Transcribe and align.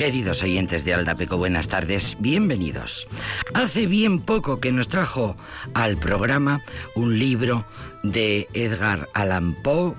Queridos 0.00 0.42
oyentes 0.42 0.86
de 0.86 0.94
Aldapeco, 0.94 1.36
buenas 1.36 1.68
tardes, 1.68 2.16
bienvenidos. 2.20 3.06
Hace 3.52 3.86
bien 3.86 4.18
poco 4.18 4.58
que 4.58 4.72
nos 4.72 4.88
trajo 4.88 5.36
al 5.74 5.98
programa 5.98 6.62
un 6.94 7.18
libro 7.18 7.66
de 8.02 8.48
Edgar 8.54 9.10
Allan 9.12 9.52
Poe 9.62 9.92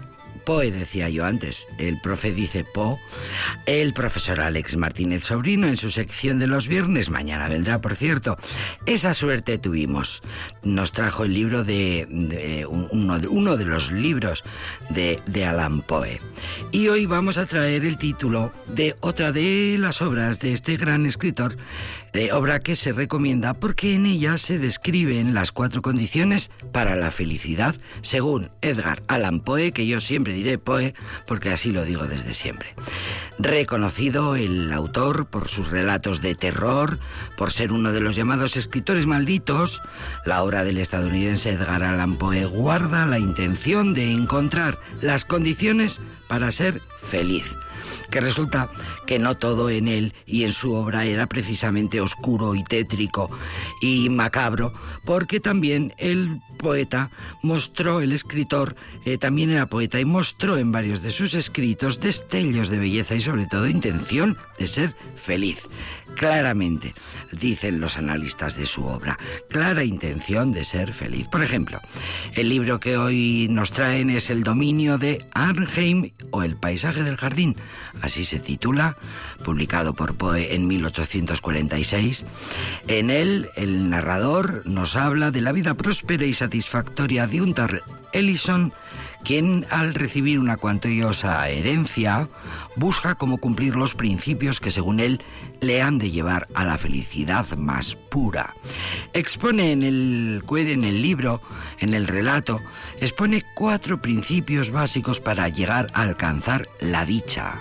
Poe, 0.46 0.72
decía 0.72 1.10
yo 1.10 1.26
antes, 1.26 1.68
el 1.78 2.00
profe 2.02 2.32
dice 2.32 2.64
Poe, 2.64 2.98
el 3.66 3.94
profesor 3.94 4.40
Alex 4.40 4.76
Martínez 4.76 5.24
Sobrino 5.24 5.68
en 5.68 5.78
su 5.78 5.90
sección 5.90 6.40
de 6.40 6.48
los 6.48 6.68
viernes, 6.68 7.10
mañana 7.10 7.50
vendrá, 7.50 7.82
por 7.82 7.96
cierto. 7.96 8.38
Esa 8.86 9.14
suerte 9.14 9.58
tuvimos. 9.58 10.22
Nos 10.64 10.92
trajo 10.92 11.24
el 11.24 11.34
libro 11.34 11.64
de, 11.64 12.66
uno, 12.68 13.58
de 13.58 13.66
los 13.66 13.92
libros 13.92 14.44
de, 14.90 15.22
de 15.26 15.46
Alan 15.46 15.82
Poe. 15.82 16.22
Y 16.72 16.88
hoy 16.88 17.06
vamos 17.06 17.38
a 17.38 17.46
traer 17.46 17.86
el 17.86 17.98
título 17.98 18.54
de 18.68 18.96
otra 19.02 19.32
de 19.32 19.78
las 19.80 20.02
obras 20.02 20.40
de 20.40 20.54
este 20.54 20.78
gran 20.78 21.06
escritor, 21.06 21.58
eh, 22.14 22.32
obra 22.34 22.60
que 22.60 22.76
se 22.76 22.92
recomienda 22.92 23.54
porque 23.54 23.96
en 23.96 24.06
ella 24.06 24.38
se 24.38 24.60
describen 24.60 25.34
las 25.34 25.52
cuatro 25.52 25.82
condiciones 25.82 26.52
para 26.72 26.96
la 26.96 27.12
felicidad, 27.12 27.76
según 28.02 28.50
Edgar 28.62 29.02
Allan 29.08 29.40
Poe, 29.40 29.72
que 29.72 29.88
yo 29.88 30.02
siempre 30.02 30.31
diré 30.32 30.58
Poe 30.58 30.94
porque 31.28 31.50
así 31.50 31.72
lo 31.72 31.86
digo 31.86 32.08
desde 32.08 32.34
siempre. 32.34 32.76
Reconocido 33.40 34.36
el 34.36 34.72
autor 34.72 35.26
por 35.28 35.48
sus 35.48 35.70
relatos 35.70 36.22
de 36.22 36.36
terror, 36.36 37.00
por 37.38 37.52
ser 37.52 37.72
uno 37.72 37.92
de 37.92 38.02
los 38.02 38.16
llamados 38.16 38.58
escritores 38.58 39.06
malditos, 39.06 39.82
la 40.26 40.44
obra 40.44 40.64
del 40.64 40.78
estadounidense 40.78 41.52
Edgar 41.52 41.84
Allan 41.84 42.18
Poe 42.18 42.46
guarda 42.46 43.06
la 43.06 43.20
intención 43.20 43.94
de 43.94 44.12
encontrar 44.12 44.80
las 45.02 45.26
condiciones 45.26 46.00
para 46.32 46.50
ser 46.50 46.82
feliz. 47.02 47.58
Que 48.10 48.22
resulta 48.22 48.70
que 49.06 49.20
no 49.20 49.36
todo 49.36 49.70
en 49.70 49.90
él 49.90 50.14
y 50.26 50.46
en 50.46 50.54
su 50.54 50.74
obra 50.74 51.04
era 51.04 51.28
precisamente 51.28 52.00
oscuro 52.00 52.56
y 52.56 52.64
tétrico 52.64 53.30
y 53.82 54.08
macabro, 54.08 54.72
porque 55.04 55.42
también 55.42 55.94
el 55.98 56.40
poeta 56.58 57.12
mostró, 57.44 58.00
el 58.00 58.14
escritor 58.14 58.78
eh, 59.04 59.18
también 59.18 59.50
era 59.50 59.66
poeta 59.66 60.00
y 60.00 60.06
mostró 60.06 60.58
en 60.58 60.72
varios 60.72 61.02
de 61.02 61.12
sus 61.12 61.34
escritos 61.34 62.00
destellos 62.00 62.70
de 62.70 62.78
belleza 62.78 63.16
y 63.16 63.20
sobre 63.20 63.46
todo 63.48 63.68
intención 63.68 64.38
de 64.62 64.68
ser 64.68 64.96
feliz. 65.16 65.68
Claramente, 66.16 66.94
dicen 67.32 67.80
los 67.80 67.98
analistas 67.98 68.56
de 68.56 68.66
su 68.66 68.86
obra, 68.86 69.18
clara 69.50 69.84
intención 69.84 70.52
de 70.52 70.64
ser 70.66 70.94
feliz. 70.94 71.28
Por 71.28 71.42
ejemplo, 71.42 71.80
el 72.34 72.50
libro 72.50 72.80
que 72.80 72.98
hoy 72.98 73.48
nos 73.50 73.72
traen 73.72 74.10
es 74.10 74.30
El 74.30 74.44
dominio 74.44 74.98
de 74.98 75.26
Arnheim 75.34 76.12
o 76.30 76.44
El 76.44 76.58
paisaje 76.58 77.04
del 77.04 77.18
jardín, 77.18 77.56
así 78.02 78.24
se 78.24 78.40
titula, 78.40 78.98
publicado 79.44 79.96
por 79.96 80.16
Poe 80.16 80.54
en 80.54 80.68
1846. 80.68 82.26
En 82.88 83.10
él, 83.10 83.50
el 83.56 83.90
narrador 83.90 84.62
nos 84.66 84.96
habla 84.96 85.32
de 85.32 85.42
la 85.42 85.54
vida 85.54 85.74
próspera 85.74 86.26
y 86.26 86.34
satisfactoria 86.34 87.26
de 87.26 87.42
un 87.42 87.54
tal 87.56 87.82
Ellison, 88.14 88.74
quien 89.24 89.66
al 89.70 89.94
recibir 89.94 90.40
una 90.40 90.58
cuantiosa 90.58 91.48
herencia 91.50 92.30
busca 92.76 93.16
cómo 93.16 93.38
cumplir 93.38 93.76
los 93.76 93.96
principios 93.96 94.60
que 94.60 94.72
según 94.72 95.00
él 95.00 95.22
le 95.60 95.82
han 95.82 95.98
de 95.98 96.12
llevar 96.12 96.48
a 96.54 96.66
la 96.66 96.78
felicidad 96.78 97.48
más 97.58 97.96
pura. 97.96 98.54
Expone 99.14 99.72
en 99.72 99.84
el, 99.84 100.44
en 100.50 100.84
el 100.84 101.02
libro, 101.02 101.42
en 101.80 101.94
el 101.94 102.08
relato, 102.08 102.62
expone 103.00 103.44
cuatro 103.56 104.02
principios 104.02 104.72
básicos 104.72 105.20
para 105.20 105.50
llegar 105.50 105.88
a 105.94 106.02
alcanzar 106.02 106.68
la 106.80 107.06
dicha. 107.06 107.60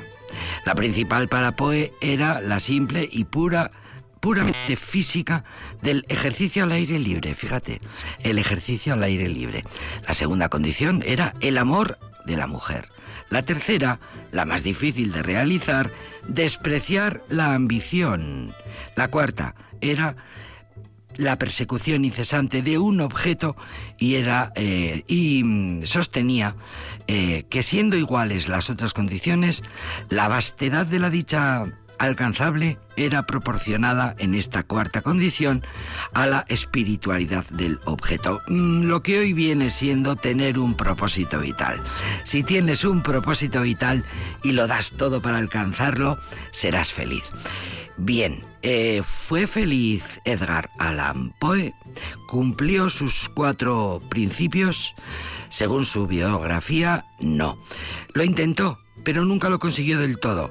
La 0.64 0.74
principal 0.74 1.28
para 1.28 1.56
Poe 1.56 1.92
era 2.00 2.40
la 2.40 2.60
simple 2.60 3.08
y 3.10 3.24
pura 3.24 3.72
puramente 4.20 4.76
física 4.76 5.44
del 5.82 6.04
ejercicio 6.08 6.64
al 6.64 6.72
aire 6.72 6.98
libre, 6.98 7.34
fíjate, 7.34 7.80
el 8.20 8.38
ejercicio 8.38 8.92
al 8.92 9.02
aire 9.02 9.28
libre. 9.28 9.64
La 10.06 10.14
segunda 10.14 10.48
condición 10.48 11.02
era 11.06 11.34
el 11.40 11.58
amor 11.58 11.98
de 12.26 12.36
la 12.36 12.46
mujer. 12.46 12.88
La 13.30 13.42
tercera, 13.42 14.00
la 14.32 14.44
más 14.44 14.62
difícil 14.62 15.12
de 15.12 15.22
realizar, 15.22 15.92
despreciar 16.28 17.22
la 17.28 17.54
ambición. 17.54 18.52
La 18.96 19.08
cuarta 19.08 19.54
era 19.80 20.16
la 21.16 21.36
persecución 21.36 22.04
incesante 22.04 22.62
de 22.62 22.78
un 22.78 23.00
objeto 23.00 23.56
y 23.98 24.14
era 24.14 24.52
eh, 24.54 25.04
y 25.06 25.42
mm, 25.44 25.84
sostenía 25.84 26.56
eh, 27.06 27.44
que 27.50 27.62
siendo 27.62 27.96
iguales 27.96 28.48
las 28.48 28.70
otras 28.70 28.94
condiciones, 28.94 29.62
la 30.08 30.28
vastedad 30.28 30.86
de 30.86 30.98
la 30.98 31.10
dicha 31.10 31.64
alcanzable 32.00 32.78
era 32.96 33.26
proporcionada 33.26 34.16
en 34.18 34.34
esta 34.34 34.62
cuarta 34.62 35.02
condición 35.02 35.62
a 36.14 36.26
la 36.26 36.44
espiritualidad 36.48 37.44
del 37.50 37.78
objeto, 37.84 38.40
mm, 38.48 38.84
lo 38.84 39.02
que 39.02 39.18
hoy 39.18 39.34
viene 39.34 39.68
siendo 39.68 40.16
tener 40.16 40.58
un 40.58 40.74
propósito 40.76 41.38
vital. 41.38 41.82
Si 42.24 42.42
tienes 42.42 42.84
un 42.84 43.02
propósito 43.02 43.60
vital 43.60 44.04
y 44.42 44.52
lo 44.52 44.66
das 44.66 44.92
todo 44.92 45.20
para 45.20 45.36
alcanzarlo, 45.36 46.18
serás 46.52 46.92
feliz. 46.92 47.22
Bien, 47.98 48.46
eh, 48.62 49.02
¿fue 49.04 49.46
feliz 49.46 50.20
Edgar 50.24 50.70
Allan 50.78 51.34
Poe? 51.38 51.74
¿Cumplió 52.28 52.88
sus 52.88 53.28
cuatro 53.28 54.00
principios? 54.08 54.94
Según 55.50 55.84
su 55.84 56.06
biografía, 56.06 57.04
no. 57.20 57.62
Lo 58.14 58.24
intentó, 58.24 58.78
pero 59.04 59.26
nunca 59.26 59.50
lo 59.50 59.58
consiguió 59.58 59.98
del 59.98 60.18
todo. 60.18 60.50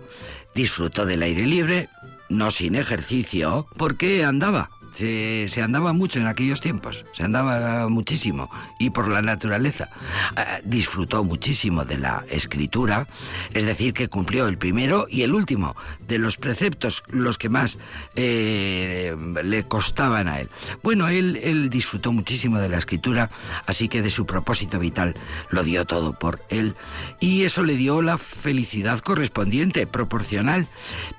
Disfrutó 0.54 1.06
del 1.06 1.22
aire 1.24 1.46
libre, 1.46 1.90
no 2.30 2.52
sin 2.52 2.76
ejercicio, 2.76 3.68
porque 3.78 4.24
andaba 4.24 4.70
se, 4.92 5.62
andaba 5.62 5.94
mucho 5.94 6.20
en 6.20 6.28
aquellos 6.28 6.62
tiempos, 6.62 7.06
se 7.14 7.24
andaba 7.24 7.88
muchísimo 7.90 8.50
y 8.80 8.90
por 8.90 9.08
la 9.08 9.22
naturaleza. 9.22 9.90
Ah, 10.36 10.60
disfrutó 10.64 11.24
muchísimo 11.24 11.86
de 11.86 11.98
la 11.98 12.26
escritura, 12.30 13.08
es 13.54 13.66
decir, 13.66 13.94
que 13.94 14.08
cumplió 14.08 14.48
el 14.48 14.58
primero 14.58 15.08
y 15.10 15.24
el 15.24 15.34
último 15.34 15.76
de 16.08 16.20
los 16.20 16.38
preceptos, 16.38 17.04
los 17.08 17.38
que 17.38 17.50
más 17.50 17.80
eh, 18.16 19.16
le 19.44 19.64
costaban 19.64 20.28
a 20.28 20.40
él. 20.40 20.50
Bueno, 20.84 21.08
él, 21.08 21.40
él 21.44 21.70
disfrutó 21.70 22.12
muchísimo 22.12 22.60
de 22.60 22.70
la 22.70 22.78
escritura, 22.78 23.30
así 23.66 23.88
que 23.88 24.02
de 24.02 24.10
su 24.10 24.26
propósito 24.26 24.80
vital 24.80 25.16
lo 25.50 25.64
dio 25.64 25.86
todo 25.86 26.14
por 26.14 26.42
él 26.50 26.76
y 27.20 27.44
eso 27.44 27.64
le 27.64 27.76
dio 27.76 28.02
la 28.02 28.18
felicidad 28.18 29.00
correspondiente, 29.00 29.88
proporcional, 29.88 30.68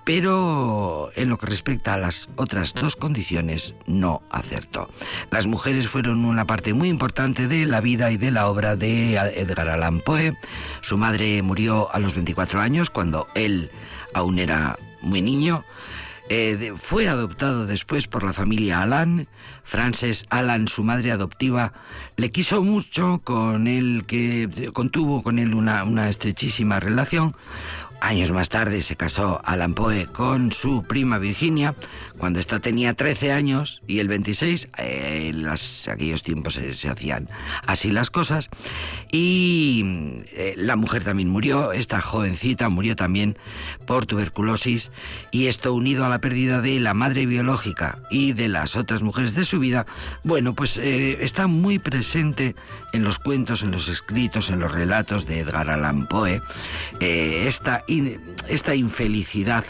pero 0.04 1.10
en 1.16 1.28
lo 1.28 1.38
que 1.38 1.46
respecta 1.46 1.94
a 1.94 1.98
las 1.98 2.28
otras 2.36 2.74
dos 2.74 2.96
condiciones, 2.96 3.59
no 3.86 4.22
acertó. 4.30 4.90
Las 5.30 5.46
mujeres 5.46 5.88
fueron 5.88 6.24
una 6.24 6.46
parte 6.46 6.74
muy 6.74 6.88
importante 6.88 7.48
de 7.48 7.66
la 7.66 7.80
vida 7.80 8.10
y 8.10 8.16
de 8.16 8.30
la 8.30 8.48
obra 8.48 8.76
de 8.76 9.14
Edgar 9.16 9.68
Allan 9.68 10.00
Poe. 10.00 10.36
Su 10.80 10.96
madre 10.96 11.42
murió 11.42 11.92
a 11.94 11.98
los 11.98 12.14
24 12.14 12.60
años 12.60 12.90
cuando 12.90 13.28
él 13.34 13.70
aún 14.14 14.38
era 14.38 14.78
muy 15.02 15.22
niño. 15.22 15.64
Eh, 16.32 16.74
fue 16.76 17.08
adoptado 17.08 17.66
después 17.66 18.06
por 18.06 18.22
la 18.22 18.32
familia 18.32 18.82
Allan. 18.82 19.26
Frances 19.64 20.26
Allan, 20.30 20.68
su 20.68 20.84
madre 20.84 21.10
adoptiva, 21.10 21.72
le 22.16 22.30
quiso 22.30 22.62
mucho, 22.62 23.20
con 23.24 23.66
él 23.66 24.04
que 24.06 24.70
contuvo 24.72 25.24
con 25.24 25.40
él 25.40 25.54
una, 25.54 25.82
una 25.82 26.08
estrechísima 26.08 26.78
relación. 26.78 27.34
Años 28.00 28.30
más 28.30 28.48
tarde 28.48 28.80
se 28.80 28.96
casó 28.96 29.42
Alan 29.44 29.74
Poe 29.74 30.06
con 30.06 30.52
su 30.52 30.84
prima 30.84 31.18
Virginia, 31.18 31.74
cuando 32.16 32.40
ésta 32.40 32.58
tenía 32.58 32.94
13 32.94 33.30
años 33.30 33.82
y 33.86 33.98
el 33.98 34.08
26, 34.08 34.68
en 34.78 35.46
aquellos 35.46 36.22
tiempos 36.22 36.54
se, 36.54 36.88
hacían 36.88 37.28
así 37.66 37.90
las 37.90 38.10
cosas, 38.10 38.48
y 39.12 40.22
eh, 40.32 40.54
la 40.56 40.76
mujer 40.76 41.04
también 41.04 41.28
murió, 41.28 41.72
esta 41.72 42.00
jovencita 42.00 42.70
murió 42.70 42.96
también 42.96 43.36
por 43.86 44.06
tuberculosis, 44.06 44.90
y 45.30 45.46
esto 45.46 45.74
unido 45.74 46.06
a 46.06 46.08
la 46.08 46.20
pérdida 46.20 46.62
de 46.62 46.80
la 46.80 46.94
madre 46.94 47.26
biológica 47.26 47.98
y 48.10 48.32
de 48.32 48.48
las 48.48 48.76
otras 48.76 49.02
mujeres 49.02 49.34
de 49.34 49.44
su 49.44 49.60
vida, 49.60 49.84
bueno, 50.24 50.54
pues 50.54 50.78
eh, 50.78 51.18
está 51.20 51.46
muy 51.48 51.78
presente 51.78 52.56
en 52.94 53.04
los 53.04 53.18
cuentos, 53.18 53.62
en 53.62 53.70
los 53.72 53.88
escritos, 53.88 54.48
en 54.48 54.58
los 54.58 54.72
relatos 54.72 55.26
de 55.26 55.40
Edgar 55.40 55.68
Allan 55.68 56.06
Poe, 56.06 56.40
eh, 56.98 57.44
esta 58.48 58.74
infelicidad 58.74 59.64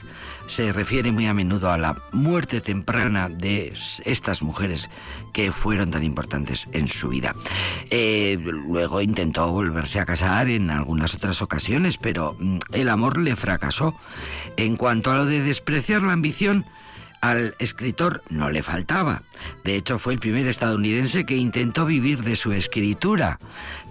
se 0.46 0.72
refiere 0.72 1.12
muy 1.12 1.26
a 1.26 1.34
menudo 1.34 1.70
a 1.70 1.78
la 1.78 2.02
muerte 2.12 2.60
temprana 2.60 3.28
de 3.28 3.72
estas 4.04 4.42
mujeres 4.42 4.90
que 5.32 5.52
fueron 5.52 5.92
tan 5.92 6.02
importantes 6.02 6.68
en 6.72 6.88
su 6.88 7.08
vida. 7.08 7.34
Eh, 7.90 8.36
luego 8.40 9.00
intentó 9.00 9.50
volverse 9.52 10.00
a 10.00 10.06
casar 10.06 10.48
en 10.48 10.70
algunas 10.70 11.14
otras 11.14 11.40
ocasiones, 11.40 11.98
pero 11.98 12.36
mm, 12.38 12.58
el 12.72 12.88
amor 12.88 13.18
le 13.18 13.36
fracasó. 13.36 13.94
En 14.56 14.76
cuanto 14.76 15.12
a 15.12 15.18
lo 15.18 15.24
de 15.24 15.40
despreciar 15.40 16.02
la 16.02 16.12
ambición, 16.12 16.66
Al 17.20 17.54
escritor 17.58 18.22
no 18.30 18.48
le 18.50 18.62
faltaba. 18.62 19.22
De 19.62 19.76
hecho, 19.76 19.98
fue 19.98 20.14
el 20.14 20.20
primer 20.20 20.46
estadounidense 20.46 21.26
que 21.26 21.36
intentó 21.36 21.84
vivir 21.84 22.22
de 22.22 22.34
su 22.34 22.52
escritura. 22.52 23.38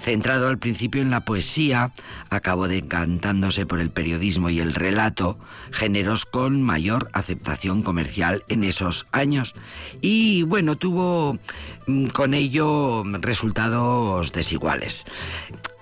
Centrado 0.01 0.47
al 0.47 0.57
principio 0.57 1.01
en 1.01 1.11
la 1.11 1.25
poesía, 1.25 1.93
acabó 2.31 2.67
decantándose 2.67 3.67
por 3.67 3.79
el 3.79 3.91
periodismo 3.91 4.49
y 4.49 4.59
el 4.59 4.73
relato, 4.73 5.37
géneros 5.71 6.25
con 6.25 6.63
mayor 6.63 7.09
aceptación 7.13 7.83
comercial 7.83 8.43
en 8.47 8.63
esos 8.63 9.05
años. 9.11 9.53
Y 10.01 10.43
bueno, 10.43 10.77
tuvo 10.77 11.37
mm, 11.85 12.07
con 12.07 12.33
ello 12.33 13.03
resultados 13.21 14.31
desiguales. 14.31 15.05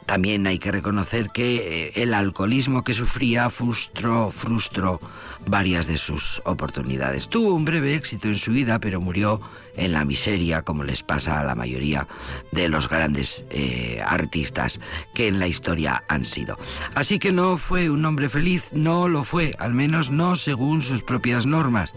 También 0.08 0.48
hay 0.48 0.58
que 0.58 0.72
reconocer 0.72 1.32
que 1.32 1.56
eh, 1.88 1.92
el 2.02 2.14
alcoholismo 2.14 2.86
que 2.86 2.94
sufría 2.94 3.50
frustró, 3.50 4.32
frustró 4.32 5.02
varias 5.48 5.88
de 5.88 5.98
sus 5.98 6.42
oportunidades. 6.46 7.28
Tuvo 7.28 7.54
un 7.54 7.66
breve 7.66 7.96
éxito 7.96 8.28
en 8.28 8.36
su 8.36 8.52
vida, 8.52 8.80
pero 8.80 9.02
murió 9.02 9.42
en 9.78 9.94
la 9.94 10.04
miseria, 10.06 10.64
como 10.64 10.84
les 10.84 11.04
pasa 11.04 11.40
a 11.40 11.44
la 11.44 11.56
mayoría 11.56 12.08
de 12.52 12.68
los 12.68 12.90
grandes 12.90 13.46
eh, 13.50 14.02
artistas 14.06 14.80
que 15.14 15.28
en 15.28 15.40
la 15.40 15.48
historia 15.48 16.04
han 16.10 16.26
sido. 16.26 16.58
Así 16.96 17.20
que 17.20 17.32
no 17.32 17.58
fue 17.58 17.90
un 17.90 18.04
hombre 18.06 18.30
feliz, 18.30 18.74
no 18.74 19.08
lo 19.08 19.24
fue, 19.24 19.56
al 19.60 19.74
menos 19.74 20.12
no 20.12 20.36
según 20.36 20.82
sus 20.82 21.04
propias 21.04 21.46
normas. 21.46 21.94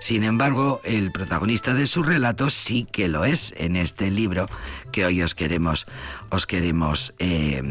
Sin 0.00 0.24
embargo, 0.24 0.80
el 0.84 1.12
protagonista 1.12 1.74
de 1.74 1.86
su 1.86 2.02
relato 2.02 2.50
sí 2.50 2.86
que 2.90 3.08
lo 3.08 3.24
es 3.24 3.54
en 3.56 3.76
este 3.76 4.10
libro 4.10 4.46
que 4.92 5.04
hoy 5.04 5.22
os 5.22 5.34
queremos, 5.34 5.86
os 6.30 6.46
queremos 6.46 7.14
eh, 7.18 7.62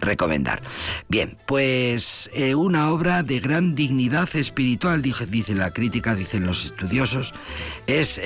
recomendar. 0.00 0.60
Bien, 1.08 1.36
pues 1.46 2.30
eh, 2.34 2.54
una 2.54 2.90
obra 2.90 3.22
de 3.22 3.40
gran 3.40 3.74
dignidad 3.74 4.28
espiritual, 4.34 5.02
dice, 5.02 5.54
la 5.54 5.72
crítica, 5.72 6.14
dicen 6.14 6.46
los 6.46 6.64
estudiosos, 6.64 7.34
es 7.86 8.20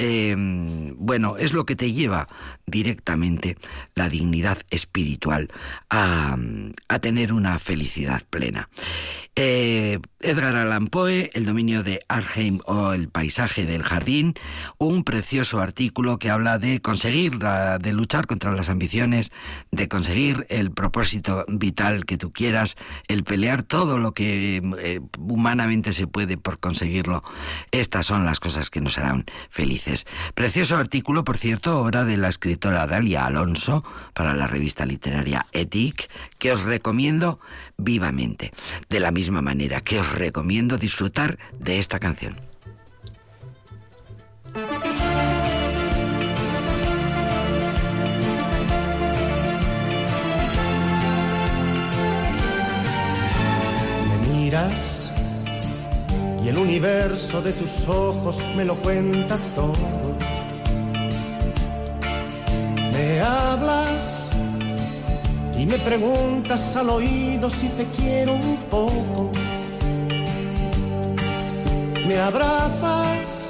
bueno, 0.96 1.36
es 1.36 1.52
lo 1.52 1.64
que 1.64 1.76
te 1.76 1.92
lleva 1.92 2.28
directamente 2.66 3.56
la 3.94 4.08
dignidad 4.08 4.58
espiritual 4.70 5.48
a, 5.90 6.36
a 6.88 6.98
tener 6.98 7.32
una 7.32 7.58
felicidad 7.58 8.22
plena. 8.28 8.68
Eh, 9.38 10.00
Edgar 10.20 10.56
Allan 10.56 10.86
Poe, 10.86 11.30
El 11.34 11.44
dominio 11.44 11.82
de 11.82 12.00
Arheim 12.08 12.60
o 12.64 12.94
El 12.94 13.10
paisaje 13.10 13.66
del 13.66 13.82
jardín, 13.82 14.32
un 14.78 15.04
precioso 15.04 15.60
artículo 15.60 16.18
que 16.18 16.30
habla 16.30 16.58
de 16.58 16.80
conseguir, 16.80 17.38
de 17.38 17.92
luchar 17.92 18.26
contra 18.26 18.52
las 18.52 18.70
ambiciones, 18.70 19.30
de 19.70 19.88
conseguir 19.88 20.46
el 20.48 20.70
propósito 20.70 21.44
vital 21.48 22.06
que 22.06 22.16
tú 22.16 22.32
quieras, 22.32 22.76
el 23.08 23.24
pelear 23.24 23.62
todo 23.62 23.98
lo 23.98 24.14
que 24.14 24.62
eh, 24.78 25.00
humanamente 25.18 25.92
se 25.92 26.06
puede 26.06 26.38
por 26.38 26.58
conseguirlo. 26.58 27.22
Estas 27.70 28.06
son 28.06 28.24
las 28.24 28.40
cosas 28.40 28.70
que 28.70 28.80
nos 28.80 28.96
harán 28.96 29.26
felices. 29.50 30.06
Precioso 30.34 30.78
artículo, 30.78 31.24
por 31.24 31.36
cierto, 31.36 31.78
obra 31.78 32.04
de 32.04 32.16
la 32.16 32.30
escritora 32.30 32.86
Dalia 32.86 33.26
Alonso 33.26 33.84
para 34.14 34.34
la 34.34 34.46
revista 34.46 34.86
literaria 34.86 35.44
Ethic, 35.52 36.08
que 36.38 36.52
os 36.52 36.64
recomiendo 36.64 37.38
vivamente. 37.76 38.50
De 38.88 38.98
la 38.98 39.10
misma 39.10 39.25
manera 39.30 39.80
que 39.80 39.98
os 39.98 40.18
recomiendo 40.18 40.78
disfrutar 40.78 41.38
de 41.58 41.78
esta 41.78 41.98
canción. 41.98 42.36
Me 54.08 54.16
miras 54.28 55.12
y 56.44 56.48
el 56.48 56.58
universo 56.58 57.42
de 57.42 57.52
tus 57.52 57.88
ojos 57.88 58.42
me 58.56 58.64
lo 58.64 58.74
cuenta 58.76 59.36
todo. 59.54 60.16
Me 62.92 63.20
hablas 63.20 64.25
y 65.58 65.66
me 65.66 65.78
preguntas 65.78 66.76
al 66.76 66.90
oído 66.90 67.48
si 67.50 67.68
te 67.68 67.84
quiero 67.96 68.34
un 68.34 68.56
poco. 68.70 69.30
Me 72.06 72.18
abrazas 72.18 73.48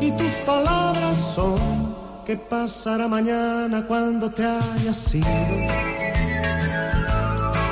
y 0.00 0.10
tus 0.12 0.32
palabras 0.46 1.18
son 1.34 1.58
¿qué 2.24 2.36
pasará 2.36 3.08
mañana 3.08 3.84
cuando 3.86 4.30
te 4.30 4.44
hayas 4.44 5.14
ido? 5.14 5.26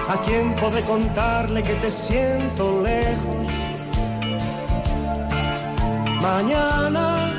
¿A 0.08 0.16
quién 0.26 0.54
podré 0.56 0.82
contarle 0.82 1.62
que 1.62 1.74
te 1.74 1.90
siento 1.90 2.82
lejos? 2.82 3.48
Mañana 6.20 7.32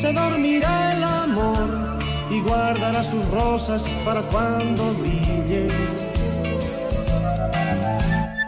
se 0.00 0.12
dormirá 0.12 0.92
el 0.92 1.04
amor 1.04 1.87
y 2.30 2.40
guardará 2.42 3.02
sus 3.02 3.26
rosas 3.30 3.84
para 4.04 4.20
cuando 4.22 4.92
brille 4.94 5.68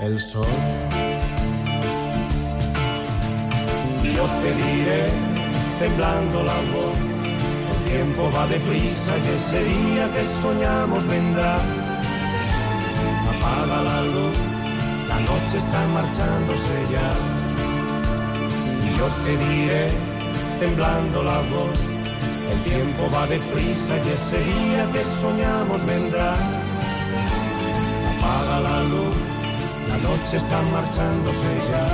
el 0.01 0.21
sol. 0.21 0.47
Yo 4.03 4.27
te 4.43 4.51
diré, 4.63 5.07
temblando 5.79 6.43
la 6.43 6.59
voz, 6.75 6.99
el 7.73 7.91
tiempo 7.91 8.31
va 8.37 8.47
deprisa 8.49 9.13
y 9.17 9.29
ese 9.35 9.65
día 9.65 10.11
que 10.13 10.25
soñamos 10.25 11.07
vendrá. 11.07 11.57
Apaga 13.33 13.83
la 13.83 14.03
luz, 14.03 14.37
la 15.09 15.21
noche 15.21 15.57
está 15.57 15.81
marchándose 15.95 16.77
ya. 16.93 17.11
Y 18.85 18.99
yo 18.99 19.07
te 19.25 19.33
diré, 19.47 19.91
temblando 20.61 21.23
la 21.23 21.39
voz, 21.53 21.90
el 22.53 22.63
tiempo 22.63 23.09
va 23.15 23.27
deprisa 23.27 23.95
y 23.97 24.09
ese 24.09 24.39
día 24.39 24.89
que 24.93 25.05
soñamos 25.05 25.85
vendrá. 25.85 26.35
Apaga 28.19 28.61
la 28.61 28.83
luz, 28.85 29.17
la 29.89 29.97
noche 30.09 30.37
está 30.37 30.61
marchándose 30.73 31.51
ya. 31.71 31.87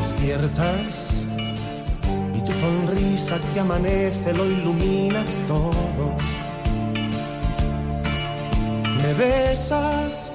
Despiertas 0.00 1.10
y 2.34 2.40
tu 2.40 2.52
sonrisa 2.52 3.38
que 3.52 3.60
amanece 3.60 4.34
lo 4.34 4.44
ilumina 4.44 5.22
todo. 5.48 6.16
Me 9.02 9.12
besas 9.14 10.25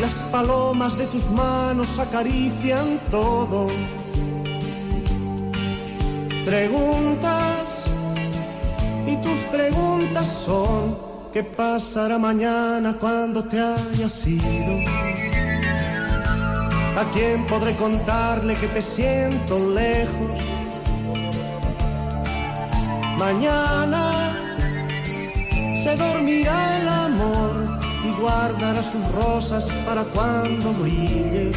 las 0.00 0.22
palomas 0.30 0.96
de 0.96 1.06
tus 1.06 1.30
manos 1.30 1.98
acarician 1.98 3.00
todo. 3.10 3.66
Preguntas 6.44 7.84
y 9.06 9.16
tus 9.16 9.38
preguntas 9.50 10.26
son 10.26 10.96
¿qué 11.32 11.42
pasará 11.42 12.18
mañana 12.18 12.94
cuando 12.98 13.44
te 13.44 13.60
hayas 13.60 14.26
ido? 14.26 14.74
¿A 16.96 17.04
quién 17.12 17.44
podré 17.46 17.74
contarle 17.74 18.54
que 18.54 18.66
te 18.68 18.82
siento 18.82 19.58
lejos? 19.74 20.40
Mañana 23.18 24.32
se 25.82 25.96
dormirá 25.96 26.78
el 26.78 26.88
amor 26.88 27.77
guardará 28.20 28.82
sus 28.82 29.04
rosas 29.12 29.66
para 29.86 30.02
cuando 30.02 30.72
brille 30.74 31.50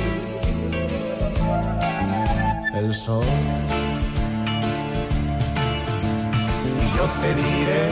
el 2.73 2.93
sol. 2.93 3.25
Y 6.81 6.97
yo 6.97 7.05
te 7.21 7.29
diré, 7.35 7.83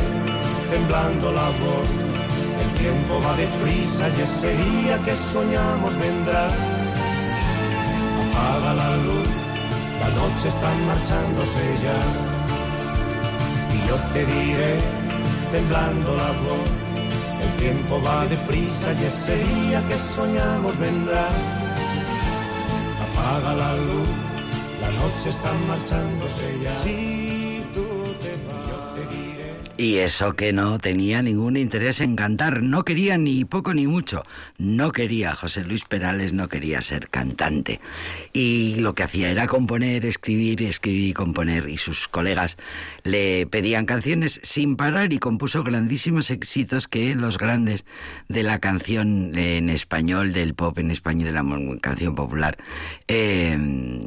temblando 0.72 1.32
la 1.32 1.50
voz, 1.64 1.90
el 2.62 2.70
tiempo 2.80 3.22
va 3.26 3.36
deprisa 3.36 4.08
y 4.18 4.22
ese 4.22 4.56
día 4.56 4.98
que 5.06 5.16
soñamos 5.16 5.98
vendrá. 5.98 6.48
Apaga 8.22 8.74
la 8.74 8.96
luz, 8.98 9.30
la 10.02 10.10
noche 10.22 10.48
está 10.48 10.70
marchándose 10.88 11.60
ya. 11.84 12.00
Y 13.76 13.88
yo 13.88 13.96
te 14.14 14.26
diré, 14.26 14.76
temblando 15.52 16.16
la 16.16 16.32
voz, 16.46 16.89
tiempo 17.60 18.02
va 18.02 18.26
deprisa 18.28 18.94
y 18.94 19.06
ese 19.06 19.38
día 19.38 19.84
que 19.88 19.98
soñamos 19.98 20.78
vendrá. 20.80 21.28
Apaga 23.06 23.54
la 23.56 23.76
luz, 23.76 24.10
la 24.82 24.92
noche 24.92 25.30
está 25.30 25.52
marchándose 25.68 26.60
ya. 26.64 26.72
Y 29.80 30.00
eso 30.00 30.34
que 30.34 30.52
no 30.52 30.78
tenía 30.78 31.22
ningún 31.22 31.56
interés 31.56 32.02
en 32.02 32.18
cantar, 32.18 32.64
no 32.64 32.84
quería 32.84 33.18
ni 33.18 33.46
poco 33.46 33.74
ni 33.74 33.88
mucho, 33.88 34.26
no 34.58 34.92
quería, 34.92 35.34
José 35.36 35.64
Luis 35.64 35.86
Perales 35.86 36.34
no 36.34 36.50
quería 36.50 36.82
ser 36.82 37.08
cantante. 37.08 37.80
Y 38.34 38.76
lo 38.80 38.94
que 38.94 39.04
hacía 39.04 39.30
era 39.30 39.48
componer, 39.48 40.06
escribir, 40.06 40.64
escribir 40.64 41.12
y 41.12 41.14
componer. 41.14 41.70
Y 41.70 41.78
sus 41.78 42.10
colegas 42.10 42.58
le 43.06 43.48
pedían 43.48 43.86
canciones 43.86 44.42
sin 44.44 44.76
parar 44.76 45.14
y 45.14 45.18
compuso 45.18 45.64
grandísimos 45.64 46.30
éxitos 46.30 46.90
que 46.90 47.16
los 47.16 47.38
grandes 47.38 47.86
de 48.28 48.44
la 48.44 48.60
canción 48.60 49.32
en 49.38 49.70
español, 49.70 50.34
del 50.34 50.56
pop 50.56 50.78
en 50.78 50.92
español, 50.92 51.28
de 51.28 51.32
la 51.32 51.80
canción 51.80 52.16
popular, 52.16 52.58
eh, 53.08 53.56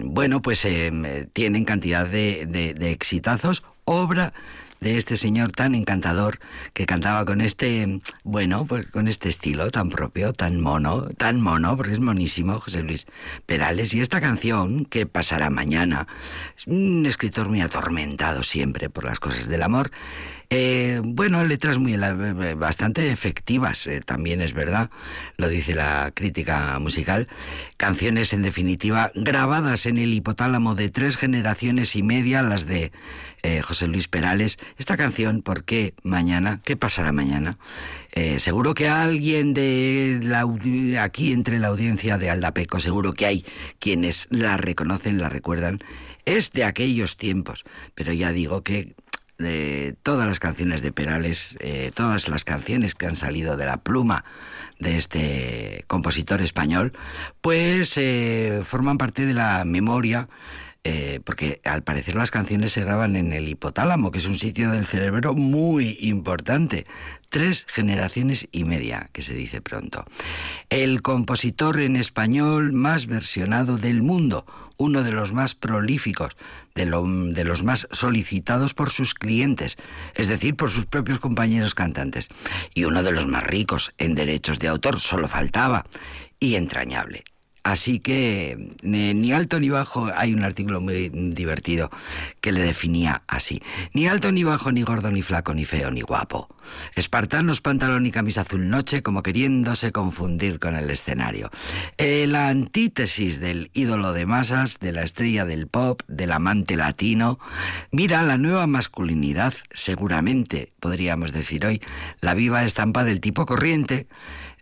bueno, 0.04 0.42
pues 0.42 0.66
eh, 0.66 1.28
tienen 1.32 1.64
cantidad 1.64 2.06
de, 2.06 2.44
de, 2.46 2.74
de 2.74 2.90
exitazos, 2.90 3.62
obra 3.86 4.34
de 4.82 4.96
este 4.96 5.16
señor 5.16 5.52
tan 5.52 5.76
encantador 5.76 6.40
que 6.72 6.86
cantaba 6.86 7.24
con 7.24 7.40
este, 7.40 8.00
bueno, 8.24 8.66
pues 8.66 8.86
con 8.86 9.06
este 9.06 9.28
estilo 9.28 9.70
tan 9.70 9.90
propio, 9.90 10.32
tan 10.32 10.60
mono, 10.60 11.08
tan 11.16 11.40
mono, 11.40 11.76
porque 11.76 11.92
es 11.92 12.00
monísimo 12.00 12.58
José 12.58 12.82
Luis 12.82 13.06
Perales. 13.46 13.94
Y 13.94 14.00
esta 14.00 14.20
canción, 14.20 14.84
que 14.84 15.06
pasará 15.06 15.50
mañana, 15.50 16.08
es 16.56 16.66
un 16.66 17.06
escritor 17.06 17.48
muy 17.48 17.60
atormentado 17.60 18.42
siempre 18.42 18.90
por 18.90 19.04
las 19.04 19.20
cosas 19.20 19.46
del 19.48 19.62
amor, 19.62 19.92
eh, 20.54 21.00
bueno, 21.02 21.42
letras 21.46 21.78
muy 21.78 21.94
eh, 21.94 22.54
bastante 22.58 23.10
efectivas, 23.10 23.86
eh, 23.86 24.02
también 24.04 24.42
es 24.42 24.52
verdad, 24.52 24.90
lo 25.38 25.48
dice 25.48 25.74
la 25.74 26.12
crítica 26.14 26.78
musical. 26.78 27.26
Canciones, 27.78 28.34
en 28.34 28.42
definitiva, 28.42 29.12
grabadas 29.14 29.86
en 29.86 29.96
el 29.96 30.12
hipotálamo 30.12 30.74
de 30.74 30.90
tres 30.90 31.16
generaciones 31.16 31.96
y 31.96 32.02
media, 32.02 32.42
las 32.42 32.66
de 32.66 32.92
José 33.62 33.88
Luis 33.88 34.06
Perales. 34.08 34.58
Esta 34.76 34.96
canción, 34.98 35.40
¿por 35.40 35.64
qué 35.64 35.94
mañana? 36.02 36.60
¿Qué 36.64 36.76
pasará 36.76 37.10
mañana? 37.12 37.58
seguro 38.36 38.74
que 38.74 38.88
alguien 38.88 39.54
de 39.54 40.20
la, 40.22 40.46
aquí 41.02 41.32
entre 41.32 41.58
la 41.58 41.68
audiencia 41.68 42.18
de 42.18 42.30
Aldapeco, 42.30 42.78
seguro 42.78 43.14
que 43.14 43.26
hay 43.26 43.44
quienes 43.80 44.28
la 44.30 44.58
reconocen, 44.58 45.18
la 45.18 45.28
recuerdan. 45.28 45.80
Es 46.24 46.52
de 46.52 46.64
aquellos 46.64 47.16
tiempos, 47.16 47.64
pero 47.96 48.12
ya 48.12 48.30
digo 48.30 48.62
que 48.62 48.94
de 49.38 49.96
todas 50.02 50.26
las 50.26 50.38
canciones 50.38 50.82
de 50.82 50.92
Perales, 50.92 51.56
eh, 51.60 51.90
todas 51.94 52.28
las 52.28 52.44
canciones 52.44 52.94
que 52.94 53.06
han 53.06 53.16
salido 53.16 53.56
de 53.56 53.66
la 53.66 53.78
pluma 53.78 54.24
de 54.78 54.96
este 54.96 55.84
compositor 55.86 56.42
español, 56.42 56.92
pues 57.40 57.96
eh, 57.96 58.62
forman 58.64 58.98
parte 58.98 59.26
de 59.26 59.34
la 59.34 59.64
memoria 59.64 60.28
eh, 60.84 61.20
porque 61.24 61.60
al 61.64 61.82
parecer 61.82 62.16
las 62.16 62.32
canciones 62.32 62.72
se 62.72 62.82
graban 62.82 63.14
en 63.14 63.32
el 63.32 63.48
hipotálamo, 63.48 64.10
que 64.10 64.18
es 64.18 64.26
un 64.26 64.38
sitio 64.38 64.72
del 64.72 64.84
cerebro 64.84 65.32
muy 65.32 65.96
importante. 66.00 66.86
Tres 67.28 67.66
generaciones 67.68 68.48
y 68.50 68.64
media, 68.64 69.08
que 69.12 69.22
se 69.22 69.34
dice 69.34 69.60
pronto. 69.60 70.04
El 70.70 71.00
compositor 71.00 71.80
en 71.80 71.94
español 71.94 72.72
más 72.72 73.06
versionado 73.06 73.78
del 73.78 74.02
mundo, 74.02 74.44
uno 74.76 75.04
de 75.04 75.12
los 75.12 75.32
más 75.32 75.54
prolíficos, 75.54 76.36
de, 76.74 76.86
de, 76.86 77.44
los 77.44 77.62
más 77.62 77.86
solicitados 77.92 78.74
por 78.74 78.90
sus 78.90 79.14
clientes, 79.14 79.76
es 80.14 80.26
decir, 80.26 80.56
por 80.56 80.70
sus 80.70 80.86
propios 80.86 81.20
compañeros 81.20 81.76
cantantes, 81.76 82.28
y 82.74 82.84
uno 82.84 83.04
de 83.04 83.12
los 83.12 83.28
más 83.28 83.44
ricos 83.44 83.94
en 83.98 84.16
derechos 84.16 84.58
de 84.58 84.66
autor, 84.66 84.98
solo 84.98 85.28
faltaba, 85.28 85.86
y 86.40 86.56
entrañable. 86.56 87.22
Así 87.62 88.00
que 88.00 88.74
ni 88.82 89.32
alto 89.32 89.60
ni 89.60 89.68
bajo, 89.68 90.10
hay 90.16 90.34
un 90.34 90.42
artículo 90.42 90.80
muy 90.80 91.10
divertido 91.10 91.90
que 92.40 92.50
le 92.50 92.60
definía 92.60 93.22
así. 93.28 93.62
Ni 93.92 94.08
alto 94.08 94.32
ni 94.32 94.42
bajo, 94.42 94.72
ni 94.72 94.82
gordo 94.82 95.10
ni 95.12 95.22
flaco, 95.22 95.54
ni 95.54 95.64
feo 95.64 95.90
ni 95.92 96.00
guapo. 96.00 96.48
Espartanos, 96.96 97.60
pantalón 97.60 98.04
y 98.06 98.10
camisa 98.10 98.40
azul 98.40 98.68
noche, 98.68 99.02
como 99.02 99.22
queriéndose 99.22 99.92
confundir 99.92 100.58
con 100.58 100.74
el 100.74 100.90
escenario. 100.90 101.50
Eh, 101.98 102.26
la 102.28 102.48
antítesis 102.48 103.38
del 103.38 103.70
ídolo 103.74 104.12
de 104.12 104.26
masas, 104.26 104.78
de 104.80 104.92
la 104.92 105.02
estrella 105.02 105.44
del 105.44 105.68
pop, 105.68 106.02
del 106.08 106.32
amante 106.32 106.76
latino. 106.76 107.38
Mira 107.92 108.22
la 108.22 108.38
nueva 108.38 108.66
masculinidad, 108.66 109.54
seguramente, 109.70 110.72
podríamos 110.80 111.32
decir 111.32 111.64
hoy, 111.64 111.80
la 112.20 112.34
viva 112.34 112.64
estampa 112.64 113.04
del 113.04 113.20
tipo 113.20 113.46
corriente 113.46 114.08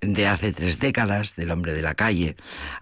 de 0.00 0.26
hace 0.26 0.52
tres 0.52 0.78
décadas, 0.78 1.36
del 1.36 1.50
hombre 1.50 1.72
de 1.72 1.82
la 1.82 1.94
calle. 1.94 2.36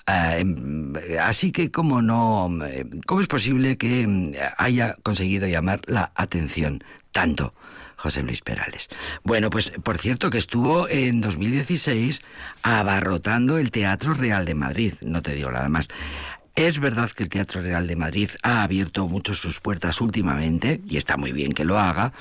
Ah, 0.06 0.37
em, 0.38 0.94
así 1.20 1.52
que, 1.52 1.70
¿cómo, 1.70 2.02
no, 2.02 2.50
¿cómo 3.06 3.20
es 3.20 3.26
posible 3.26 3.76
que 3.76 4.02
em, 4.02 4.32
haya 4.56 4.96
conseguido 5.02 5.46
llamar 5.46 5.80
la 5.87 6.12
atención 6.14 6.82
tanto? 7.12 7.54
José 7.98 8.22
Luis 8.22 8.42
Perales. 8.42 8.88
Bueno, 9.25 9.50
pues 9.50 9.72
por 9.82 9.98
cierto 9.98 10.30
que 10.30 10.38
estuvo 10.38 10.88
en 10.88 11.20
2016 11.20 12.22
abarrotando 12.62 13.58
el 13.58 13.72
Teatro 13.72 14.14
Real 14.14 14.44
de 14.44 14.54
Madrid, 14.54 14.94
no 15.00 15.20
te 15.20 15.34
digo 15.34 15.50
nada 15.50 15.68
más. 15.68 15.88
Es 16.59 16.81
verdad 16.81 17.09
que 17.12 17.23
el 17.23 17.29
Teatro 17.29 17.62
Real 17.62 17.87
de 17.87 17.95
Madrid 17.95 18.31
ha 18.43 18.65
abierto 18.65 19.07
mucho 19.07 19.33
sus 19.33 19.61
puertas 19.61 20.00
últimamente, 20.00 20.81
y 20.88 20.97
está 20.97 21.17
muy 21.17 21.31
bien 21.31 21.53
que 21.53 21.65
lo 21.65 21.79
haga, 21.79 22.12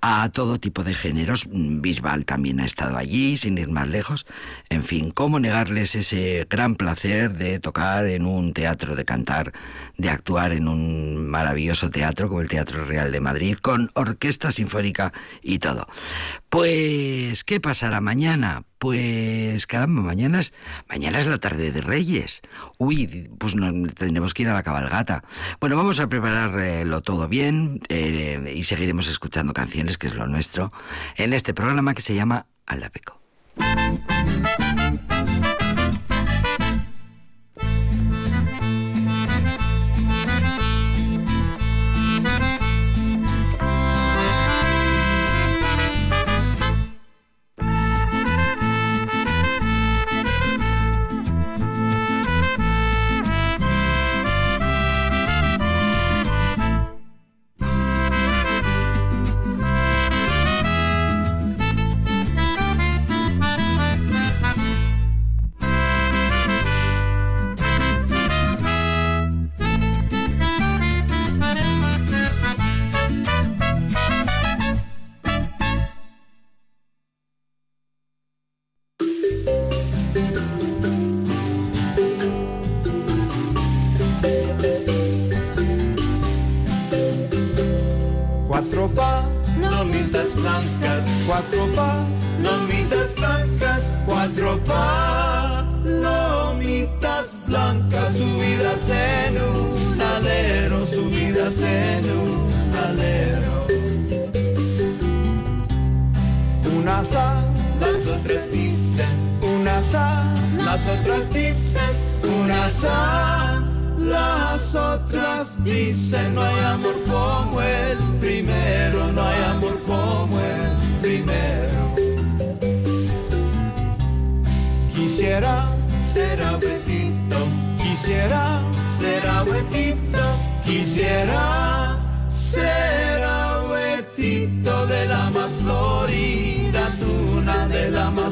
a 0.00 0.28
todo 0.30 0.58
tipo 0.58 0.82
de 0.82 0.94
géneros. 0.94 1.46
Bisbal 1.48 2.24
también 2.24 2.58
ha 2.58 2.64
estado 2.64 2.96
allí, 2.96 3.36
sin 3.36 3.56
ir 3.56 3.68
más 3.68 3.86
lejos. 3.86 4.26
En 4.68 4.82
fin, 4.82 5.12
¿cómo 5.12 5.38
negarles 5.38 5.94
ese 5.94 6.44
gran 6.50 6.74
placer 6.74 7.34
de 7.34 7.60
tocar 7.60 8.06
en 8.06 8.26
un 8.26 8.52
teatro, 8.52 8.96
de 8.96 9.04
cantar, 9.04 9.52
de 9.96 10.10
actuar 10.10 10.50
en 10.50 10.66
un 10.66 11.28
maravilloso 11.28 11.88
teatro 11.88 12.26
como 12.26 12.40
el 12.40 12.48
Teatro 12.48 12.84
Real 12.86 13.12
de 13.12 13.20
Madrid, 13.20 13.58
con 13.62 13.92
orquesta 13.94 14.50
sinfónica 14.50 15.12
y 15.40 15.60
todo? 15.60 15.86
Pues, 16.48 17.44
¿qué 17.44 17.60
pasará 17.60 18.00
mañana? 18.00 18.64
Pues 18.78 19.66
caramba, 19.66 20.02
mañana 20.02 20.40
es, 20.40 20.52
mañana 20.88 21.20
es 21.20 21.26
la 21.26 21.38
tarde 21.38 21.72
de 21.72 21.80
Reyes. 21.80 22.42
Uy, 22.78 23.30
pues 23.38 23.54
no, 23.54 23.72
tendremos 23.92 24.34
que 24.34 24.42
ir 24.42 24.48
a 24.48 24.54
la 24.54 24.62
cabalgata. 24.62 25.24
Bueno, 25.60 25.76
vamos 25.76 26.00
a 26.00 26.08
prepararlo 26.08 27.00
todo 27.00 27.28
bien 27.28 27.80
eh, 27.88 28.52
y 28.54 28.64
seguiremos 28.64 29.08
escuchando 29.08 29.52
canciones, 29.54 29.98
que 29.98 30.06
es 30.06 30.14
lo 30.14 30.26
nuestro, 30.26 30.72
en 31.16 31.32
este 31.32 31.54
programa 31.54 31.94
que 31.94 32.02
se 32.02 32.14
llama 32.14 32.46
Aldapeco. 32.66 33.20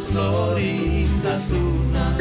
Más 0.03 0.13
florida 0.13 1.39
tuna. 1.49 2.17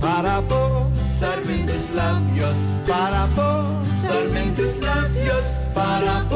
Para 0.00 0.40
posarme 0.42 1.54
en 1.54 1.66
tus 1.66 1.90
labios, 1.90 2.56
para 2.86 3.26
posarme 3.28 4.42
en 4.42 4.54
tus 4.54 4.76
labios, 4.78 5.42
para 5.74 6.28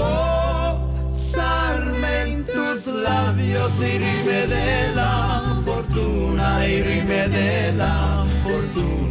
posarme 1.13 2.23
en 2.23 2.45
tus 2.45 2.87
labios 2.87 3.81
y 3.81 3.99
rime 3.99 4.47
de 4.47 4.93
la 4.95 5.61
fortuna, 5.65 6.67
y 6.67 6.83
rime 6.83 7.29
de 7.29 7.73
la 7.73 8.25
fortuna. 8.43 9.10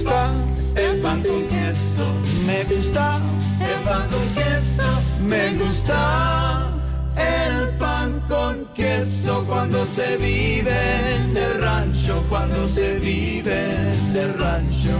Gusta 0.00 0.32
el 0.76 1.00
pan 1.00 1.22
con 1.22 1.46
queso, 1.48 2.06
me 2.46 2.64
gusta 2.64 3.20
el 3.60 3.84
pan 3.84 4.08
con 4.08 4.34
queso, 4.34 4.82
me 5.26 5.54
gusta 5.54 6.72
el 7.16 7.68
pan 7.76 8.22
con 8.28 8.66
queso 8.74 9.44
cuando 9.46 9.84
se 9.84 10.16
vive 10.16 11.16
en 11.16 11.36
el 11.36 11.60
rancho, 11.60 12.24
cuando 12.28 12.66
se 12.66 12.98
vive 12.98 13.92
en 13.92 14.16
el 14.16 14.38
rancho. 14.38 14.96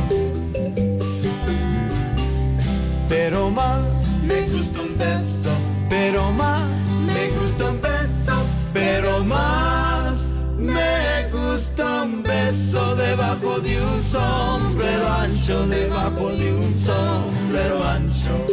Pero 3.09 3.51
más 3.51 3.81
me 4.23 4.43
gusta 4.49 4.81
un 4.83 4.99
beso, 4.99 5.51
pero 5.89 6.31
más 6.33 6.69
me 7.07 7.29
gusta 7.41 7.71
un 7.71 7.81
beso, 7.81 8.35
pero 8.75 9.25
más 9.25 9.70
debajo 12.71 13.59
de 13.59 13.83
un 13.83 14.03
sombrero 14.03 15.09
ancho, 15.09 15.67
debajo 15.67 16.29
de 16.31 16.53
un 16.53 16.79
sombrero 16.79 17.83
ancho. 17.83 18.47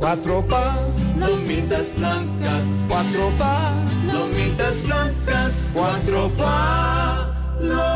Cuatro 0.00 0.44
palomitas 0.46 1.94
blancas, 1.96 2.64
cuatro 2.88 3.30
palomitas 3.38 4.82
blancas, 4.82 5.60
cuatro 5.72 6.28
palomitas 6.36 7.91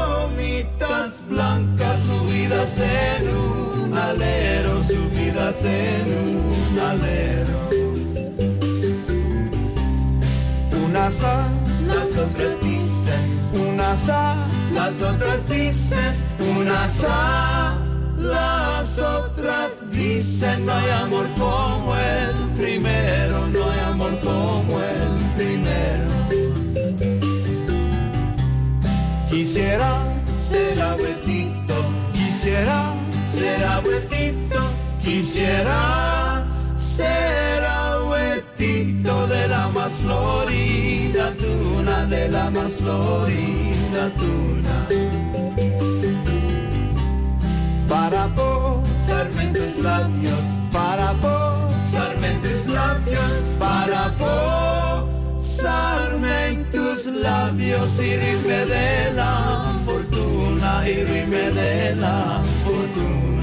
blancas 1.28 1.98
subidas 2.06 2.78
en 2.78 3.28
un 3.28 3.94
alero, 3.96 4.80
subidas 4.82 5.64
en 5.64 6.06
un 6.24 6.78
alero. 6.78 7.58
Unas 10.84 11.22
A, 11.22 11.48
las 11.86 12.16
otras 12.16 12.52
dicen, 12.62 13.40
unas 13.52 14.08
A, 14.08 14.46
las 14.72 15.02
otras 15.02 15.48
dicen, 15.48 16.14
unas 16.56 17.04
A, 17.08 17.78
las 18.16 18.98
otras 18.98 19.72
dicen, 19.90 20.66
no 20.66 20.72
hay 20.72 20.90
amor 20.90 21.26
como 21.38 21.94
el 21.96 22.34
primero, 22.56 23.46
no 23.48 23.70
hay 23.70 23.80
amor 23.80 24.18
como 24.20 24.80
el 24.80 25.34
primero. 25.36 26.06
Quisiera 29.28 30.05
ser 30.46 30.80
abuelito, 30.80 31.74
quisiera 32.12 32.94
ser 33.28 33.64
abuelito, 33.64 34.60
quisiera 35.02 36.46
ser 36.76 37.64
abuelito 37.64 39.26
de 39.26 39.48
la 39.48 39.68
más 39.68 39.92
florida 39.94 41.32
tuna, 41.42 42.06
de 42.06 42.28
la 42.28 42.50
más 42.50 42.74
florida 42.74 44.02
tuna. 44.20 44.76
Para 47.88 48.28
posarme 48.28 49.42
en 49.42 49.52
tus 49.52 49.78
labios, 49.78 50.44
para 50.72 51.12
posarme 51.14 52.30
en 52.30 52.40
tus 52.40 52.66
labios, 52.66 53.32
para 53.58 54.12
posarme 54.16 54.75
en 55.64 56.70
tus 56.70 57.06
labios 57.06 57.98
y 57.98 58.16
rime 58.16 58.66
de 58.66 59.12
la 59.14 59.72
fortuna, 59.84 60.88
y 60.88 61.04
rime 61.04 61.50
de 61.50 61.94
la 61.96 62.42
fortuna. 62.64 63.35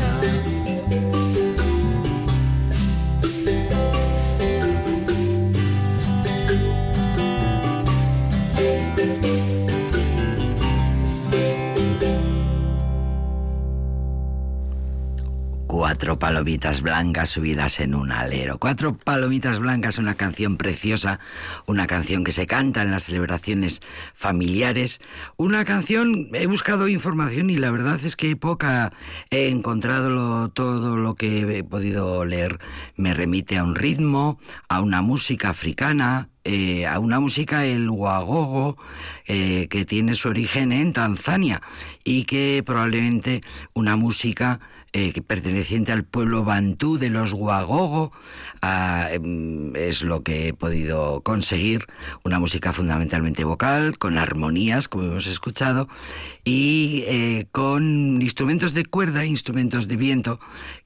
Cuatro 15.83 16.17
palomitas 16.17 16.81
blancas 16.81 17.27
subidas 17.31 17.81
en 17.81 17.93
un 17.93 18.13
alero. 18.13 18.57
Cuatro 18.57 18.97
palomitas 18.97 19.59
blancas, 19.59 19.97
una 19.97 20.15
canción 20.15 20.55
preciosa, 20.55 21.19
una 21.65 21.87
canción 21.87 22.23
que 22.23 22.31
se 22.31 22.47
canta 22.47 22.83
en 22.83 22.91
las 22.91 23.03
celebraciones 23.03 23.81
familiares. 24.13 25.01
Una 25.35 25.65
canción, 25.65 26.29
he 26.35 26.47
buscado 26.47 26.87
información 26.87 27.49
y 27.49 27.57
la 27.57 27.69
verdad 27.69 27.99
es 28.01 28.15
que 28.15 28.37
poca 28.37 28.93
he 29.29 29.49
encontrado 29.49 30.09
lo- 30.09 30.47
todo 30.47 30.95
lo 30.95 31.15
que 31.15 31.57
he 31.57 31.63
podido 31.65 32.23
leer. 32.23 32.59
Me 32.95 33.13
remite 33.13 33.57
a 33.57 33.65
un 33.65 33.75
ritmo, 33.75 34.39
a 34.69 34.79
una 34.79 35.01
música 35.01 35.49
africana, 35.49 36.29
eh, 36.45 36.87
a 36.87 36.99
una 36.99 37.19
música, 37.19 37.65
el 37.65 37.89
guagogo, 37.89 38.77
eh, 39.27 39.67
que 39.69 39.83
tiene 39.83 40.15
su 40.15 40.29
origen 40.29 40.71
en 40.71 40.93
Tanzania 40.93 41.61
y 42.05 42.23
que 42.23 42.63
probablemente 42.65 43.41
una 43.73 43.97
música 43.97 44.61
eh, 44.93 45.19
perteneciente 45.25 45.91
al 45.91 46.03
pueblo 46.03 46.43
bantú 46.43 46.99
de 46.99 47.09
los 47.09 47.33
guagogo 47.33 48.11
ah, 48.61 49.09
em, 49.11 49.75
es 49.75 50.03
lo 50.03 50.21
que 50.21 50.49
he 50.49 50.53
podido 50.53 51.21
conseguir, 51.21 51.87
una 52.23 52.37
música 52.37 52.73
fundamentalmente 52.73 53.43
vocal, 53.43 53.97
con 53.97 54.19
armonías, 54.19 54.87
como 54.87 55.05
hemos 55.05 55.25
escuchado, 55.25 55.87
y 56.43 57.05
eh, 57.07 57.47
con 57.51 58.21
instrumentos 58.21 58.75
de 58.75 58.85
cuerda, 58.85 59.25
instrumentos 59.25 59.87
de 59.87 59.95
viento, 59.95 60.39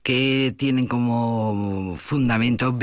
que 0.04 0.56
tienen 0.58 0.88
como 0.88 1.96
fundamento 1.98 2.74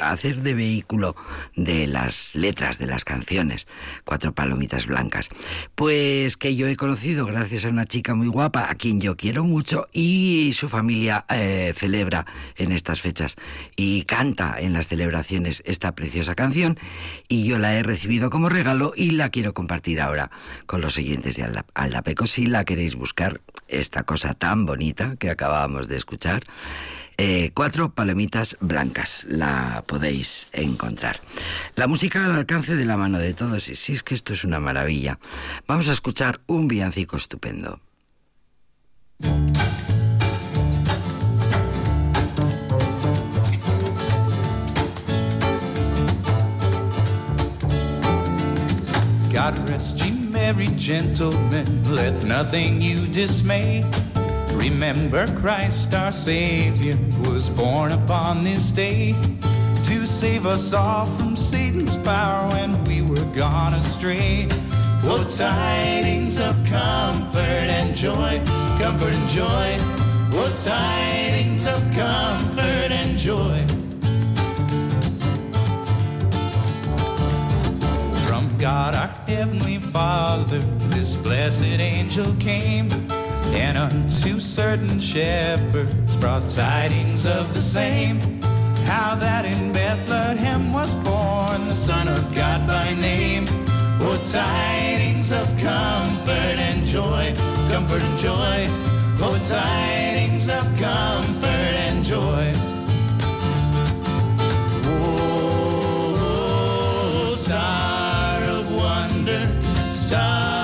hacer 0.00 0.42
de 0.42 0.54
vehículo 0.54 1.14
de 1.54 1.86
las 1.86 2.34
letras 2.34 2.80
de 2.80 2.86
las 2.86 3.04
canciones, 3.04 3.68
cuatro 4.04 4.34
palomitas 4.34 4.86
blancas. 4.86 5.28
Pues 5.76 6.36
que 6.36 6.56
yo 6.56 6.66
he 6.66 6.74
conocido 6.74 7.24
gracias 7.24 7.66
a 7.66 7.68
una 7.68 7.84
chica 7.84 8.16
muy 8.16 8.26
guapa, 8.26 8.68
a 8.68 8.74
quien 8.74 9.00
yo 9.00 9.16
quiero 9.16 9.44
mucho, 9.44 9.86
y 9.92 10.50
su 10.54 10.71
familia 10.72 11.24
eh, 11.28 11.72
celebra 11.76 12.26
en 12.56 12.72
estas 12.72 13.00
fechas 13.00 13.36
y 13.76 14.02
canta 14.04 14.56
en 14.58 14.72
las 14.72 14.88
celebraciones 14.88 15.62
esta 15.66 15.94
preciosa 15.94 16.34
canción, 16.34 16.78
y 17.28 17.44
yo 17.46 17.58
la 17.58 17.74
he 17.74 17.82
recibido 17.82 18.30
como 18.30 18.48
regalo 18.48 18.92
y 18.96 19.12
la 19.12 19.28
quiero 19.28 19.52
compartir 19.54 20.00
ahora 20.00 20.30
con 20.66 20.80
los 20.80 20.96
oyentes 20.98 21.36
de 21.36 21.44
Alda- 21.44 21.66
Aldapeco. 21.74 22.26
Si 22.26 22.46
la 22.46 22.64
queréis 22.64 22.96
buscar, 22.96 23.40
esta 23.68 24.02
cosa 24.02 24.34
tan 24.34 24.66
bonita 24.66 25.16
que 25.18 25.30
acabábamos 25.30 25.86
de 25.88 25.96
escuchar. 25.96 26.42
Eh, 27.18 27.50
cuatro 27.54 27.94
palomitas 27.94 28.56
blancas, 28.60 29.24
la 29.28 29.84
podéis 29.86 30.48
encontrar. 30.52 31.20
La 31.76 31.86
música 31.86 32.24
al 32.24 32.32
alcance 32.32 32.74
de 32.74 32.86
la 32.86 32.96
mano 32.96 33.18
de 33.18 33.34
todos, 33.34 33.68
y 33.68 33.74
sí 33.74 33.92
es 33.92 34.02
que 34.02 34.14
esto 34.14 34.32
es 34.32 34.44
una 34.44 34.60
maravilla. 34.60 35.18
Vamos 35.66 35.88
a 35.88 35.92
escuchar 35.92 36.40
un 36.46 36.68
villancico 36.68 37.18
estupendo. 37.18 37.80
God 49.42 49.68
rest 49.68 50.04
ye 50.04 50.12
merry 50.12 50.68
gentlemen, 50.76 51.66
let 51.92 52.22
nothing 52.22 52.80
you 52.80 53.08
dismay. 53.08 53.82
Remember 54.54 55.26
Christ 55.40 55.92
our 55.96 56.12
Savior 56.12 56.96
was 57.28 57.48
born 57.48 57.90
upon 57.90 58.44
this 58.44 58.70
day 58.70 59.16
to 59.88 60.06
save 60.06 60.46
us 60.46 60.72
all 60.72 61.06
from 61.16 61.34
Satan's 61.34 61.96
power 61.96 62.48
when 62.50 62.84
we 62.84 63.02
were 63.02 63.26
gone 63.34 63.74
astray. 63.74 64.46
Oh, 65.02 65.24
tidings 65.36 66.38
of 66.38 66.54
comfort 66.66 67.66
and 67.78 67.96
joy, 67.96 68.40
comfort 68.78 69.12
and 69.12 69.28
joy. 69.28 69.76
Oh, 70.38 70.52
tidings 70.54 71.66
of 71.66 71.82
comfort 71.90 72.92
and 72.92 73.18
joy. 73.18 73.91
God 78.62 78.94
our 78.94 79.08
Heavenly 79.26 79.78
Father, 79.78 80.60
this 80.94 81.16
blessed 81.16 81.64
angel 81.64 82.32
came 82.38 82.88
And 83.56 83.76
unto 83.76 84.38
certain 84.38 85.00
shepherds 85.00 86.14
brought 86.14 86.48
tidings 86.48 87.26
of 87.26 87.52
the 87.54 87.60
same. 87.60 88.20
How 88.84 89.16
that 89.16 89.44
in 89.46 89.72
Bethlehem 89.72 90.72
was 90.72 90.94
born 90.94 91.66
the 91.66 91.74
Son 91.74 92.06
of 92.06 92.32
God 92.36 92.64
by 92.68 92.94
name. 93.00 93.46
Oh, 94.00 94.22
tidings 94.30 95.32
of 95.32 95.48
comfort 95.58 96.56
and 96.68 96.86
joy, 96.86 97.34
comfort 97.68 98.00
and 98.00 98.18
joy. 98.20 98.66
Oh, 99.18 99.36
tidings 99.48 100.48
of 100.48 100.62
comfort 100.78 101.74
and 101.82 102.00
joy. 102.00 102.71
Tchau. 110.12 110.61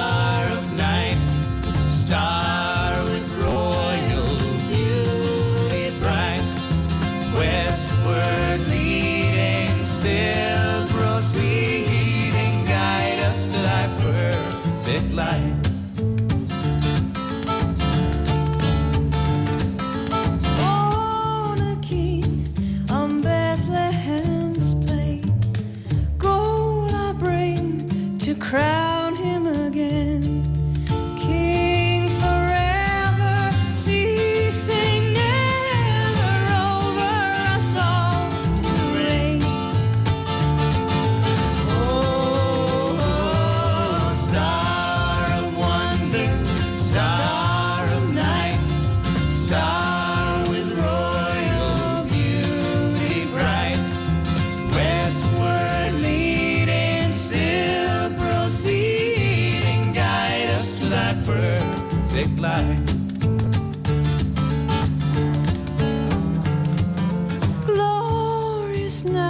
this. 68.88 69.27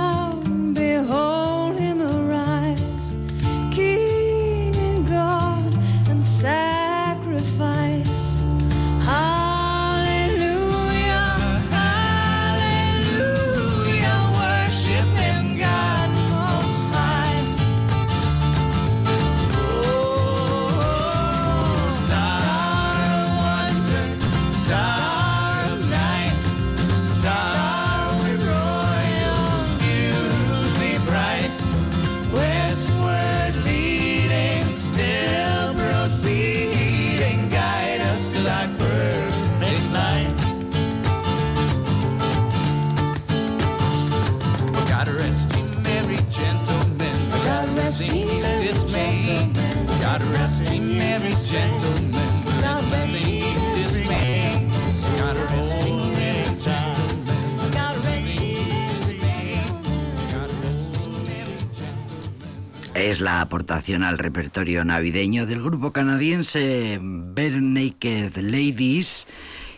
Aportación 63.59 64.05
al 64.05 64.19
repertorio 64.19 64.85
navideño 64.85 65.45
del 65.45 65.61
grupo 65.61 65.91
canadiense 65.93 67.01
Bare 67.03 67.61
Naked 67.61 68.37
Ladies 68.37 69.27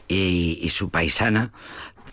y, 0.06 0.58
y 0.60 0.68
su 0.68 0.90
paisana 0.90 1.50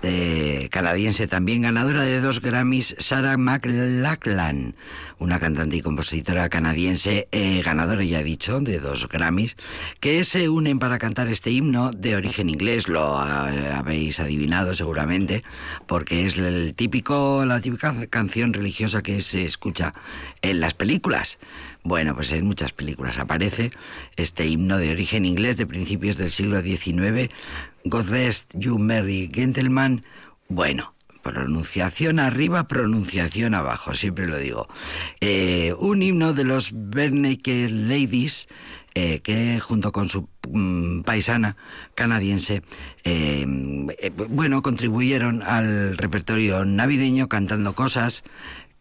eh, 0.07 0.69
canadiense 0.71 1.27
también 1.27 1.63
ganadora 1.63 2.01
de 2.01 2.21
dos 2.21 2.41
Grammys, 2.41 2.95
Sarah 2.97 3.37
McLachlan, 3.37 4.75
una 5.19 5.39
cantante 5.39 5.75
y 5.75 5.81
compositora 5.81 6.47
canadiense 6.47 7.27
eh, 7.31 7.61
ganadora, 7.61 8.03
ya 8.03 8.21
he 8.21 8.23
dicho, 8.23 8.61
de 8.61 8.79
dos 8.79 9.09
Grammys, 9.09 9.57
que 9.99 10.23
se 10.23 10.47
unen 10.47 10.79
para 10.79 10.97
cantar 10.97 11.27
este 11.27 11.51
himno 11.51 11.91
de 11.91 12.15
origen 12.15 12.49
inglés, 12.49 12.87
lo 12.87 13.19
eh, 13.21 13.71
habéis 13.73 14.19
adivinado 14.21 14.73
seguramente, 14.73 15.43
porque 15.87 16.25
es 16.25 16.37
el 16.37 16.73
típico, 16.73 17.43
la 17.45 17.59
típica 17.59 18.07
canción 18.07 18.53
religiosa 18.53 19.01
que 19.01 19.19
se 19.19 19.43
escucha 19.43 19.93
en 20.41 20.61
las 20.61 20.73
películas. 20.73 21.37
Bueno, 21.83 22.15
pues 22.15 22.31
en 22.33 22.45
muchas 22.45 22.73
películas 22.73 23.17
aparece 23.17 23.71
este 24.17 24.45
himno 24.45 24.77
de 24.77 24.91
origen 24.91 25.25
inglés 25.25 25.55
de 25.55 25.65
principios 25.65 26.17
del 26.17 26.29
siglo 26.29 26.61
XIX, 26.61 27.29
God 27.89 28.07
rest 28.07 28.53
you 28.57 28.77
merry 28.77 29.29
gentleman. 29.33 30.03
Bueno, 30.49 30.93
pronunciación 31.21 32.19
arriba, 32.19 32.67
pronunciación 32.67 33.53
abajo, 33.53 33.93
siempre 33.93 34.27
lo 34.27 34.37
digo. 34.37 34.67
Eh, 35.21 35.73
un 35.79 36.01
himno 36.01 36.33
de 36.33 36.43
los 36.43 36.71
Bernake 36.73 37.69
Ladies, 37.69 38.47
eh, 38.95 39.19
que 39.19 39.59
junto 39.59 39.91
con 39.91 40.09
su 40.09 40.27
mm, 40.49 41.01
paisana 41.01 41.55
canadiense, 41.95 42.63
eh, 43.03 43.45
bueno, 44.29 44.61
contribuyeron 44.61 45.43
al 45.43 45.97
repertorio 45.97 46.65
navideño 46.65 47.27
cantando 47.27 47.73
cosas 47.73 48.23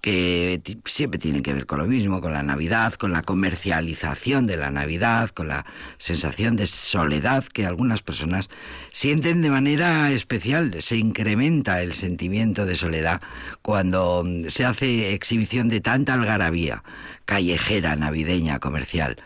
que 0.06 0.62
siempre 0.84 1.18
tienen 1.18 1.42
que 1.42 1.52
ver 1.52 1.66
con 1.66 1.80
lo 1.80 1.86
mismo, 1.88 2.20
con 2.20 2.32
la 2.32 2.44
Navidad, 2.44 2.94
con 2.94 3.10
la 3.10 3.22
comercialización 3.22 4.46
de 4.46 4.56
la 4.56 4.70
Navidad, 4.70 5.30
con 5.30 5.48
la 5.48 5.66
sensación 5.98 6.54
de 6.54 6.66
soledad 6.66 7.42
que 7.42 7.66
algunas 7.66 8.02
personas 8.02 8.48
sienten 8.92 9.42
de 9.42 9.50
manera 9.50 10.12
especial. 10.12 10.76
Se 10.78 10.96
incrementa 10.96 11.82
el 11.82 11.92
sentimiento 11.92 12.66
de 12.66 12.76
soledad 12.76 13.20
cuando 13.62 14.22
mm, 14.24 14.44
se 14.46 14.64
hace 14.64 15.12
exhibición 15.12 15.68
de 15.68 15.80
tanta 15.80 16.14
algarabía 16.14 16.84
callejera, 17.24 17.96
navideña, 17.96 18.60
comercial. 18.60 19.16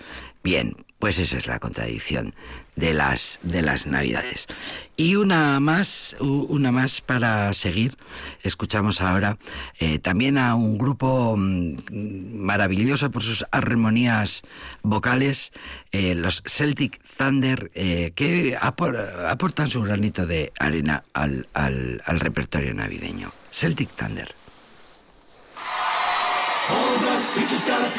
Bien, 0.42 0.76
pues 0.98 1.18
esa 1.18 1.36
es 1.36 1.46
la 1.46 1.58
contradicción 1.58 2.34
de 2.76 2.94
las 2.94 3.38
de 3.42 3.62
las 3.62 3.86
Navidades. 3.86 4.46
Y 4.96 5.16
una 5.16 5.58
más, 5.60 6.14
una 6.20 6.72
más 6.72 7.00
para 7.00 7.52
seguir. 7.54 7.96
Escuchamos 8.42 9.00
ahora 9.00 9.38
eh, 9.78 9.98
también 9.98 10.36
a 10.36 10.54
un 10.54 10.76
grupo 10.76 11.34
mm, 11.38 11.76
maravilloso 12.34 13.10
por 13.10 13.22
sus 13.22 13.44
armonías 13.50 14.42
vocales, 14.82 15.52
eh, 15.92 16.14
los 16.14 16.42
Celtic 16.46 17.00
Thunder, 17.16 17.70
eh, 17.74 18.12
que 18.14 18.58
apor- 18.58 19.26
aportan 19.28 19.68
su 19.68 19.80
granito 19.82 20.26
de 20.26 20.52
arena 20.58 21.02
al, 21.14 21.48
al- 21.54 22.02
al 22.04 22.20
repertorio 22.20 22.74
navideño. 22.74 23.32
Celtic 23.50 23.88
Thunder. 23.96 24.34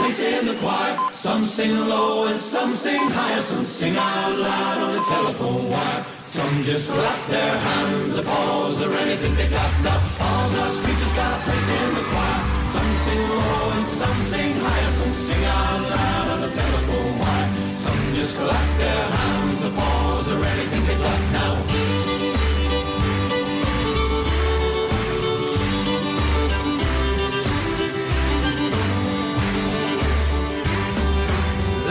Place 0.02 0.20
in 0.20 0.46
the 0.46 0.56
choir. 0.56 0.94
Some 1.14 1.46
sing 1.46 1.76
low 1.88 2.26
and 2.28 2.40
some 2.40 2.74
sing 2.74 3.04
higher. 3.10 3.42
Some 3.42 3.66
sing 3.66 3.96
out 3.96 4.36
loud 4.36 4.78
on 4.86 4.92
the 4.98 5.04
telephone 5.04 5.70
wire. 5.70 6.04
Some 6.24 6.64
just 6.64 6.90
clap 6.90 7.20
their 7.28 7.56
hands, 7.68 8.18
applause, 8.18 8.82
or 8.82 8.92
anything 9.04 9.36
they 9.36 9.50
got. 9.50 9.70
Now, 9.84 10.00
all 10.26 10.46
God's 10.56 10.78
creatures 10.84 11.14
got 11.20 11.32
a 11.38 11.40
place 11.46 11.68
in 11.78 11.90
the 11.98 12.06
choir. 12.12 12.42
Some 12.74 12.92
sing 13.06 13.24
low 13.30 13.76
and 13.76 13.88
some 14.00 14.20
sing 14.32 14.54
higher. 14.66 14.92
Some 15.00 15.16
sing 15.28 15.44
out 15.46 15.82
loud 15.94 16.28
on 16.34 16.40
the 16.46 16.52
telephone 16.62 17.14
wire. 17.22 17.50
Some 17.84 18.02
just 18.18 18.34
clap 18.38 18.70
their 18.82 19.06
hands, 19.18 19.62
applause, 19.70 20.28
or 20.34 20.40
anything 20.54 20.84
they 20.88 20.98
got. 21.06 21.20
Now, 21.38 21.91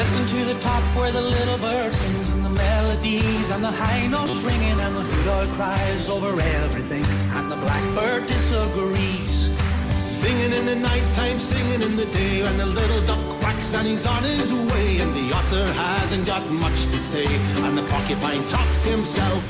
Listen 0.01 0.27
to 0.39 0.55
the 0.55 0.59
top 0.61 0.83
where 0.97 1.13
the 1.13 1.21
little 1.21 1.59
bird 1.59 1.93
sings 1.93 2.33
and 2.33 2.43
the 2.43 2.49
melodies 2.49 3.51
and 3.51 3.63
the 3.63 3.71
high 3.71 4.07
notes 4.07 4.43
ringing 4.43 4.81
and 4.81 4.97
the 4.97 5.03
hoot 5.03 5.29
owl 5.29 5.47
cries 5.59 6.09
over 6.09 6.41
everything 6.41 7.05
and 7.37 7.53
the 7.53 7.57
blackbird 7.57 8.27
disagrees. 8.27 9.53
Singing 9.93 10.53
in 10.55 10.65
the 10.65 10.77
nighttime, 10.77 11.39
singing 11.39 11.83
in 11.83 11.97
the 11.97 12.07
day, 12.17 12.41
and 12.41 12.59
the 12.59 12.65
little 12.65 13.03
duck 13.07 13.21
quacks 13.41 13.75
and 13.75 13.87
he's 13.87 14.07
on 14.07 14.23
his 14.23 14.51
way, 14.73 15.01
and 15.05 15.13
the 15.13 15.37
otter 15.37 15.67
hasn't 15.75 16.25
got 16.25 16.49
much 16.49 16.81
to 16.93 16.99
say, 17.13 17.27
and 17.65 17.77
the 17.77 17.85
porcupine 17.93 18.43
talks 18.49 18.83
to 18.85 18.89
himself. 18.89 19.43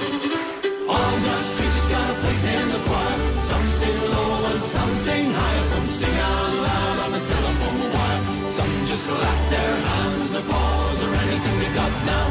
All 0.91 1.15
God's 1.27 1.51
creatures 1.55 1.89
got 1.95 2.07
a 2.11 2.17
place 2.23 2.45
in 2.59 2.67
the 2.75 2.81
choir. 2.91 3.19
Some 3.51 3.67
sing 3.79 3.99
low 4.11 4.51
and 4.51 4.61
some 4.61 4.95
sing 4.97 5.31
high, 5.31 5.63
some 5.73 5.87
sing 5.87 6.17
out 6.19 6.53
loud 6.67 6.99
on 7.07 7.11
the 7.13 7.23
telephone 7.23 7.81
wire. 7.95 8.23
Some 8.51 8.73
just 8.91 9.07
clap 9.07 9.51
their 9.51 9.77
hands 9.87 10.20
or 10.41 10.53
paws 10.53 11.03
or 11.03 11.15
anything 11.15 11.59
they 11.59 11.75
got 11.75 11.93
now. 12.07 12.29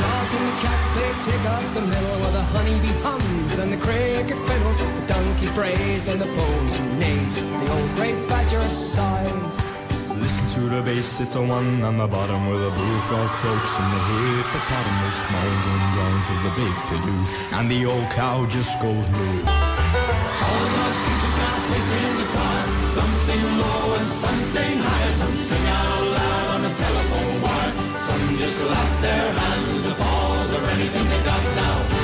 Dogs 0.00 0.32
and 0.34 0.46
the 0.48 0.56
cats, 0.62 0.90
they 0.94 1.10
take 1.30 1.46
up 1.50 1.74
the 1.74 1.80
middle 1.80 2.20
where 2.20 2.32
the 2.32 2.42
honeybee 2.54 2.96
hums 3.02 3.58
and 3.58 3.72
the 3.72 3.78
cricket 3.78 4.38
fiddles, 4.46 4.78
the 4.80 5.12
donkey 5.12 5.50
brays 5.54 6.08
and 6.08 6.20
the 6.20 6.26
pony 6.26 6.98
neighs, 6.98 7.36
the 7.36 7.72
old 7.72 7.90
grey 7.96 8.12
badger 8.28 8.62
sighs. 8.68 9.85
Listen 10.20 10.46
to 10.54 10.68
the 10.74 10.82
bass, 10.82 11.20
it's 11.20 11.34
the 11.34 11.42
one 11.42 11.82
on 11.82 11.96
the 11.96 12.06
bottom 12.06 12.48
where 12.48 12.58
the 12.58 12.70
bullfrog 12.70 13.28
croaks 13.40 13.72
and 13.78 13.88
the 13.92 14.00
hippopotamus 14.08 15.18
moans 15.32 15.66
and 15.72 15.82
groans 15.94 16.26
with 16.30 16.42
the 16.46 16.52
big 16.60 16.74
to 16.88 16.96
do, 17.04 17.14
and 17.56 17.70
the 17.70 17.84
old 17.84 18.08
cow 18.10 18.46
just 18.46 18.80
goes 18.80 19.06
moo. 19.12 19.36
All 20.46 20.66
God's 20.76 20.98
creatures 21.04 21.36
a 21.36 21.60
place 21.68 21.90
in 22.00 22.12
the 22.16 22.26
choir. 22.32 22.66
Some 22.96 23.12
sing 23.26 23.44
low 23.60 23.94
and 23.98 24.08
some 24.08 24.40
sing 24.52 24.78
high. 24.78 25.10
Some 25.20 25.36
sing 25.48 25.66
out 25.66 26.04
loud 26.16 26.48
on 26.54 26.60
the 26.62 26.72
telephone 26.72 27.42
wire. 27.42 27.72
Some 28.06 28.36
just 28.38 28.56
clap 28.60 28.90
their 29.02 29.32
hands 29.32 29.86
or 29.86 29.94
paws 30.00 30.50
or 30.56 30.62
anything 30.74 31.06
they 31.12 31.22
got 31.24 31.44
now. 31.56 31.95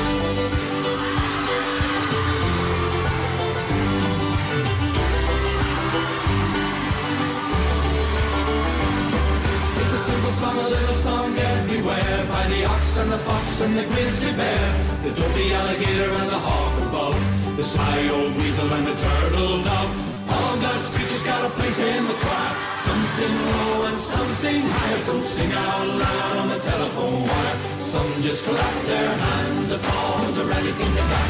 Song, 10.33 10.59
a 10.59 10.68
little 10.68 10.95
song 10.95 11.37
everywhere 11.37 12.16
by 12.29 12.45
the 12.49 12.64
ox 12.64 12.97
and 12.99 13.11
the 13.12 13.18
fox 13.18 13.61
and 13.61 13.77
the 13.77 13.85
grizzly 13.85 14.33
bear, 14.33 14.66
the 15.05 15.11
dopey 15.12 15.53
alligator 15.53 16.11
and 16.21 16.29
the 16.31 16.40
hawk 16.47 16.75
above, 16.88 17.16
the 17.57 17.64
sly 17.64 18.09
old 18.09 18.33
weasel 18.37 18.73
and 18.73 18.87
the 18.87 18.97
turtle 18.97 19.62
dove. 19.62 19.92
All 20.33 20.57
God's 20.64 20.88
creatures 20.95 21.23
got 21.23 21.45
a 21.45 21.51
place 21.51 21.81
in 21.81 22.07
the 22.09 22.16
choir. 22.25 22.53
Some 22.87 23.03
sing 23.16 23.37
low 23.51 23.87
and 23.88 23.99
some 23.99 24.31
sing 24.42 24.62
higher. 24.62 24.99
Some 24.99 25.23
sing 25.23 25.53
out 25.53 25.87
loud 26.03 26.37
on 26.42 26.49
the 26.49 26.59
telephone 26.59 27.21
wire. 27.29 27.57
Some 27.92 28.11
just 28.23 28.45
clap 28.45 28.77
their 28.87 29.12
hands 29.25 29.73
or 29.73 29.79
paws 29.79 30.35
or 30.40 30.51
anything 30.51 30.90
they 30.97 31.07
got. 31.12 31.29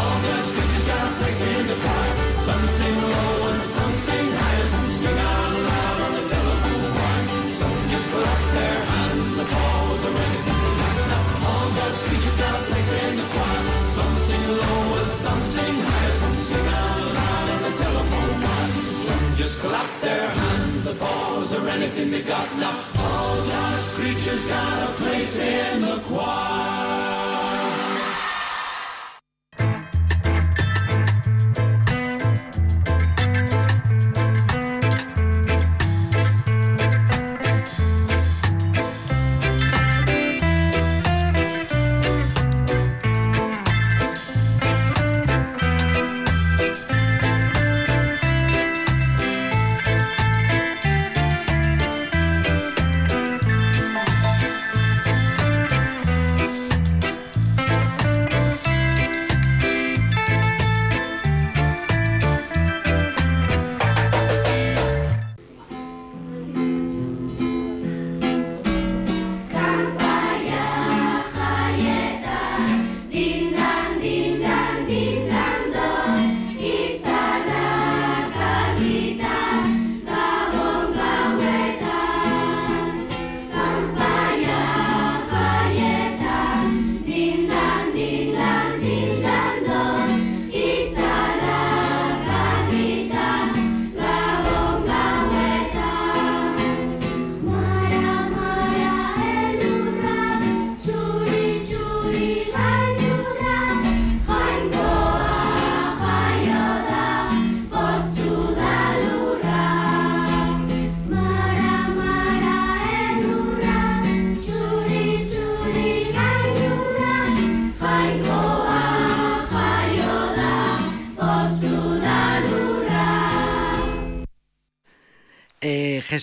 All 0.00 0.16
God's 0.24 0.48
creatures 0.54 0.86
got 0.88 1.02
a 1.08 1.12
place 1.20 1.40
in 1.52 1.66
the 1.66 1.76
choir. 1.84 2.14
Some 2.48 2.64
sing 2.78 2.96
low 3.12 3.48
and 3.52 3.62
some 3.62 3.94
sing 4.06 4.28
higher. 4.32 4.47
Anything 21.78 22.10
they 22.10 22.22
got 22.22 22.56
now. 22.56 22.76
All 22.98 23.36
God's 23.46 23.94
creatures 23.94 24.44
got 24.46 24.90
a 24.90 24.92
place 24.94 25.38
in 25.38 25.80
the 25.82 26.00
choir. 26.06 26.77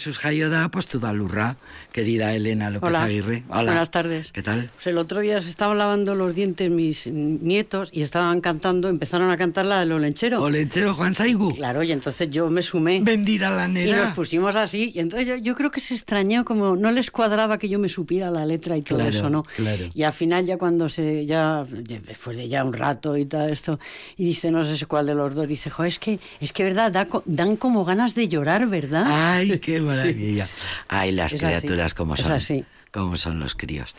Jesús 0.05 0.19
Jayoda, 0.19 0.69
pues 0.69 0.85
tu 0.85 0.99
dalurra, 0.99 1.57
querida 1.91 2.31
Elena 2.35 2.69
López 2.69 2.89
Hola. 2.89 3.05
Aguirre. 3.05 3.41
Hola. 3.49 3.63
Buenas 3.63 3.89
tardes. 3.89 4.31
¿Qué 4.31 4.43
tal? 4.43 4.69
Pues 4.75 4.85
el 4.85 4.99
otro 4.99 5.19
día 5.21 5.41
se 5.41 5.49
estaban 5.49 5.79
lavando 5.79 6.13
los 6.13 6.35
dientes 6.35 6.69
mis 6.69 7.07
nietos 7.07 7.89
y 7.91 8.03
estaban 8.03 8.39
cantando, 8.39 8.87
empezaron 8.87 9.31
a 9.31 9.35
cantar 9.37 9.65
la 9.65 9.79
del 9.79 9.93
olenchero. 9.93 10.43
Olenchero 10.43 10.93
Juan 10.93 11.15
Saigu. 11.15 11.55
Claro, 11.55 11.81
y 11.81 11.91
entonces 11.91 12.29
yo 12.29 12.51
me 12.51 12.61
sumé. 12.61 13.01
Bendira 13.01 13.49
la 13.49 13.65
Y 13.67 13.71
nera. 13.71 14.05
nos 14.05 14.13
pusimos 14.15 14.55
así, 14.55 14.91
y 14.93 14.99
entonces 14.99 15.27
yo, 15.27 15.37
yo 15.37 15.55
creo 15.55 15.71
que 15.71 15.79
se 15.79 15.95
extrañó, 15.95 16.45
como 16.45 16.75
no 16.75 16.91
les 16.91 17.09
cuadraba 17.09 17.57
que 17.57 17.67
yo 17.67 17.79
me 17.79 17.89
supiera 17.89 18.29
la 18.29 18.45
letra 18.45 18.77
y 18.77 18.83
todo 18.83 18.99
Claro, 18.99 19.09
eso, 19.09 19.29
¿no? 19.31 19.41
claro. 19.55 19.85
Y 19.95 20.03
al 20.03 20.13
final 20.13 20.45
ya 20.45 20.59
cuando 20.59 20.87
se, 20.87 21.25
ya, 21.25 21.65
después 21.65 22.37
de 22.37 22.47
ya 22.47 22.63
un 22.63 22.73
rato 22.73 23.17
y 23.17 23.25
todo 23.25 23.47
esto, 23.47 23.79
y 24.17 24.25
dice, 24.25 24.51
no 24.51 24.63
sé 24.65 24.85
cuál 24.85 25.07
de 25.07 25.15
los 25.15 25.33
dos, 25.33 25.47
dice, 25.47 25.71
jo, 25.71 25.83
es 25.83 25.97
que, 25.97 26.19
es 26.39 26.53
que 26.53 26.63
verdad, 26.63 26.91
da 26.91 27.07
dan 27.25 27.55
como 27.55 27.83
ganas 27.85 28.13
de 28.13 28.27
llorar, 28.27 28.67
¿verdad? 28.67 29.05
Ay, 29.07 29.57
qué 29.57 29.79
maravilla. 29.95 30.47
Ay, 30.87 31.11
las 31.11 31.33
Es 31.33 31.43
así, 31.43 31.45
criaturas 31.51 31.93
como 31.93 32.15
es 32.15 32.21
son. 32.21 32.31
así. 32.31 32.65
Como 32.91 33.17
son 33.17 33.39
los 33.39 33.55
críos. 33.55 33.93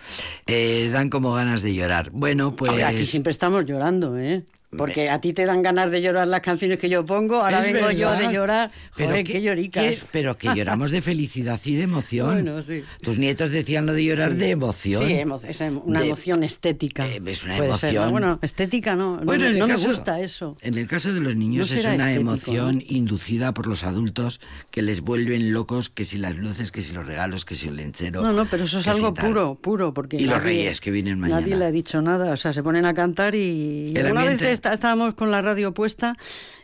Eh, 0.47 0.89
dan 0.93 1.11
como 1.11 1.33
ganas 1.35 1.61
de 1.63 1.75
llorar. 1.75 2.11
Bueno, 2.13 2.57
pues. 2.57 2.83
Aquí 2.83 3.05
siempre 3.05 3.31
estamos 3.31 3.65
llorando, 3.67 4.17
¿eh? 4.19 4.45
Porque 4.77 5.09
a 5.11 5.21
ti 5.21 5.33
te 5.33 5.47
dan 5.47 5.63
ganas 5.63 5.91
de 5.91 6.03
llorar 6.03 6.27
las 6.27 6.41
canciones 6.41 6.79
que 6.79 6.89
yo 6.89 7.05
pongo, 7.07 7.37
ahora 7.43 7.65
Es 7.65 7.73
vengo 7.73 7.91
yo 7.93 8.13
de 8.17 8.33
llorar. 8.33 8.71
Pero 8.97 9.11
Joder, 9.11 9.25
que- 9.25 9.33
qué 9.35 9.43
lloricas. 9.43 9.85
que- 9.85 9.99
pero 10.11 10.37
que 10.37 10.49
lloramos 10.55 10.91
de 10.91 11.01
felicidad 11.03 11.61
y 11.65 11.77
de 11.77 11.83
emoción. 11.85 12.27
Bueno, 12.43 12.63
sí. 12.63 12.83
Tus 13.01 13.17
nietos 13.17 13.51
decían 13.53 13.87
lo 13.87 13.93
de 13.95 14.05
llorar 14.05 14.35
de 14.35 14.51
emoción. 14.51 15.07
Sí, 15.07 15.13
emo- 15.15 15.41
es 15.49 15.61
em- 15.61 15.81
una 15.85 16.01
De- 16.01 16.07
emoción 16.09 16.43
estética. 16.43 17.07
Eh, 17.07 17.23
es 17.27 17.45
una 17.45 17.57
Puede 17.57 17.77
ser, 17.77 17.95
¿no? 17.95 18.01
emoción. 18.01 18.11
Bueno, 18.11 18.39
estética 18.43 18.97
no, 18.97 19.19
no, 19.19 19.25
Bueno, 19.25 19.49
no 19.51 19.67
me 19.69 19.77
gusta 19.77 20.21
eso. 20.21 20.57
En 20.61 20.77
el 20.77 20.87
caso 20.89 21.13
de 21.13 21.21
los 21.21 21.37
niños 21.37 21.71
No 21.71 21.79
es 21.79 21.85
una 21.85 21.95
estético, 21.95 22.21
emoción 22.21 22.83
inducida 22.87 23.55
por 23.55 23.67
los 23.69 23.85
adultos 23.85 24.41
que 24.73 24.83
les 24.83 25.01
vuelven 25.01 25.53
locos, 25.53 25.89
que 25.91 26.05
si 26.05 26.19
las 26.19 26.37
luces, 26.37 26.73
que 26.73 26.83
si 26.83 26.93
los 26.93 27.07
regalos, 27.07 27.45
que 27.45 27.55
si 27.55 27.69
el 27.69 27.77
lenchero. 27.77 28.21
No, 28.23 28.33
no, 28.33 28.47
pero 28.51 28.65
eso 28.65 28.81
es 28.81 28.89
algo 28.89 29.15
tal. 29.15 29.27
puro, 29.29 29.55
puro, 29.55 29.95
porque 29.95 30.17
Y 30.17 30.27
los 30.27 30.43
reyes 30.43 30.81
que 30.81 30.91
vienen 30.91 31.21
mañana. 31.21 31.41
Nadie 31.41 31.57
le 31.57 31.65
ha 31.67 31.71
dicho 31.71 32.03
nada, 32.03 32.33
o 32.33 32.37
sea, 32.37 32.53
se 32.53 32.63
ponen 32.63 32.85
a 32.85 32.93
cantar 32.95 33.35
y 33.35 33.93
El 33.97 34.07
está- 34.57 34.73
estábamos 34.73 35.15
con 35.15 35.31
la 35.31 35.41
radio 35.43 35.73
puesta 35.73 36.17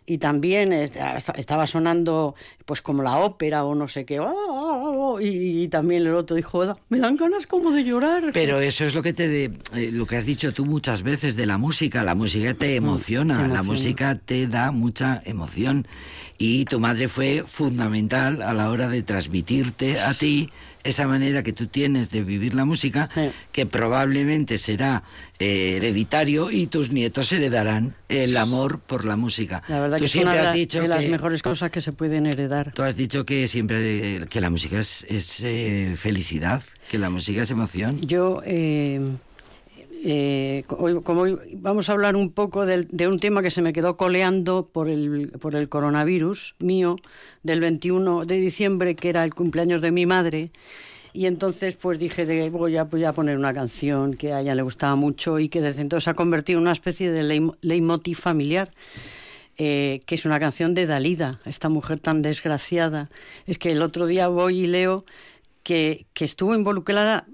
y 0.04 0.18
también 0.18 0.72
est- 0.72 0.96
esta- 0.96 1.32
estaba 1.36 1.66
sonando 1.66 2.34
pues 2.64 2.82
como 2.82 3.02
la 3.02 3.18
ópera 3.18 3.64
o 3.64 3.74
no 3.74 3.86
sé 3.88 4.04
qué. 4.04 4.18
oh, 4.20 4.26
oh, 4.28 5.14
oh, 5.14 5.20
y, 5.20 5.62
y 5.62 5.68
también 5.68 6.02
el 6.06 6.14
otro 6.14 6.34
dijo, 6.36 6.66
"Da- 6.66 6.76
me 6.88 6.98
dan 6.98 7.16
ganas 7.16 7.46
como 7.46 7.70
de 7.70 7.84
llorar. 7.84 8.30
Pero 8.32 8.58
eso 8.60 8.84
es 8.84 8.94
lo 8.94 9.02
que 9.02 9.12
te 9.12 9.28
de- 9.28 9.52
eh, 9.74 9.90
lo 9.92 10.06
que 10.06 10.16
has 10.16 10.26
dicho 10.26 10.52
tú 10.52 10.64
muchas 10.66 11.02
veces 11.02 11.36
de 11.36 11.46
la 11.46 11.58
música. 11.58 12.02
La 12.02 12.14
música 12.16 12.54
te 12.54 12.74
emociona, 12.76 13.34
Mm, 13.34 13.42
te 13.42 13.42
la 13.42 13.54
emociona. 13.60 13.72
música 13.78 14.18
te 14.24 14.46
da 14.48 14.70
mucha 14.72 15.22
emoción. 15.24 15.86
Y 16.38 16.64
tu 16.64 16.80
madre 16.80 17.06
fue 17.08 17.44
fundamental 17.46 18.42
a 18.42 18.52
la 18.52 18.70
hora 18.70 18.88
de 18.88 19.02
transmitirte 19.04 20.00
a 20.00 20.12
ti 20.14 20.50
esa 20.84 21.06
manera 21.06 21.42
que 21.42 21.52
tú 21.52 21.66
tienes 21.66 22.10
de 22.10 22.22
vivir 22.22 22.54
la 22.54 22.64
música, 22.64 23.08
Sí. 23.14 23.30
que 23.52 23.66
probablemente 23.66 24.58
será 24.58 25.02
eh, 25.38 25.76
hereditario 25.78 26.50
y 26.50 26.66
tus 26.68 26.90
nietos 26.90 27.32
heredarán 27.32 27.94
el 28.08 28.36
amor 28.36 28.78
por 28.80 29.04
la 29.04 29.16
música. 29.16 29.62
la 29.68 29.80
verdad 29.80 29.96
tú 29.98 30.02
que 30.02 30.06
es 30.06 30.14
una 30.16 30.22
siempre 30.32 30.48
has 30.48 30.54
dicho 30.54 30.80
de 30.82 30.88
las 30.88 31.00
que- 31.00 31.08
mejores 31.10 31.42
cosas 31.42 31.70
que 31.70 31.80
se 31.80 31.92
pueden 31.92 32.26
heredar. 32.26 32.72
Tú 32.74 32.82
has 32.82 32.96
dicho 32.96 33.24
que 33.26 33.48
siempre 33.48 34.16
eh, 34.16 34.26
que 34.28 34.40
la 34.40 34.50
música 34.50 34.78
es, 34.78 35.04
es, 35.08 35.40
eh, 35.42 35.96
felicidad, 35.98 36.62
que 36.88 36.98
la 36.98 37.10
música 37.10 37.42
es 37.42 37.50
emoción. 37.50 38.00
Yo, 38.00 38.40
eh, 40.04 40.64
hoy- 40.78 41.00
vamos 41.54 41.88
a 41.88 41.92
hablar 41.92 42.16
un 42.16 42.30
poco 42.30 42.66
de, 42.66 43.06
un 43.06 43.20
tema 43.20 43.42
que 43.42 43.50
se 43.50 43.62
me 43.62 43.72
quedó 43.72 43.96
coleando 43.96 44.68
por 44.72 44.88
el, 44.88 45.30
coronavirus 45.68 46.56
mío, 46.58 46.96
del 47.42 47.60
21 47.60 48.24
de 48.26 48.36
diciembre, 48.36 48.96
que 48.96 49.08
era 49.08 49.24
el 49.24 49.34
cumpleaños 49.34 49.80
de 49.80 49.92
mi 49.92 50.06
madre. 50.06 50.50
Y 51.12 51.26
entonces 51.26 51.76
pues 51.76 51.98
dije, 51.98 52.26
de, 52.26 52.50
voy, 52.50 52.76
a, 52.76 52.84
voy 52.84 53.04
a 53.04 53.12
poner 53.12 53.36
una 53.36 53.52
canción 53.52 54.14
que 54.14 54.32
a 54.32 54.40
ella 54.40 54.54
le 54.54 54.62
gustaba 54.62 54.96
mucho 54.96 55.38
y 55.38 55.48
que 55.48 55.60
desde 55.60 55.82
entonces 55.82 56.08
ha 56.08 56.14
convertido 56.14 56.58
en 56.58 56.62
una 56.62 56.72
especie 56.72 57.12
de 57.12 57.52
leitmotiv 57.60 58.16
familiar. 58.16 58.72
eh, 59.58 60.00
que 60.06 60.14
es 60.14 60.24
una 60.24 60.40
canción 60.40 60.74
de 60.74 60.86
Dalida, 60.86 61.38
esta 61.44 61.68
mujer 61.68 62.00
tan 62.00 62.22
desgraciada. 62.22 63.10
Es 63.46 63.58
que 63.58 63.70
el 63.72 63.82
otro 63.82 64.06
día 64.06 64.28
voy 64.28 64.64
y 64.64 64.66
leo 64.66 65.04
que, 65.62 66.06
estuvo 66.18 66.54
involucrada 66.54 67.26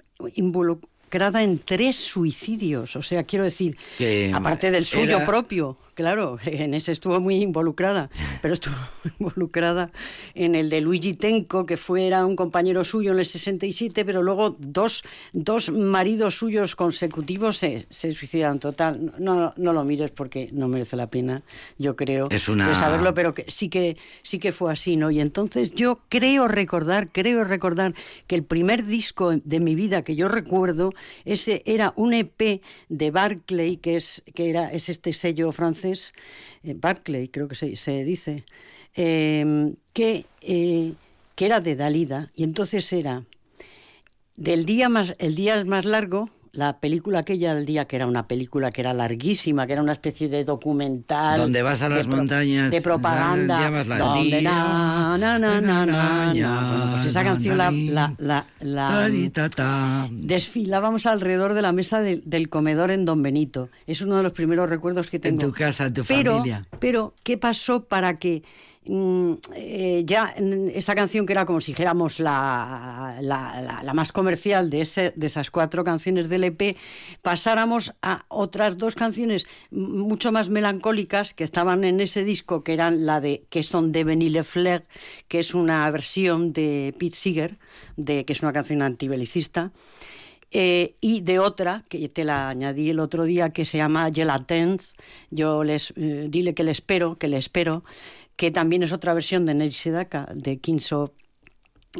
en 1.42 1.58
tres 1.58 1.96
suicidios. 1.96 2.96
O 2.96 3.02
sea, 3.02 3.24
quiero 3.24 3.44
decir, 3.44 3.76
Que 3.96 4.30
aparte 4.34 4.70
del 4.70 4.84
suyo 4.84 5.16
era- 5.16 5.26
propio, 5.26 5.76
claro, 5.98 6.38
en 6.44 6.74
ese 6.74 6.92
estuvo 6.92 7.18
muy 7.18 7.42
involucrada, 7.42 8.08
pero 8.40 8.54
estuvo 8.54 8.76
involucrada 9.18 9.90
en 10.36 10.54
el 10.54 10.70
de 10.70 10.80
Luigi 10.80 11.14
Tenco, 11.14 11.66
que 11.66 11.76
fuera 11.76 12.24
un 12.24 12.36
compañero 12.36 12.84
suyo 12.84 13.10
en 13.10 13.18
el 13.18 13.26
67, 13.26 14.04
pero 14.04 14.22
luego 14.22 14.54
dos, 14.60 15.02
dos 15.32 15.70
maridos 15.72 16.36
suyos 16.38 16.76
consecutivos 16.76 17.56
se, 17.56 17.88
se 17.90 18.12
suicidan. 18.12 18.60
Total, 18.60 19.12
no, 19.18 19.52
no 19.56 19.72
lo 19.72 19.84
mires 19.84 20.12
porque 20.12 20.50
no 20.52 20.68
merece 20.68 20.94
la 20.94 21.08
pena, 21.10 21.42
yo 21.78 21.96
creo, 21.96 22.28
Es 22.30 22.48
una- 22.48 22.68
de 22.68 22.76
saberlo, 22.76 23.12
pero 23.12 23.34
que 23.34 23.44
sí 23.48 23.68
que 23.68 23.96
sí 24.22 24.38
que 24.38 24.52
fue 24.52 24.70
así, 24.72 24.94
¿no? 24.94 25.10
Y 25.10 25.18
entonces 25.20 25.72
yo 25.74 25.98
creo 26.08 26.46
recordar, 26.46 27.08
creo 27.10 27.42
recordar 27.42 27.94
que 28.28 28.36
el 28.36 28.44
primer 28.44 28.86
disco 28.86 29.32
de 29.34 29.58
mi 29.58 29.74
vida 29.74 30.02
que 30.02 30.14
yo 30.14 30.28
recuerdo 30.28 30.92
ese 31.24 31.62
era 31.66 31.92
un 31.96 32.14
EP 32.14 32.60
de 32.88 33.10
Barclay, 33.10 33.78
que 33.78 33.96
es 33.96 34.22
que 34.32 34.48
era 34.50 34.70
es 34.72 34.88
este 34.88 35.12
sello 35.12 35.50
francés, 35.50 35.87
Barclay 36.62 37.28
creo 37.28 37.48
que 37.48 37.54
se, 37.54 38.04
dice, 38.04 38.44
eh, 38.96 39.74
que 39.92 40.26
eh, 40.42 40.94
que 41.38 41.46
era 41.46 41.60
de 41.60 41.76
Dalida 41.76 42.32
y 42.34 42.42
entonces 42.42 42.92
era 42.92 43.24
del 44.34 44.64
día 44.64 44.88
más 44.88 45.14
el 45.20 45.36
día 45.36 45.64
más 45.64 45.84
largo 45.84 46.30
la 46.58 46.80
película 46.80 47.20
aquella 47.20 47.54
del 47.54 47.64
día 47.66 47.84
que 47.84 47.94
era 47.94 48.08
una 48.08 48.26
película 48.26 48.72
que 48.72 48.80
era 48.80 48.92
larguísima 48.92 49.64
que 49.68 49.74
era 49.74 49.82
una 49.82 49.92
especie 49.92 50.28
de 50.28 50.42
documental 50.42 51.40
Donde 51.40 51.62
vas 51.62 51.82
a 51.82 51.88
las 51.88 52.08
montañas, 52.08 52.72
de 52.72 52.82
propaganda 52.82 53.70
donde 53.96 54.40
Día, 54.40 54.42
na, 54.42 55.16
na, 55.18 55.38
na, 55.38 55.60
na, 55.60 55.86
na, 55.86 56.34
na. 56.34 56.90
Pues 56.90 57.04
esa 57.04 57.22
canción 57.22 57.58
la, 57.58 57.70
la, 58.18 58.44
la, 58.60 59.08
desfilábamos 60.10 61.06
alrededor 61.06 61.54
de 61.54 61.62
la 61.62 61.70
mesa 61.70 62.00
de- 62.00 62.20
del 62.24 62.48
comedor 62.48 62.90
en 62.90 63.04
Don 63.04 63.22
Benito 63.22 63.68
es 63.86 64.00
uno 64.02 64.16
de 64.16 64.24
los 64.24 64.32
primeros 64.32 64.68
recuerdos 64.68 65.10
que 65.10 65.20
tengo 65.20 65.40
tu 65.40 65.52
casa, 65.52 65.86
en 65.86 65.94
tu 65.94 66.04
pero, 66.04 66.38
familia. 66.38 66.62
pero, 66.80 67.14
¿qué 67.22 67.38
pasó 67.38 67.84
para 67.84 68.16
que 68.16 68.42
eh, 69.54 70.02
ya 70.06 70.34
mm, 70.38 70.70
esa 70.74 70.94
canción 70.94 71.26
que 71.26 71.32
era 71.32 71.44
como 71.44 71.60
si 71.60 71.72
dijéramos 71.72 72.20
la, 72.20 73.18
la, 73.20 73.92
más 73.94 74.12
comercial 74.12 74.70
de, 74.70 74.80
ese, 74.80 75.12
de 75.14 75.26
esas 75.26 75.50
cuatro 75.50 75.84
canciones 75.84 76.28
del 76.28 76.44
EP, 76.44 76.76
pasáramos 77.20 77.92
a 78.00 78.24
otras 78.28 78.78
dos 78.78 78.94
canciones 78.94 79.46
mucho 79.70 80.32
más 80.32 80.48
melancólicas 80.48 81.34
que 81.34 81.44
estaban 81.44 81.84
en 81.84 82.00
ese 82.00 82.24
disco, 82.24 82.64
que 82.64 82.72
eran 82.72 83.04
la 83.04 83.20
de 83.20 83.44
que 83.50 83.62
son 83.62 83.92
de 83.92 84.04
Benny 84.04 84.30
Lefleur, 84.30 84.84
que 85.28 85.40
es 85.40 85.54
una 85.54 85.90
versión 85.90 86.52
de 86.52 86.94
Pete 86.98 87.16
Seeger, 87.16 87.58
de, 87.96 88.24
que 88.24 88.32
es 88.32 88.42
una 88.42 88.52
canción 88.52 88.82
antibelicista. 88.82 89.72
Eh, 90.50 90.96
y 91.02 91.20
de 91.20 91.38
otra, 91.38 91.84
que 91.90 92.08
te 92.08 92.24
la 92.24 92.48
añadí 92.48 92.88
el 92.88 93.00
otro 93.00 93.24
día, 93.24 93.50
que 93.50 93.66
se 93.66 93.76
llama 93.76 94.10
Gelatens, 94.10 94.94
yo 95.30 95.62
les 95.62 95.92
eh, 95.96 96.26
dile 96.30 96.54
que 96.54 96.64
le 96.64 96.70
espero, 96.70 97.18
que 97.18 97.28
le 97.28 97.36
espero, 97.36 97.84
que 98.38 98.52
también 98.52 98.84
es 98.84 98.92
otra 98.92 99.14
versión 99.14 99.46
de 99.46 99.54
Neji 99.54 99.72
Sedaka, 99.72 100.28
de 100.32 100.60
Kings 100.60 100.92
of, 100.92 101.10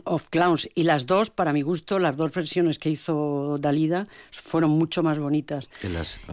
of 0.05 0.29
Clowns. 0.31 0.69
Y 0.75 0.85
las 0.85 1.07
dos, 1.07 1.31
para 1.31 1.53
mi 1.53 1.63
gusto, 1.63 1.99
las 1.99 2.17
dos 2.17 2.33
versiones 2.33 2.79
que 2.79 2.91
hizo 2.91 3.59
Dalida 3.61 4.07
fueron 4.31 4.71
mucho 4.71 5.03
más 5.03 5.19
bonitas. 5.19 5.69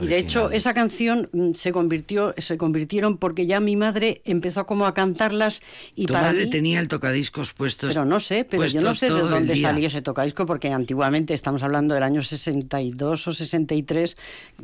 Y 0.01 0.07
de 0.07 0.17
hecho, 0.17 0.51
esa 0.51 0.73
canción 0.73 1.29
mm, 1.33 1.51
se 1.53 1.71
convirtió, 1.71 2.33
se 2.37 2.57
convirtieron 2.57 3.17
porque 3.17 3.45
ya 3.45 3.59
mi 3.59 3.75
madre 3.75 4.21
empezó 4.25 4.65
como 4.65 4.85
a 4.85 4.93
cantarlas 4.93 5.61
y 5.95 6.05
tu 6.05 6.13
para 6.13 6.27
madre 6.29 6.45
mí- 6.45 6.49
tenía 6.49 6.79
el 6.79 6.87
tocadiscos 6.87 7.53
puestos. 7.53 7.89
pero 7.89 8.05
no 8.05 8.19
sé, 8.19 8.45
pero 8.49 8.65
yo 8.65 8.81
no 8.81 8.95
sé 8.95 9.07
de 9.11 9.19
dónde 9.21 9.55
salió 9.57 9.87
ese 9.87 10.01
tocadisco, 10.01 10.45
porque 10.45 10.71
antiguamente 10.71 11.33
estamos 11.33 11.63
hablando 11.63 11.93
del 11.93 12.03
año 12.03 12.21
62 12.21 13.27
o 13.27 13.33
63, 13.33 14.17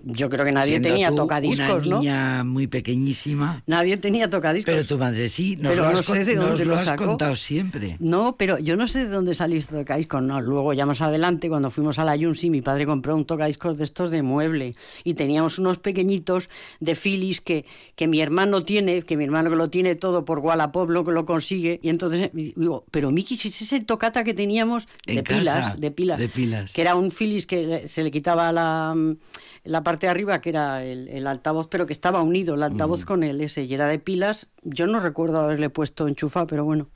yo 0.05 0.29
creo 0.29 0.45
que 0.45 0.51
nadie 0.51 0.71
Siendo 0.71 0.89
tenía 0.89 1.09
tú 1.09 1.15
tocadiscos, 1.15 1.85
una 1.85 1.95
¿no? 1.95 1.99
niña 1.99 2.43
muy 2.43 2.67
pequeñísima. 2.67 3.63
Nadie 3.67 3.97
tenía 3.97 4.29
tocadiscos. 4.29 4.73
Pero 4.73 4.85
tu 4.85 4.97
madre 4.97 5.29
sí, 5.29 5.55
nos 5.57 5.71
Pero 5.71 5.83
lo 5.83 5.91
no 5.91 5.99
has, 5.99 6.05
sé 6.05 6.11
con- 6.11 6.25
de 6.25 6.35
nos 6.35 6.45
dónde 6.49 6.65
lo 6.65 6.73
lo 6.75 6.79
has 6.79 6.85
sacó. 6.85 7.05
contado 7.07 7.35
siempre. 7.35 7.97
No, 7.99 8.35
pero 8.37 8.60
yo 8.60 8.75
no 8.75 8.87
sé 8.92 9.06
de 9.06 9.08
dónde 9.08 9.33
salió 9.35 9.58
este 9.58 9.75
tocadiscos, 9.75 10.21
no. 10.21 10.42
Luego 10.42 10.73
ya 10.73 10.85
más 10.85 11.02
adelante, 11.02 11.50
cuando 11.50 11.71
fuimos 11.71 11.98
a 11.98 12.04
la 12.04 12.15
Yunsi, 12.15 12.50
mi 12.50 12.62
padre 12.62 12.85
compró 12.85 13.15
un 13.15 13.25
tocadiscos 13.25 13.77
de 13.77 13.85
estos 13.85 14.12
de 14.12 14.21
mueble 14.21 14.75
y 15.04 15.13
teníamos 15.13 15.58
unos 15.60 15.79
pequeñitos 15.79 16.50
de 16.79 16.96
Philips 16.96 17.42
que, 17.42 17.65
que 17.96 18.08
mi 18.08 18.19
hermano 18.19 18.63
tiene, 18.63 19.04
que 19.04 19.17
mi 19.17 19.23
hermano 19.23 19.50
que 19.50 19.56
lo 19.56 19.69
tiene 19.69 19.96
todo 19.96 20.25
por 20.25 20.39
Wallapop, 20.39 20.89
lo 20.89 21.06
que 21.06 21.12
lo 21.12 21.25
consigue. 21.25 21.79
Y 21.81 21.89
entonces 21.89 22.29
digo, 22.33 22.85
pero 22.92 23.12
Miki, 23.12 23.37
si 23.37 23.48
es 23.48 23.62
ese 23.62 23.79
tocata 23.79 24.23
que 24.23 24.33
teníamos 24.33 24.87
de 25.06 25.19
En 25.19 25.23
casa, 25.23 25.39
pilas, 25.39 25.79
de 25.79 25.92
pilas, 25.92 26.19
de 26.19 26.29
pilas. 26.29 26.73
que 26.73 26.81
era 26.81 26.96
un 26.96 27.12
Philips 27.12 27.48
que 27.48 27.87
se 27.87 28.04
le 28.04 28.12
quitaba 28.12 28.52
la, 28.52 28.94
mm, 28.96 29.15
la 29.63 29.83
parte 29.83 30.08
de 30.08 30.12
arriba, 30.12 30.42
que 30.42 30.50
era 30.50 30.83
el, 30.83 31.08
el 31.08 31.27
altavoz, 31.27 31.67
pero 31.67 31.85
que 31.85 31.94
estaba 31.94 32.21
unido 32.21 32.56
el 32.56 32.63
altavoz 32.63 33.06
con 33.06 33.23
el 33.23 33.39
ese 33.42 33.63
y 33.63 33.73
era 33.73 33.87
de 33.87 34.00
pilas. 34.00 34.48
Yo 34.63 34.87
no 34.87 35.00
recuerdo 35.00 35.39
haberle 35.39 35.69
puesto 35.69 36.08
enchufado, 36.08 36.48
pero 36.48 36.65
bueno. 36.65 36.89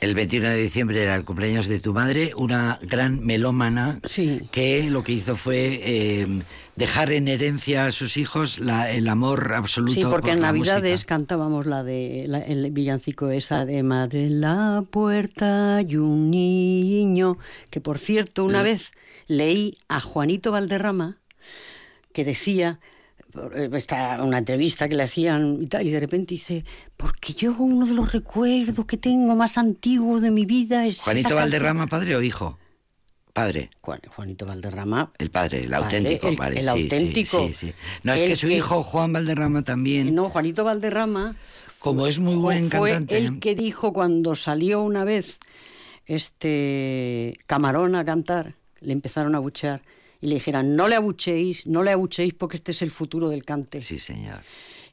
El 0.00 0.14
21 0.14 0.48
de 0.48 0.56
diciembre 0.56 1.02
era 1.02 1.19
el 1.20 1.24
cumpleaños 1.26 1.68
de 1.68 1.78
tu 1.80 1.92
madre, 1.94 2.32
una 2.36 2.78
gran 2.82 3.24
melómana 3.24 4.00
Sí. 4.04 4.40
que 4.50 4.90
lo 4.90 5.04
que 5.04 5.12
hizo 5.12 5.36
fue 5.36 5.80
eh, 5.84 6.42
dejar 6.76 7.12
en 7.12 7.28
herencia 7.28 7.86
a 7.86 7.90
sus 7.90 8.16
hijos 8.16 8.58
la- 8.58 8.90
el 8.90 9.08
amor 9.08 9.52
absoluto. 9.54 9.92
Sí, 9.94 10.02
porque 10.02 10.28
por 10.28 10.36
en 10.36 10.40
la 10.40 10.48
Navidades 10.48 10.92
música. 10.92 11.08
cantábamos 11.14 11.66
la 11.66 11.84
de 11.84 12.24
la- 12.28 12.38
el 12.40 12.70
villancico 12.72 13.30
esa 13.30 13.64
de 13.66 13.82
Madre 13.82 14.26
en 14.26 14.40
la 14.40 14.82
puerta 14.90 15.82
y 15.86 15.96
un 15.96 16.30
niño, 16.30 17.38
que 17.70 17.80
por 17.80 17.98
cierto 17.98 18.44
una 18.44 18.62
vez 18.62 18.92
leí 19.28 19.76
a 19.88 20.00
Juanito 20.00 20.50
Valderrama 20.52 21.18
que 22.12 22.24
decía 22.24 22.80
esta 23.72 24.22
una 24.22 24.38
entrevista 24.38 24.88
que 24.88 24.94
le 24.96 25.04
hacían 25.04 25.58
y 25.62 25.66
tal 25.66 25.86
y 25.86 25.90
de 25.90 26.00
repente 26.00 26.34
dice 26.34 26.64
porque 26.96 27.32
yo 27.32 27.54
uno 27.58 27.86
de 27.86 27.94
los 27.94 28.12
recuerdos 28.12 28.84
que 28.86 28.96
tengo 28.96 29.34
más 29.36 29.56
antiguos 29.58 30.20
de 30.22 30.30
mi 30.30 30.44
vida 30.46 30.86
es 30.86 31.00
Juanito 31.00 31.28
canción". 31.30 31.42
Valderrama, 31.50 31.86
padre 31.86 32.16
o 32.16 32.22
hijo? 32.22 32.58
Padre. 33.32 33.70
Juan- 33.80 34.00
Juanito 34.14 34.44
Valderrama 34.44 35.12
El 35.16 35.30
padre, 35.30 35.60
el 35.64 35.70
Padre, 35.70 35.84
auténtico, 35.84 36.28
el- 36.28 36.56
el 36.58 36.62
sí, 36.64 36.68
auténtico. 36.68 37.46
Sí, 37.46 37.54
sí, 37.54 37.72
No, 38.02 38.12
es 38.12 38.22
El 38.22 38.28
que 38.28 38.36
su 38.36 38.48
que- 38.48 38.56
hijo 38.56 38.82
Juan 38.82 39.12
Valderrama 39.12 39.62
también, 39.62 40.14
no 40.14 40.28
Juanito 40.30 40.64
Valderrama 40.64 41.36
como 41.78 42.06
es 42.08 42.18
muy 42.18 42.34
buen 42.34 42.68
fue 42.70 42.90
cantante. 42.90 43.16
el 43.18 43.38
que 43.38 43.54
dijo 43.54 43.92
cuando 43.92 44.34
salió 44.34 44.82
una 44.82 45.04
vez 45.04 45.38
este 46.06 47.38
Camarón 47.46 47.94
a 47.94 48.04
cantar, 48.04 48.54
le 48.80 48.92
empezaron 48.92 49.34
a 49.34 49.38
abuchear 49.38 49.80
y 50.20 50.26
le 50.28 50.34
dijeron, 50.34 50.76
no 50.76 50.88
le 50.88 50.96
abucheéis, 50.96 51.66
no 51.66 51.82
le 51.82 51.90
abucheéis 51.92 52.34
porque 52.34 52.56
este 52.56 52.72
es 52.72 52.82
el 52.82 52.90
futuro 52.90 53.28
del 53.28 53.44
cante. 53.44 53.80
Sí, 53.80 53.98
señor. 53.98 54.40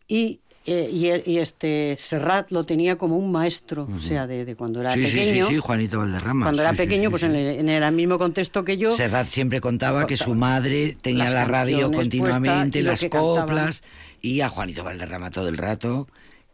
Y 0.07 0.39
eh, 0.69 0.89
y, 0.91 1.31
y 1.31 1.37
este 1.37 1.95
Serrat 1.97 2.51
lo 2.51 2.65
tenía 2.65 2.97
como 2.97 3.15
un 3.17 3.31
maestro, 3.31 3.87
o 3.89 3.99
sea, 3.99 4.27
de, 4.27 4.43
de 4.43 4.55
cuando 4.57 4.81
era 4.81 4.91
Sí, 4.91 5.05
sí, 5.05 5.11
sí, 5.11 5.17
pequeño. 5.19 5.47
sí, 5.47 5.57
Juanito 5.59 5.99
Valderrama. 5.99 6.45
Cuando 6.45 6.61
sí, 6.61 6.67
era 6.67 6.77
pequeño, 6.77 7.09
pues. 7.09 7.23
En, 7.23 7.35
el, 7.35 7.59
en 7.59 7.69
el 7.69 7.91
mismo 7.93 8.17
contexto 8.19 8.65
que 8.65 8.77
yo. 8.77 8.93
Serrat 8.93 9.29
siempre 9.29 9.61
contaba 9.61 10.05
que 10.05 10.17
su 10.17 10.35
madre 10.35 10.97
tenía 11.01 11.29
la 11.29 11.45
radio 11.45 11.89
continuamente, 11.89 12.81
las 12.81 12.99
cantaban. 12.99 13.45
coplas, 13.45 13.81
y 14.21 14.41
a 14.41 14.49
Juanito 14.49 14.83
Valderrama 14.83 15.31
todo 15.31 15.47
el 15.47 15.55
rato. 15.55 16.05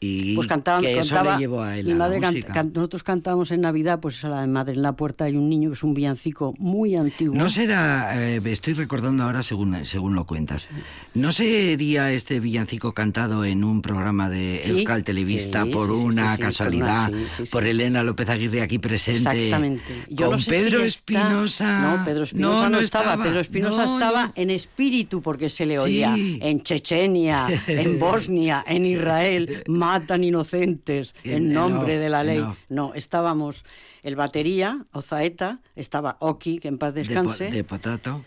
Y 0.06 0.36
Pues 0.36 0.48
cantaban, 0.48 0.82
que 0.82 0.98
eso 1.00 1.16
cantaba, 1.16 1.36
le 1.38 1.42
llevó 1.42 1.62
a 1.62 1.78
él 1.78 1.86
mi 1.86 1.92
a 1.92 1.96
la 1.96 2.00
madre 2.00 2.20
can- 2.20 2.34
música. 2.34 2.54
can- 2.54 2.72
nosotros 2.74 3.04
cantábamos 3.04 3.52
en 3.52 3.62
Navidad, 3.62 4.00
pues 4.02 4.24
a 4.26 4.30
la 4.30 4.46
madre 4.48 4.74
en 4.74 4.82
la 4.82 4.94
puerta 4.96 5.26
hay 5.26 5.36
un 5.38 5.50
niño 5.50 5.70
que 5.70 5.76
es 5.76 5.84
un 5.84 5.94
villancico 5.94 6.54
muy 6.58 6.96
antiguo. 6.96 7.36
No 7.36 7.48
será, 7.50 8.22
eh, 8.22 8.42
estoy 8.46 8.74
recordando 8.74 9.24
ahora 9.24 9.44
según, 9.44 9.86
según 9.86 10.16
lo 10.16 10.26
cuentas, 10.26 10.68
¿no 11.14 11.32
sería 11.32 12.12
este 12.12 12.40
villancico 12.40 12.94
cantado 12.94 13.46
en 13.46 13.64
un 13.64 13.82
programa 13.82 14.30
de 14.30 14.62
Sí, 14.64 14.72
Euskal 14.72 15.04
Televista 15.04 15.64
sí, 15.64 15.70
por 15.70 15.88
sí, 15.88 16.04
una 16.04 16.38
casualidad, 16.38 17.12
por 17.52 17.66
Elena 17.66 18.04
López 18.04 18.28
Aguirre 18.30 18.62
aquí 18.62 18.80
presente? 18.80 19.20
Exactamente. 19.30 19.84
Yo 20.10 20.26
con 20.28 20.36
no 20.36 20.40
sé 20.40 20.52
Pedro 20.52 20.80
si 20.82 20.86
Espinosa. 20.86 21.80
No, 21.80 22.06
Pedro 22.06 22.24
Espinosa 22.24 22.70
no, 22.70 22.80
estaba. 22.80 23.24
Pedro 23.24 23.40
Espinosa 23.40 23.86
No, 23.86 23.94
estaba 23.94 24.32
en 24.36 24.50
espíritu 24.50 25.22
porque 25.22 25.50
se 25.50 25.66
le 25.66 25.80
oía 25.80 26.16
en 26.18 26.60
Chechenia, 26.62 27.48
en 27.68 28.00
Bosnia, 28.00 28.64
en 28.68 28.86
Israel, 28.86 29.64
matan 29.94 30.24
inocentes 30.24 31.14
En- 31.24 31.54
nombre 31.54 31.98
de 31.98 32.10
la 32.10 32.24
ley. 32.24 32.44
No, 32.70 32.94
estábamos 32.96 33.64
el 34.04 34.16
batería, 34.16 34.86
Ozaeta, 34.92 35.60
estaba 35.76 36.18
Oki, 36.20 36.60
que 36.60 36.68
en 36.68 36.78
paz 36.78 36.94
De, 36.94 37.02
descanse. 37.04 37.50
de 37.50 37.64
Potato. 37.64 38.24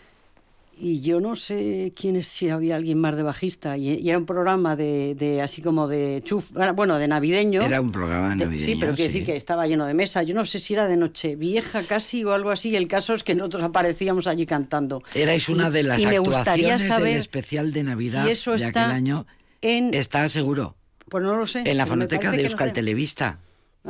Y 0.79 1.01
yo 1.01 1.19
no 1.19 1.35
sé 1.35 1.91
quién 1.95 2.15
es, 2.17 2.27
si 2.27 2.49
había 2.49 2.75
alguien 2.75 2.99
más 2.99 3.15
de 3.17 3.23
bajista. 3.23 3.77
Y, 3.77 3.95
y 3.95 4.09
era 4.09 4.19
un 4.19 4.27
programa 4.27 4.75
de, 4.75 5.15
de 5.15 5.41
así 5.41 5.59
como 5.63 5.87
de 5.87 6.21
chuf, 6.23 6.51
bueno, 6.75 6.99
de 6.99 7.07
navideño. 7.07 7.63
Era 7.63 7.81
un 7.81 7.91
programa 7.91 8.29
De- 8.29 8.45
navideño. 8.45 8.65
sí, 8.65 8.75
pero 8.79 8.93
quiere 8.93 9.11
sí. 9.11 9.19
decir 9.21 9.25
que 9.25 9.35
estaba 9.35 9.65
lleno 9.65 9.87
de 9.87 9.95
mesa. 9.95 10.21
Yo 10.21 10.35
no 10.35 10.45
sé 10.45 10.59
si 10.59 10.75
era 10.75 10.85
de 10.87 10.95
noche 10.95 11.35
vieja 11.35 11.81
casi 11.83 12.23
o 12.23 12.31
algo 12.31 12.51
así. 12.51 12.75
El 12.75 12.87
caso 12.87 13.15
es 13.15 13.23
que 13.23 13.33
nosotros 13.33 13.63
aparecíamos 13.63 14.27
allí 14.27 14.45
cantando. 14.45 15.01
Erais 15.15 15.49
una 15.49 15.71
de 15.71 15.81
las 15.81 15.99
y 16.01 16.05
me 16.05 16.19
gustaría 16.19 16.75
actuaciones 16.75 16.87
saber 16.87 17.07
del 17.09 17.17
especial 17.17 17.73
de 17.73 17.83
Navidad 17.83 18.25
si 18.25 18.31
eso 18.31 18.51
de 18.51 18.57
está 18.57 18.67
aquel 18.85 18.95
año. 18.95 19.25
en- 19.63 19.93
Está 19.95 20.29
seguro. 20.29 20.75
Pues 21.09 21.23
no 21.23 21.35
lo 21.35 21.47
sé. 21.47 21.63
En 21.65 21.77
la 21.77 21.85
fonoteca 21.85 22.31
de 22.31 22.37
no 22.37 22.43
Euskal 22.43 22.69
sé. 22.69 22.73
Televista. 22.73 23.39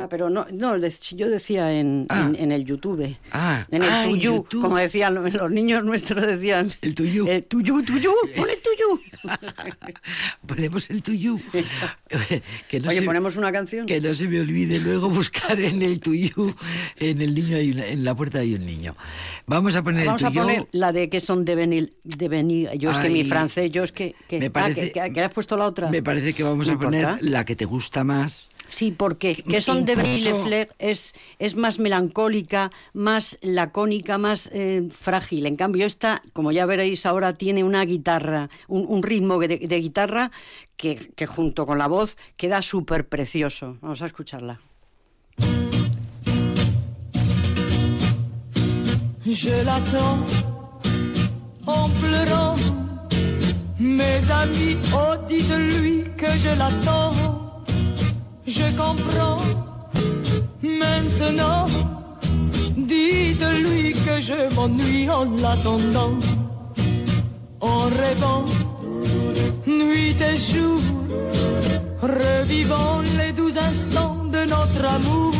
Ah, 0.00 0.06
pero 0.08 0.30
no, 0.30 0.46
no, 0.52 0.76
yo 0.76 1.28
decía 1.28 1.72
en, 1.74 2.06
Ah. 2.08 2.26
en, 2.28 2.36
en 2.36 2.52
el 2.52 2.64
YouTube. 2.64 3.16
Ah, 3.32 3.66
en 3.70 3.82
el 3.82 3.88
ah, 3.90 4.04
tuyú, 4.08 4.20
YouTube. 4.44 4.62
como 4.62 4.76
decían 4.76 5.14
los 5.14 5.50
niños 5.50 5.82
nuestros 5.84 6.24
decían. 6.24 6.70
El 6.82 6.94
tuyú. 6.94 7.26
Eh, 7.28 7.42
tuyú, 7.42 7.82
tuyú, 7.82 8.12
pon 8.36 8.46
el 8.48 8.58
tuyú. 8.62 9.00
Ponemos 10.46 10.88
el 10.90 11.02
tuyo. 11.02 11.36
que 12.68 12.80
no 12.80 12.88
Oye, 12.88 12.98
se- 13.00 13.04
ponemos 13.04 13.36
una 13.36 13.50
canción. 13.52 13.86
Que 13.86 14.00
no 14.00 14.14
se 14.14 14.28
me 14.28 14.40
olvide 14.40 14.78
luego 14.78 15.08
buscar 15.10 15.60
en 15.60 15.82
el 15.82 16.00
tuyo, 16.00 16.54
en 16.96 17.20
el 17.20 17.34
niño 17.34 17.56
hay 17.56 17.72
una- 17.72 17.86
en 17.86 18.04
la 18.04 18.14
puerta 18.14 18.38
hay 18.38 18.54
un 18.54 18.64
niño. 18.64 18.94
Vamos 19.46 19.74
a 19.76 19.82
poner 19.82 20.06
Vamos 20.06 20.20
el 20.22 20.26
a 20.28 20.30
tuyo. 20.30 20.42
poner 20.42 20.68
la 20.72 20.92
de 20.92 21.08
que 21.08 21.20
son 21.20 21.44
de 21.44 21.54
venir, 21.54 21.92
de 22.04 22.28
venir. 22.28 22.70
Yo 22.78 22.90
es 22.90 22.98
que 22.98 23.08
mi 23.08 23.24
francés, 23.24 23.70
yo 23.72 23.82
es 23.82 23.92
que... 23.92 24.14
que 24.28 24.38
me 24.38 24.46
ah, 24.46 24.50
parece- 24.52 24.92
que, 24.92 25.00
que- 25.00 25.12
que 25.12 25.20
has 25.22 25.32
puesto 25.32 25.56
la 25.56 25.64
otra. 25.66 25.88
Me 25.90 26.02
parece 26.02 26.32
que 26.34 26.42
vamos 26.42 26.68
a 26.68 26.78
poner 26.78 27.00
importa. 27.02 27.18
la 27.22 27.44
que 27.44 27.56
te 27.56 27.64
gusta 27.64 28.04
más. 28.04 28.50
Sí, 28.70 28.90
porque 28.90 29.34
que 29.36 29.60
son 29.60 29.84
de 29.84 29.92
Incluso- 29.94 30.24
Lefleur 30.24 30.68
es, 30.78 31.14
es 31.38 31.56
más 31.56 31.78
melancólica, 31.78 32.70
más 32.92 33.38
lacónica, 33.42 34.18
más 34.18 34.50
eh, 34.52 34.88
frágil. 34.90 35.46
En 35.46 35.56
cambio, 35.56 35.86
esta, 35.86 36.22
como 36.32 36.52
ya 36.52 36.66
veréis 36.66 37.06
ahora, 37.06 37.32
tiene 37.32 37.64
una 37.64 37.84
guitarra, 37.84 38.50
un, 38.68 38.84
un 38.88 39.02
ritmo 39.02 39.38
de, 39.38 39.58
de 39.58 39.80
guitarra 39.80 40.30
que, 40.76 41.10
que 41.16 41.26
junto 41.26 41.64
con 41.66 41.78
la 41.78 41.86
voz 41.86 42.16
queda 42.36 42.60
súper 42.62 43.08
precioso. 43.08 43.78
Vamos 43.80 44.02
a 44.02 44.06
escucharla. 44.06 44.60
Je 49.26 49.62
l'attends 49.64 50.24
en 51.66 51.90
pleurant. 52.00 52.56
Mes 53.78 54.30
amis, 54.30 54.76
oh 54.94 55.16
dites-lui 55.28 56.04
que 56.16 56.38
je 56.38 56.48
l'attends. 56.56 57.47
Je 58.48 58.64
comprends 58.78 59.40
maintenant. 60.62 61.66
Dites-lui 62.78 63.92
que 63.92 64.20
je 64.22 64.54
m'ennuie 64.54 65.10
en 65.10 65.24
l'attendant. 65.36 66.14
En 67.60 67.80
rêvant, 68.02 68.44
nuit 69.66 70.16
et 70.30 70.38
jour, 70.38 70.80
revivant 72.00 73.02
les 73.18 73.32
doux 73.32 73.52
instants 73.58 74.24
de 74.32 74.48
notre 74.48 74.84
amour. 74.96 75.37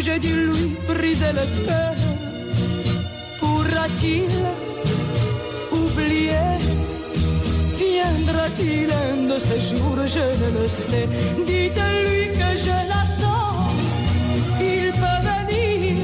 J'ai 0.00 0.18
dû 0.18 0.46
lui 0.46 0.76
briser 0.86 1.32
le 1.32 1.46
cœur. 1.66 1.94
Pourra-t-il 3.40 4.30
oublier? 5.72 6.58
Viendra-t-il 7.78 8.90
un 8.92 9.34
de 9.34 9.38
ces 9.38 9.60
jours? 9.60 9.96
Je 10.06 10.26
ne 10.42 10.48
le 10.60 10.68
sais. 10.68 11.08
Dites-lui 11.46 12.22
que 12.38 12.50
je 12.64 12.76
l'attends. 12.90 13.70
Il 14.60 14.90
peut 15.00 15.20
venir. 15.30 15.96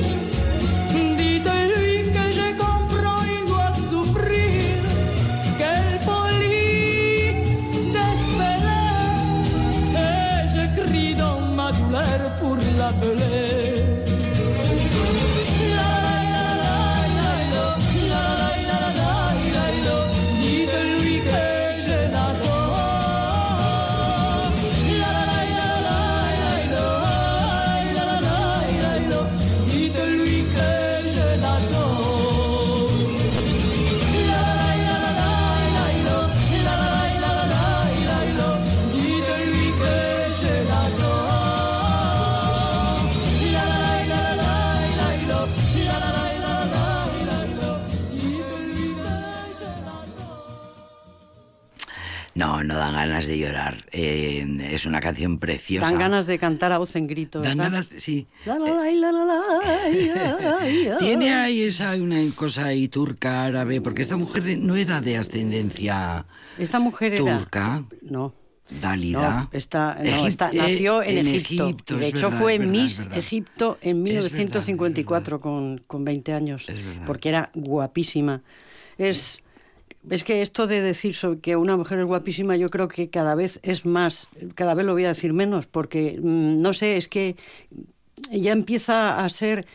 Dites-lui 0.91 2.03
que 2.15 2.25
je 2.39 2.49
comprends, 2.63 3.25
il 3.37 3.45
doit 3.49 3.75
souffrir. 3.91 4.63
Quelle 5.59 5.95
folie 6.07 7.35
d'espérer. 7.95 8.89
Et 9.97 10.43
je 10.55 10.65
crie 10.81 11.15
dans 11.15 11.41
ma 11.41 11.73
douleur 11.73 12.21
pour 12.41 12.57
l'appeler. 12.79 13.72
Es 54.83 54.87
una 54.87 55.01
canción 55.01 55.39
preciosa. 55.39 55.89
Dan 55.89 55.99
ganas 55.99 56.27
de 56.27 56.39
cantar 56.39 56.73
a 56.73 56.79
voz 56.79 56.97
en 56.97 57.07
grito. 57.07 57.41
Dan 57.41 57.57
¿verdad? 57.57 57.71
ganas, 57.73 57.93
sí. 57.99 58.27
Tiene 60.99 61.35
ahí 61.35 61.63
esa 61.63 61.93
una 61.95 62.19
cosa 62.35 62.67
ahí 62.67 62.89
turca, 62.89 63.45
árabe, 63.45 63.81
porque 63.81 64.03
esta 64.03 64.17
mujer 64.17 64.59
no 64.59 64.77
era 64.77 65.01
de 65.01 65.17
ascendencia 65.19 66.27
Esta 66.59 66.79
mujer 66.81 67.15
era... 67.15 67.39
turca. 67.39 67.85
No. 68.03 68.35
Dalida. 68.81 69.49
No, 69.53 69.59
está, 69.59 69.99
no, 70.03 70.05
Egip- 70.11 70.29
está- 70.29 70.51
eh, 70.51 70.57
nació 70.57 71.03
en, 71.03 71.19
en 71.19 71.27
Egipto. 71.29 71.65
Egipto, 71.65 71.97
de 71.99 72.07
hecho, 72.09 72.27
verdad, 72.29 72.39
fue 72.39 72.59
verdad, 72.59 72.73
Miss. 72.73 73.09
Egipto 73.15 73.79
en 73.83 73.89
Es 73.99 74.03
verdad, 74.05 74.05
1954 74.05 75.41
con, 75.41 75.79
con 75.87 76.05
20 76.05 76.33
años. 76.33 76.67
Porque 77.07 77.29
era 77.29 77.51
guapísima. 77.55 78.43
Es, 78.97 79.43
es 80.11 80.25
que 80.25 80.43
esto 80.43 80.67
de 80.67 80.81
decir 80.83 81.15
sobre 81.15 81.41
que 81.41 81.57
una 81.57 81.77
mujer 81.77 81.99
es 82.01 82.07
guapísima, 82.07 82.57
yo 82.57 82.69
creo 82.71 82.89
que 82.89 83.09
cada 83.11 83.35
vez 83.35 83.61
es 83.63 83.85
más, 83.87 84.29
cada 84.55 84.75
vez 84.75 84.85
lo 84.87 84.93
voy 84.95 85.05
a 85.05 85.09
decir 85.09 85.33
menos, 85.33 85.67
porque 85.67 86.19
mm, 86.23 86.61
no 86.61 86.73
sé, 86.75 86.97
es 86.97 87.09
que 87.09 87.37
ya 88.31 88.53
empieza 88.53 89.25
a 89.25 89.29
ser. 89.29 89.67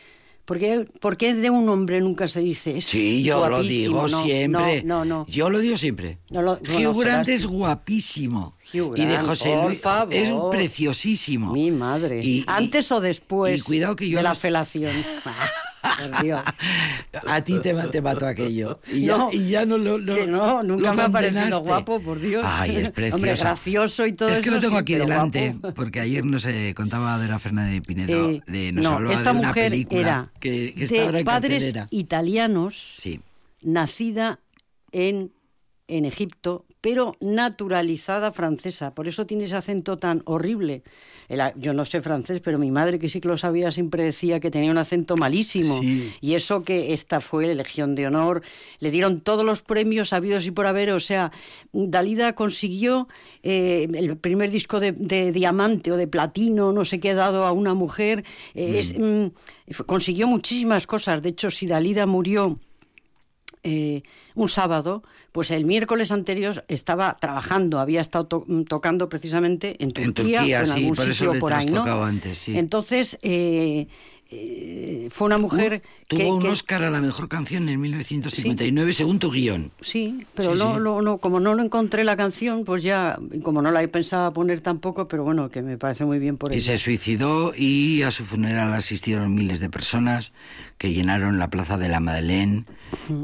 Porque, 0.44 0.86
¿Por 1.00 1.18
qué 1.18 1.34
de 1.34 1.50
un 1.50 1.68
hombre 1.68 2.00
nunca 2.00 2.26
se 2.26 2.40
dice? 2.40 2.78
Es 2.78 2.86
Sí, 2.86 3.22
yo 3.22 3.34
lo 3.50 3.56
guapísimo"? 3.56 3.68
digo 4.06 4.08
No, 4.08 4.24
siempre. 4.24 4.82
No, 4.82 5.04
no, 5.04 5.18
no. 5.18 5.26
Yo 5.28 5.50
lo 5.50 5.58
digo 5.58 5.76
siempre. 5.76 6.16
No 6.30 6.40
lo- 6.40 6.52
Hugh 6.54 6.98
Grant 7.02 7.26
serás 7.26 7.28
es 7.28 7.46
guapísimo. 7.46 8.56
Hugh 8.72 8.94
y 8.96 9.04
de 9.04 9.12
Grant, 9.12 9.28
José 9.28 9.52
por 9.52 9.66
Luis 9.66 9.80
favor. 9.82 10.14
es 10.14 10.32
preciosísimo. 10.50 11.52
Mi 11.52 11.70
madre. 11.70 12.24
Y- 12.24 12.38
y- 12.38 12.44
Antes 12.46 12.90
o 12.92 13.00
después 13.02 13.60
y 13.60 13.62
cuidado 13.62 13.94
que 13.94 14.08
yo 14.08 14.16
de 14.16 14.22
la 14.22 14.34
felación. 14.34 14.92
Por 15.82 16.22
Dios. 16.22 16.42
A 17.26 17.40
ti 17.42 17.58
te, 17.60 17.74
te 17.74 18.02
mató 18.02 18.26
aquello. 18.26 18.80
Y 18.92 19.02
ya, 19.06 19.16
No, 19.16 19.28
y 19.32 19.48
ya 19.48 19.64
no 19.66 19.78
lo, 19.78 19.98
que 20.14 20.26
no, 20.26 20.62
nunca 20.62 20.92
me 20.92 21.02
ha 21.02 21.08
parecido 21.08 21.60
guapo, 21.60 22.00
por 22.00 22.20
Dios. 22.20 22.42
Ay, 22.46 22.76
es 22.76 22.90
precioso. 22.90 23.16
Hombre, 23.16 23.34
gracioso 23.36 24.06
y 24.06 24.12
todo 24.12 24.28
Es 24.30 24.36
que 24.40 24.42
eso, 24.48 24.50
lo 24.52 24.60
tengo 24.60 24.72
sí, 24.74 24.78
aquí 24.78 24.94
delante, 24.94 25.50
guapo. 25.58 25.74
porque 25.74 26.00
ayer 26.00 26.24
nos 26.24 26.46
eh, 26.46 26.72
contaba 26.76 27.18
de 27.18 27.28
la 27.28 27.38
Fernández 27.38 27.74
de 27.74 27.82
Pinedo, 27.82 28.30
Eh, 28.30 28.42
de, 28.46 28.72
nos 28.72 28.84
no, 28.84 28.90
hablaba 28.92 29.14
esta 29.14 29.32
de 29.32 29.38
una 29.38 29.48
mujer 29.48 29.70
película 29.70 30.00
era 30.00 30.32
que, 30.40 30.74
que 30.74 30.86
de 30.86 31.24
padres 31.24 31.64
cartelera. 31.64 31.86
italianos, 31.90 32.94
Sí. 32.96 33.20
nacida 33.62 34.40
en, 34.92 35.32
en 35.86 36.04
Egipto, 36.04 36.64
pero 36.80 37.16
naturalizada 37.20 38.30
francesa. 38.32 38.94
Por 38.94 39.08
eso 39.08 39.26
tiene 39.26 39.44
ese 39.44 39.56
acento 39.56 39.96
tan 39.96 40.22
horrible. 40.26 40.82
El 41.28 41.40
yo 41.56 41.72
no 41.72 41.84
sé 41.84 42.00
francés, 42.00 42.40
pero 42.42 42.58
mi 42.58 42.70
madre, 42.70 42.98
que 42.98 43.08
sí 43.08 43.20
que 43.20 43.28
lo 43.28 43.36
sabía, 43.36 43.70
siempre 43.70 44.04
decía 44.04 44.40
que 44.40 44.50
tenía 44.50 44.70
un 44.70 44.78
acento 44.78 45.16
malísimo. 45.16 45.80
Sí. 45.80 46.12
Y 46.20 46.34
eso 46.34 46.62
que 46.62 46.92
esta 46.92 47.20
fue 47.20 47.54
Legión 47.54 47.94
de 47.94 48.06
Honor. 48.06 48.42
Le 48.78 48.90
dieron 48.90 49.18
todos 49.20 49.44
los 49.44 49.62
premios 49.62 50.12
habidos 50.12 50.46
y 50.46 50.50
por 50.52 50.66
haber. 50.66 50.92
O 50.92 51.00
sea, 51.00 51.32
Dalida 51.72 52.34
consiguió 52.34 53.08
eh, 53.42 53.88
el 53.94 54.16
primer 54.16 54.50
disco 54.50 54.80
de, 54.80 54.92
de 54.92 55.32
diamante 55.32 55.92
o 55.92 55.96
de 55.96 56.06
platino, 56.06 56.72
no 56.72 56.84
sé 56.84 57.00
qué, 57.00 57.14
dado 57.14 57.44
a 57.44 57.52
una 57.52 57.74
mujer. 57.74 58.24
Eh, 58.54 58.78
es, 58.78 58.94
mm, 58.96 59.26
fue- 59.72 59.84
consiguió 59.86 60.26
muchísimas 60.28 60.86
cosas. 60.86 61.20
De 61.22 61.30
hecho, 61.30 61.50
si 61.50 61.66
Dalida 61.66 62.06
murió 62.06 62.58
eh, 63.62 64.02
un 64.34 64.48
sábado, 64.48 65.02
pues 65.32 65.50
el 65.50 65.64
miércoles 65.64 66.12
anterior 66.12 66.64
estaba 66.68 67.16
trabajando, 67.20 67.78
había 67.80 68.00
estado 68.00 68.26
to- 68.26 68.44
mm, 68.46 68.62
tocando 68.64 69.08
precisamente 69.08 69.76
en 69.82 69.92
Turquía, 69.92 70.04
En 70.08 70.14
Turquía, 70.14 70.58
o 70.58 70.60
en 70.60 70.66
sí, 70.66 70.72
algún 70.72 70.96
por 70.96 71.04
sitio 71.04 71.38
por 71.40 71.52
ahí, 71.52 71.66
antes, 72.04 72.38
sí. 72.38 72.56
Entonces, 72.56 73.18
eh, 73.22 73.86
eh, 74.30 75.08
fue 75.10 75.26
una 75.26 75.38
mujer 75.38 75.82
Tuvo 76.06 76.18
que, 76.20 76.26
un 76.26 76.40
que- 76.42 76.48
Oscar 76.48 76.82
a 76.82 76.90
la 76.90 77.00
mejor 77.00 77.28
canción 77.28 77.68
en 77.68 77.80
1959, 77.80 78.92
según 78.92 79.18
tu 79.18 79.30
guion. 79.30 79.70
Sí, 79.80 80.26
pero 80.34 80.52
Sí, 80.52 80.58
no, 80.58 80.74
sí. 80.76 80.80
no, 80.82 81.02
no, 81.02 81.18
como 81.18 81.40
no 81.40 81.54
lo 81.54 81.62
encontré 81.62 82.04
la 82.04 82.16
canción, 82.16 82.64
pues 82.64 82.82
ya, 82.82 83.18
como 83.42 83.62
no 83.62 83.70
la 83.70 83.82
he 83.82 83.88
pensado 83.88 84.32
poner 84.32 84.60
tampoco, 84.60 85.08
pero 85.08 85.24
bueno, 85.24 85.48
que 85.48 85.62
me 85.62 85.78
parece 85.78 86.04
muy 86.04 86.18
bien 86.18 86.36
por 86.36 86.52
Y 86.52 86.56
ella. 86.56 86.64
se 86.64 86.78
suicidó 86.78 87.52
y 87.56 88.02
a 88.02 88.10
su 88.10 88.24
funeral 88.24 88.72
asistieron 88.74 89.34
miles 89.34 89.60
de 89.60 89.70
personas 89.70 90.32
que 90.76 90.92
llenaron 90.92 91.38
la 91.38 91.48
plaza 91.50 91.76
de 91.78 91.88
la 91.88 92.00
Madeleine 92.00 92.64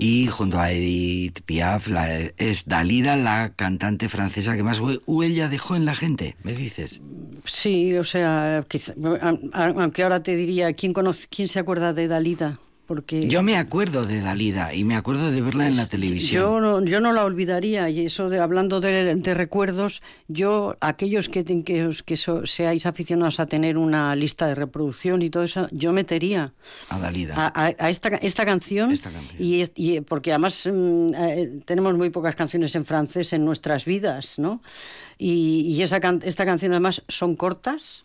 y 0.00 0.26
junto 0.26 0.58
a 0.58 0.72
Edith 0.72 1.40
Piaf 1.42 1.86
la, 1.88 2.18
es 2.18 2.64
Dalida 2.66 3.16
la 3.16 3.52
cantante 3.54 4.08
francesa 4.08 4.56
que 4.56 4.62
más 4.62 4.80
hue- 4.80 5.00
huella 5.06 5.48
dejó 5.48 5.76
en 5.76 5.84
la 5.84 5.94
gente, 5.94 6.36
me 6.42 6.54
dices. 6.54 7.00
Sí, 7.44 7.94
o 7.96 8.04
sea, 8.04 8.64
quizá- 8.68 8.94
aunque 9.52 10.02
ahora 10.02 10.22
te 10.22 10.34
diría, 10.34 10.72
¿quién, 10.72 10.92
conoce, 10.94 11.26
¿quién 11.28 11.48
se 11.48 11.58
acuerda 11.58 11.92
de 11.92 12.08
Dalida? 12.08 12.58
Porque 12.86 13.28
Yo 13.28 13.42
me 13.42 13.56
acuerdo 13.56 14.02
de 14.02 14.20
Dalida 14.20 14.74
y 14.74 14.84
me 14.84 14.94
acuerdo 14.94 15.30
de 15.30 15.40
verla 15.40 15.66
en 15.68 15.76
la 15.78 15.86
televisión. 15.88 16.42
Yo 16.42 16.60
no, 16.60 16.84
yo 16.84 17.00
no 17.00 17.14
la 17.14 17.24
olvidaría 17.24 17.88
y 17.88 18.04
eso 18.04 18.28
de 18.28 18.38
hablando 18.40 18.78
de, 18.82 19.14
de 19.14 19.32
recuerdos, 19.34 20.02
yo 20.28 20.76
aquellos 20.82 21.30
que 21.30 21.44
que, 21.64 21.86
os- 21.86 22.02
que 22.02 22.18
so- 22.18 22.44
seáis 22.44 22.84
aficionados 22.84 23.40
a 23.40 23.46
tener 23.46 23.78
una 23.78 24.14
lista 24.14 24.46
de 24.48 24.54
reproducción 24.54 25.22
y 25.22 25.30
todo 25.30 25.44
eso, 25.44 25.66
yo 25.72 25.94
metería 25.94 26.52
A 26.90 26.98
Dalida. 26.98 27.34
a, 27.38 27.46
a- 27.68 27.74
a 27.78 27.88
esta, 27.88 28.08
esta 28.20 28.44
canción, 28.44 28.92
Esta 28.92 29.10
canción. 29.10 29.36
Y, 29.42 29.64
y 29.76 30.00
porque 30.02 30.32
además 30.32 30.68
mm, 30.70 31.14
eh, 31.16 31.60
tenemos 31.64 31.94
muy 31.96 32.10
pocas 32.10 32.34
canciones 32.36 32.74
en 32.74 32.84
francés 32.84 33.32
en 33.32 33.46
nuestras 33.46 33.86
vidas, 33.86 34.38
¿no? 34.38 34.60
Y, 35.16 35.60
y 35.74 35.80
esa 35.82 36.00
esta 36.22 36.44
canción 36.44 36.72
además 36.72 37.02
son 37.08 37.34
cortas. 37.34 38.04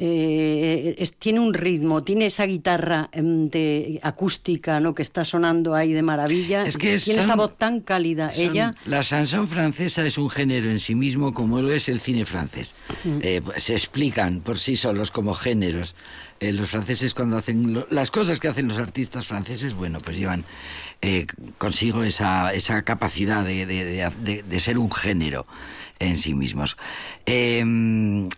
Eh, 0.00 0.94
es- 0.98 1.14
tiene 1.14 1.40
un 1.40 1.52
ritmo, 1.52 2.02
tiene 2.04 2.26
esa 2.26 2.46
guitarra 2.46 3.08
em, 3.12 3.48
de 3.50 3.98
acústica, 4.02 4.78
¿no? 4.80 4.94
Que 4.94 5.02
está 5.02 5.24
sonando 5.24 5.74
ahí 5.74 5.92
de 5.92 6.02
maravilla. 6.02 6.64
Es 6.66 6.76
que 6.76 6.98
tiene 6.98 7.16
son- 7.20 7.24
esa 7.24 7.36
voz 7.36 7.56
tan 7.58 7.80
cálida. 7.80 8.30
Son- 8.30 8.44
Ella, 8.44 8.74
La 8.84 9.02
chanson 9.02 9.48
francesa 9.48 10.06
es 10.06 10.16
un 10.16 10.30
género 10.30 10.70
en 10.70 10.78
sí 10.78 10.94
mismo 10.94 11.34
como 11.34 11.60
lo 11.60 11.72
es 11.72 11.88
el 11.88 12.00
cine 12.00 12.24
francés. 12.24 12.76
Mm. 13.04 13.18
Eh, 13.22 13.42
pues, 13.44 13.62
se 13.64 13.72
explican 13.74 14.40
por 14.40 14.58
sí 14.58 14.76
solos 14.76 15.10
como 15.10 15.34
géneros. 15.34 15.94
Eh, 16.40 16.52
los 16.52 16.68
franceses 16.70 17.14
cuando 17.14 17.36
hacen 17.36 17.72
lo- 17.74 17.88
las 17.90 18.12
cosas 18.12 18.38
que 18.38 18.46
hacen 18.46 18.68
los 18.68 18.78
artistas 18.78 19.26
franceses, 19.26 19.74
bueno, 19.74 19.98
pues 19.98 20.16
llevan 20.16 20.44
eh, 21.00 21.26
consigo 21.58 22.02
esa, 22.02 22.52
esa 22.54 22.82
capacidad 22.82 23.44
de- 23.44 23.66
de- 23.66 24.42
de 24.42 24.60
ser 24.60 24.78
un 24.78 24.90
género 24.90 25.46
en 26.00 26.16
sí 26.16 26.34
mismos. 26.34 26.76
Eh, 27.26 27.64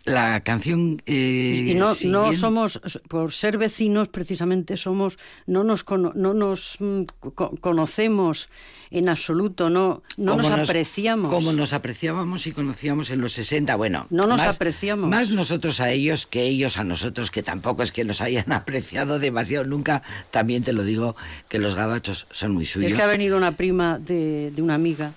la 0.05 0.41
canción... 0.41 1.03
eh, 1.07 1.67
y 1.69 1.75
no, 1.75 1.93
no 2.07 2.33
somos, 2.33 2.81
por 3.09 3.33
ser 3.33 3.59
vecinos 3.59 4.09
precisamente, 4.09 4.77
somos, 4.77 5.19
no 5.47 5.63
nos, 5.65 5.85
cono- 5.85 6.13
no 6.15 6.35
nos 6.35 6.77
mm, 6.81 7.03
co- 7.35 7.55
conocemos 7.61 8.49
en 8.91 9.09
absoluto, 9.09 9.71
no, 9.71 10.03
no 10.17 10.33
Como 10.37 10.51
nos, 10.51 10.61
apreciamos. 10.69 11.33
Como 11.33 11.53
nos 11.53 11.73
apreciábamos 11.73 12.47
y 12.49 12.53
conocíamos 12.53 13.11
en 13.11 13.21
los 13.21 13.35
60, 13.35 13.77
bueno. 13.77 14.07
No 14.11 14.27
nos 14.27 14.39
más- 14.39 14.57
apreciamos. 14.57 15.09
Más 15.09 15.31
nosotros 15.31 15.81
a 15.81 15.93
ellos 15.93 16.27
que 16.27 16.43
ellos 16.43 16.77
a 16.79 16.83
nosotros, 16.85 17.31
que 17.31 17.43
tampoco 17.45 17.83
es 17.85 17.93
que 17.93 18.05
nos 18.05 18.21
hayan 18.21 18.51
apreciado 18.53 19.19
demasiado 19.21 19.65
nunca. 19.65 20.03
También 20.33 20.65
te 20.65 20.73
lo 20.73 20.83
digo, 20.83 21.15
que 21.49 21.59
los 21.59 21.75
gabachos 21.77 22.27
son 22.33 22.53
muy 22.53 22.67
suyos. 22.67 22.91
Es 22.91 22.97
que 22.97 23.03
ha 23.03 23.07
venido 23.07 23.37
una 23.37 23.57
prima 23.57 23.99
de, 23.99 24.51
de 24.51 24.61
una 24.63 24.75
amiga, 24.75 25.13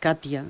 Katia, 0.00 0.44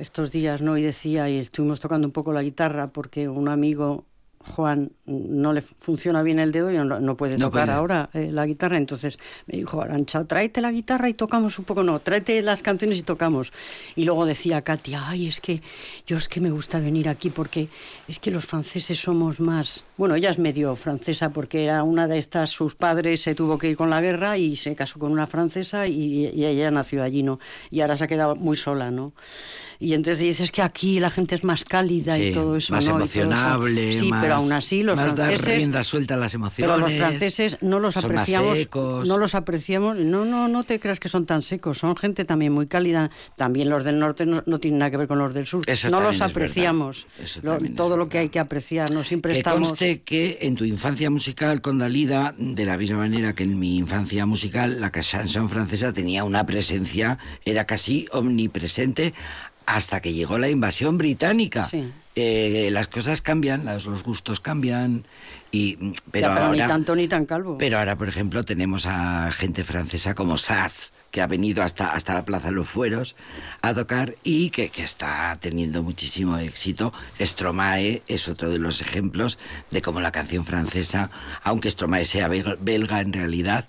estos 0.00 0.32
días, 0.32 0.60
¿no? 0.62 0.76
Y 0.76 0.82
decía, 0.82 1.28
y 1.30 1.38
estuvimos 1.38 1.80
tocando 1.80 2.06
un 2.08 2.12
poco 2.12 2.32
la 2.32 2.42
guitarra 2.42 2.88
porque 2.88 3.28
un 3.28 3.48
amigo, 3.48 4.04
Juan, 4.44 4.92
no 5.06 5.52
le 5.52 5.62
funciona 5.62 6.22
bien 6.22 6.38
el 6.38 6.52
dedo 6.52 6.70
y 6.70 6.76
no, 6.76 6.84
no 7.00 7.16
puede 7.16 7.38
No 7.38 7.46
tocar 7.46 7.66
puede. 7.66 7.76
ahora 7.78 8.10
eh, 8.12 8.30
la 8.32 8.44
guitarra. 8.46 8.76
Entonces 8.76 9.18
me 9.46 9.56
dijo, 9.58 9.80
Arancha, 9.80 10.24
tráete 10.24 10.60
la 10.60 10.70
guitarra 10.72 11.08
y 11.08 11.14
tocamos 11.14 11.58
un 11.58 11.64
poco. 11.64 11.82
No, 11.82 11.98
tráete 12.00 12.42
las 12.42 12.62
canciones 12.62 12.98
y 12.98 13.02
tocamos. 13.02 13.52
Y 13.94 14.04
luego 14.04 14.26
decía 14.26 14.62
Katia, 14.62 15.08
ay, 15.08 15.26
es 15.28 15.40
que 15.40 15.62
yo 16.06 16.16
es 16.16 16.28
que 16.28 16.40
me 16.40 16.50
gusta 16.50 16.78
venir 16.80 17.08
aquí 17.08 17.30
porque 17.30 17.68
es 18.08 18.18
que 18.18 18.30
los 18.30 18.44
franceses 18.44 18.98
somos 19.00 19.40
más... 19.40 19.84
Bueno, 19.96 20.14
ella 20.14 20.30
es 20.30 20.38
medio 20.38 20.76
francesa 20.76 21.30
porque 21.30 21.64
era 21.64 21.82
una 21.82 22.06
de 22.06 22.18
estas, 22.18 22.50
sus 22.50 22.74
padres 22.74 23.22
se 23.22 23.34
tuvo 23.34 23.56
que 23.58 23.70
ir 23.70 23.76
con 23.76 23.88
la 23.88 24.00
guerra 24.02 24.36
y 24.36 24.54
se 24.56 24.74
casó 24.74 24.98
con 24.98 25.10
una 25.10 25.26
francesa 25.26 25.86
y, 25.86 26.26
y 26.34 26.44
ella 26.44 26.70
nació 26.70 27.02
allí, 27.02 27.22
¿no? 27.22 27.38
Y 27.70 27.80
ahora 27.80 27.96
se 27.96 28.04
ha 28.04 28.06
quedado 28.06 28.36
muy 28.36 28.56
sola, 28.56 28.90
¿no? 28.90 29.14
Y 29.78 29.92
entonces 29.92 30.20
dices 30.20 30.52
que 30.52 30.62
aquí 30.62 31.00
la 31.00 31.10
gente 31.10 31.34
es 31.34 31.44
más 31.44 31.64
cálida 31.64 32.14
Sí, 32.16 32.28
y 32.28 32.32
todo 32.32 32.56
eso, 32.56 32.72
más 32.72 32.84
¿no? 32.86 32.92
Todo 32.92 33.04
eso. 33.04 33.20
emocionable, 33.20 33.92
Sí, 33.92 34.08
más- 34.08 34.22
pero 34.22 34.34
aún 34.36 34.52
así 34.52 34.82
los 34.82 34.96
más 34.96 35.14
dar 35.16 35.28
franceses... 35.28 35.56
rienda 35.56 35.84
suelta 35.84 36.14
a 36.14 36.16
las 36.16 36.32
emociones. 36.34 36.74
Pero 36.74 36.86
los 36.86 36.96
franceses 36.96 37.58
no 37.60 37.78
los 37.78 37.96
apreciamos, 37.98 38.56
secos. 38.58 39.06
no 39.08 39.18
los 39.18 39.34
apreciamos, 39.34 39.96
no, 39.98 40.24
no, 40.24 40.48
no 40.48 40.64
te 40.64 40.80
creas 40.80 40.98
que 40.98 41.08
son 41.10 41.26
tan 41.26 41.42
secos, 41.42 41.78
son 41.78 41.94
gente 41.96 42.24
también 42.24 42.52
muy 42.52 42.66
cálida. 42.66 43.10
También 43.36 43.68
los 43.68 43.84
del 43.84 43.98
norte 43.98 44.24
no, 44.24 44.42
no 44.46 44.58
tienen 44.58 44.78
nada 44.78 44.90
que 44.90 44.96
ver 44.96 45.08
con 45.08 45.18
los 45.18 45.34
del 45.34 45.46
sur. 45.46 45.62
Eso 45.66 45.90
no 45.90 46.00
los 46.00 46.20
apreciamos. 46.22 47.06
Eso 47.22 47.40
Lo- 47.42 47.58
todo 47.74 47.96
lo 47.98 48.08
que 48.08 48.18
hay 48.18 48.28
que 48.30 48.38
apreciar, 48.38 48.90
no 48.90 49.04
siempre 49.04 49.32
que 49.32 49.38
estamos. 49.38 49.68
conste 49.70 49.85
que 50.04 50.38
en 50.42 50.56
tu 50.56 50.64
infancia 50.64 51.10
musical 51.10 51.60
con 51.60 51.78
Dalida, 51.78 52.34
de 52.38 52.64
la 52.64 52.76
misma 52.76 52.98
manera 52.98 53.34
que 53.34 53.44
en 53.44 53.58
mi 53.58 53.76
infancia 53.76 54.26
musical, 54.26 54.80
la 54.80 54.90
chanson 54.90 55.48
francesa 55.48 55.92
tenía 55.92 56.24
una 56.24 56.44
presencia, 56.44 57.18
era 57.44 57.64
casi 57.64 58.06
omnipresente 58.12 59.14
hasta 59.66 60.00
que 60.00 60.12
llegó 60.12 60.38
la 60.38 60.48
invasión 60.48 60.98
británica. 60.98 61.64
Sí. 61.64 61.88
Eh, 62.14 62.68
las 62.72 62.88
cosas 62.88 63.20
cambian, 63.20 63.64
los 63.64 64.02
gustos 64.02 64.40
cambian, 64.40 65.04
y, 65.52 65.76
pero, 66.10 66.28
Ya, 66.28 66.34
pero 66.34 66.52
ni 66.52 66.60
ahora, 66.60 66.66
tanto 66.66 66.96
ni 66.96 67.08
tan 67.08 67.26
calvo. 67.26 67.58
pero 67.58 67.78
ahora, 67.78 67.96
por 67.96 68.08
ejemplo, 68.08 68.44
tenemos 68.44 68.86
a 68.86 69.30
gente 69.32 69.64
francesa 69.64 70.14
como 70.14 70.38
Saz, 70.38 70.92
que 71.10 71.22
ha 71.22 71.26
venido 71.26 71.62
hasta, 71.62 71.92
hasta 71.92 72.12
la 72.14 72.24
Plaza 72.24 72.48
de 72.48 72.54
los 72.54 72.68
Fueros 72.68 73.16
a 73.62 73.72
tocar 73.72 74.14
y 74.22 74.50
que, 74.50 74.68
que 74.68 74.82
está 74.82 75.36
teniendo 75.40 75.82
muchísimo 75.82 76.36
éxito. 76.38 76.92
Stromae 77.20 78.02
es 78.06 78.28
otro 78.28 78.50
de 78.50 78.58
los 78.58 78.80
ejemplos 78.82 79.38
de 79.70 79.82
cómo 79.82 80.00
la 80.00 80.12
canción 80.12 80.44
francesa, 80.44 81.10
aunque 81.42 81.70
Stromae 81.70 82.04
sea 82.04 82.28
bel- 82.28 82.58
belga 82.60 83.00
en 83.00 83.12
realidad, 83.12 83.66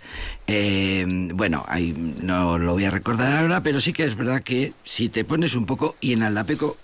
eh, 0.48 1.06
bueno, 1.34 1.66
ahí 1.68 1.94
no 2.22 2.58
lo 2.58 2.74
voy 2.74 2.86
a 2.86 2.92
recordar 2.92 3.38
ahora, 3.38 3.62
pero 3.62 3.80
sí 3.80 3.94
que 3.94 4.06
es 4.06 4.16
verdad 4.18 4.42
que 4.44 4.74
si 4.84 5.10
te 5.10 5.24
pones 5.24 5.56
un 5.56 5.66
poco, 5.66 5.96
y 6.02 6.14
en 6.14 6.24
Aldapeco 6.24 6.78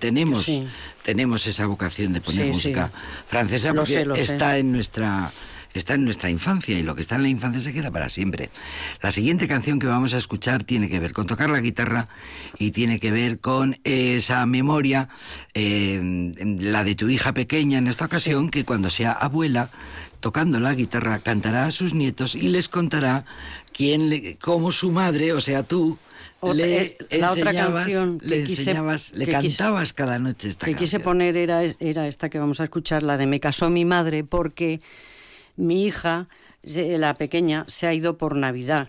tenemos, 0.00 0.44
Sí. 0.44 0.66
tenemos 1.02 1.46
esa 1.46 1.66
vocación 1.66 2.12
de 2.12 2.20
poner 2.20 2.46
Sí, 2.46 2.52
música 2.52 2.88
sí. 2.88 3.00
francesa 3.28 3.68
Lo 3.68 3.76
porque 3.82 3.92
sé, 3.92 4.04
lo 4.04 4.16
sé. 4.16 4.22
está 4.22 4.58
en 4.58 4.72
nuestra 4.72 5.30
está 5.74 5.94
en 5.94 6.04
nuestra 6.04 6.30
infancia 6.30 6.78
y 6.78 6.82
lo 6.82 6.94
que 6.94 7.00
está 7.00 7.16
en 7.16 7.22
la 7.22 7.28
infancia 7.28 7.60
se 7.60 7.72
queda 7.72 7.90
para 7.90 8.08
siempre. 8.08 8.50
La 9.02 9.10
siguiente 9.10 9.46
canción 9.46 9.78
que 9.78 9.86
vamos 9.86 10.14
a 10.14 10.18
escuchar 10.18 10.64
tiene 10.64 10.88
que 10.88 10.98
ver 11.00 11.12
con 11.12 11.26
tocar 11.26 11.50
la 11.50 11.60
guitarra 11.60 12.08
y 12.58 12.70
tiene 12.72 12.98
que 13.00 13.10
ver 13.10 13.38
con 13.38 13.76
esa 13.84 14.44
memoria, 14.46 15.08
eh, 15.54 16.32
la 16.60 16.84
de 16.84 16.94
tu 16.94 17.08
hija 17.08 17.32
pequeña 17.34 17.78
en 17.78 17.86
esta 17.88 18.04
ocasión, 18.06 18.50
que 18.50 18.64
cuando 18.64 18.90
sea 18.90 19.12
abuela, 19.12 19.70
tocando 20.20 20.58
la 20.60 20.74
guitarra, 20.74 21.18
cantará 21.20 21.66
a 21.66 21.70
sus 21.70 21.94
nietos 21.94 22.34
y 22.34 22.48
les 22.48 22.68
contará 22.68 23.24
quién, 23.72 24.08
le, 24.10 24.36
cómo 24.36 24.72
su 24.72 24.90
madre, 24.90 25.32
o 25.32 25.40
sea 25.40 25.62
tú, 25.62 25.96
Otra- 26.40 26.54
le 26.66 26.82
eh, 27.10 27.18
la 27.18 27.32
otra 27.32 27.52
canción 27.52 28.18
que 28.20 28.26
le, 28.26 28.44
quise- 28.44 28.60
enseñabas, 28.62 29.12
le 29.12 29.26
que 29.26 29.32
quise- 29.38 29.56
cantabas 29.58 29.92
cada 29.92 30.18
noche 30.18 30.48
esta 30.48 30.66
que 30.66 30.74
quise 30.74 30.96
canción. 30.98 31.02
poner 31.02 31.36
era, 31.36 31.62
era 31.80 32.06
esta 32.08 32.28
que 32.30 32.38
vamos 32.38 32.60
a 32.60 32.64
escuchar, 32.64 33.02
la 33.02 33.16
de 33.16 33.26
Me 33.26 33.38
casó 33.40 33.70
mi 33.70 33.84
madre, 33.84 34.24
porque 34.24 34.80
mi 35.58 35.84
hija, 35.84 36.28
la 36.62 37.14
pequeña, 37.14 37.64
se 37.68 37.86
ha 37.86 37.92
ido 37.92 38.16
por 38.16 38.36
Navidad, 38.36 38.88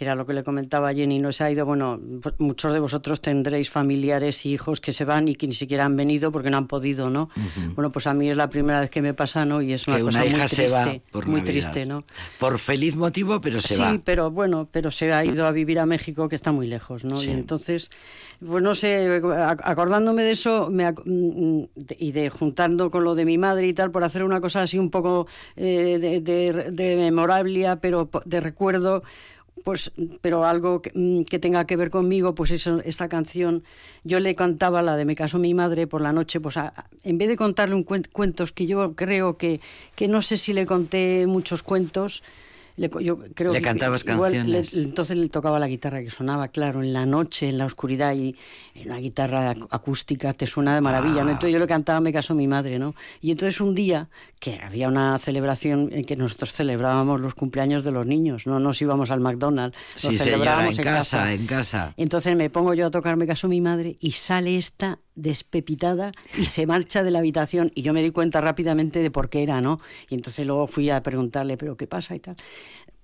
que 0.00 0.06
era 0.06 0.14
lo 0.14 0.24
que 0.24 0.32
le 0.32 0.42
comentaba 0.42 0.88
a 0.88 0.94
Jenny, 0.94 1.18
no 1.18 1.30
se 1.30 1.44
ha 1.44 1.50
ido, 1.50 1.66
bueno, 1.66 2.00
pues 2.22 2.34
muchos 2.38 2.72
de 2.72 2.78
vosotros 2.80 3.20
tendréis 3.20 3.68
familiares 3.68 4.46
y 4.46 4.52
hijos 4.54 4.80
que 4.80 4.92
se 4.94 5.04
van 5.04 5.28
y 5.28 5.34
que 5.34 5.46
ni 5.46 5.52
siquiera 5.52 5.84
han 5.84 5.94
venido 5.94 6.32
porque 6.32 6.48
no 6.48 6.56
han 6.56 6.66
podido, 6.68 7.10
¿no? 7.10 7.28
Bueno, 7.74 7.92
pues 7.92 8.06
a 8.06 8.14
mí 8.14 8.30
es 8.30 8.34
la 8.38 8.48
primera 8.48 8.80
vez 8.80 8.88
que 8.88 9.02
me 9.02 9.12
pasa, 9.12 9.44
¿no? 9.44 9.60
Y 9.60 9.74
es 9.74 9.86
una 9.88 9.98
que 9.98 10.02
cosa 10.04 10.20
una 10.20 10.26
hija 10.26 10.38
muy 10.38 10.48
se 10.48 10.56
triste, 10.56 10.78
va 10.78 11.10
por 11.12 11.26
muy 11.26 11.40
Navidad. 11.40 11.52
triste, 11.52 11.84
¿no? 11.84 12.04
Por 12.38 12.58
feliz 12.58 12.96
motivo, 12.96 13.42
pero 13.42 13.60
se 13.60 13.74
sí, 13.74 13.80
va. 13.82 13.98
pero 14.02 14.30
bueno, 14.30 14.66
pero 14.72 14.90
se 14.90 15.12
ha 15.12 15.22
ido 15.22 15.46
a 15.46 15.50
vivir 15.52 15.78
a 15.78 15.84
México, 15.84 16.30
que 16.30 16.34
está 16.36 16.50
muy 16.50 16.66
lejos, 16.66 17.04
¿no? 17.04 17.16
Sí. 17.18 17.28
Y 17.28 17.32
entonces, 17.32 17.90
pues 18.42 18.62
no 18.62 18.74
sé, 18.74 19.20
ac- 19.20 19.60
acordándome 19.62 20.24
de 20.24 20.30
eso 20.30 20.70
me 20.70 20.86
ac- 20.88 21.02
mm, 21.04 21.64
de- 21.74 21.96
y 21.98 22.12
de 22.12 22.30
juntando 22.30 22.90
con 22.90 23.04
lo 23.04 23.14
de 23.14 23.26
mi 23.26 23.36
madre 23.36 23.66
y 23.68 23.74
tal, 23.74 23.90
por 23.90 24.02
hacer 24.02 24.24
una 24.24 24.40
cosa 24.40 24.62
así 24.62 24.78
un 24.78 24.88
poco 24.90 25.26
eh, 25.56 25.98
de, 26.00 26.20
de, 26.22 26.70
de 26.70 26.96
memorabilia, 26.96 27.76
pero 27.82 28.08
de 28.24 28.40
recuerdo, 28.40 29.02
pues, 29.64 29.92
pero 30.20 30.44
algo 30.44 30.82
que, 30.82 30.90
mm, 30.94 31.22
que 31.24 31.38
tenga 31.38 31.64
que 31.66 31.76
ver 31.76 31.90
conmigo, 31.90 32.34
pues 32.34 32.50
eso, 32.50 32.80
esta 32.84 33.08
canción, 33.08 33.62
yo 34.04 34.20
le 34.20 34.34
cantaba 34.34 34.82
la 34.82 34.96
de 34.96 35.04
Me 35.04 35.16
casó 35.16 35.38
mi 35.38 35.54
madre 35.54 35.86
por 35.86 36.00
la 36.00 36.12
noche, 36.12 36.40
pues 36.40 36.56
a- 36.56 36.72
en 37.04 37.18
vez 37.18 37.28
de 37.28 37.36
contarle 37.36 37.74
un 37.74 37.84
cuen- 37.84 38.08
cuentos 38.10 38.52
que 38.52 38.66
yo 38.66 38.94
creo 38.94 39.36
que, 39.36 39.60
que 39.96 40.08
no 40.08 40.22
sé 40.22 40.36
si 40.36 40.52
le 40.52 40.66
conté 40.66 41.26
muchos 41.26 41.62
cuentos, 41.62 42.22
le 42.80 42.90
yo 43.04 43.18
creo 43.34 43.52
Le 43.52 43.58
que 43.58 43.64
cantabas 43.64 44.04
igual 44.08 44.32
le- 44.32 44.38
canciones. 44.38 44.74
entonces 44.74 45.16
le 45.18 45.28
tocaba 45.28 45.58
la 45.58 45.68
guitarra 45.68 46.02
que 46.02 46.08
sonaba, 46.10 46.48
claro, 46.48 46.82
en 46.82 46.92
la 46.92 47.04
noche, 47.04 47.48
en 47.50 47.58
la 47.58 47.66
oscuridad 47.66 48.14
y 48.14 48.34
en 48.74 48.86
una 48.88 48.98
guitarra 48.98 49.54
ac- 49.54 49.66
acústica 49.70 50.32
te 50.32 50.46
suena 50.46 50.74
de 50.74 50.80
maravilla, 50.80 51.20
Ah. 51.20 51.24
¿no? 51.24 51.30
Entonces 51.30 51.52
yo 51.52 51.58
le 51.58 51.66
cantaba 51.66 52.00
Me 52.00 52.12
casó 52.12 52.34
mi 52.34 52.46
madre, 52.48 52.78
¿no? 52.78 52.94
Y 53.20 53.30
entonces 53.32 53.60
un 53.60 53.74
día 53.74 54.08
que 54.38 54.54
había 54.62 54.88
una 54.88 55.18
celebración 55.18 55.90
en 55.92 56.04
que 56.04 56.16
nosotros 56.16 56.52
celebrábamos 56.52 57.20
los 57.20 57.34
cumpleaños 57.34 57.84
de 57.84 57.90
los 57.92 58.06
niños, 58.06 58.46
no 58.46 58.58
nos 58.58 58.80
íbamos 58.80 59.10
al 59.10 59.20
McDonald's, 59.20 59.76
los 59.94 60.00
Sí, 60.00 60.18
señora, 60.18 60.24
celebrábamos 60.24 60.78
en 60.78 60.84
casa, 60.84 61.32
en 61.34 61.46
casa. 61.46 61.94
Entonces 61.98 62.34
me 62.36 62.48
pongo 62.48 62.72
yo 62.74 62.86
a 62.86 62.90
tocar 62.90 63.16
Me 63.18 63.26
casó 63.26 63.46
mi 63.48 63.60
madre 63.60 63.96
y 64.00 64.12
sale 64.12 64.56
esta 64.56 64.98
despepitada 65.22 66.12
y 66.38 66.46
se 66.46 66.66
marcha 66.66 67.02
de 67.02 67.10
la 67.10 67.18
habitación 67.20 67.72
y 67.74 67.82
yo 67.82 67.92
me 67.92 68.02
di 68.02 68.10
cuenta 68.10 68.40
rápidamente 68.40 69.00
de 69.00 69.10
por 69.10 69.28
qué 69.28 69.42
era, 69.42 69.60
¿no? 69.60 69.80
Y 70.08 70.14
entonces 70.14 70.46
luego 70.46 70.66
fui 70.66 70.90
a 70.90 71.02
preguntarle, 71.02 71.56
¿pero 71.56 71.76
qué 71.76 71.86
pasa 71.86 72.14
y 72.14 72.20
tal? 72.20 72.36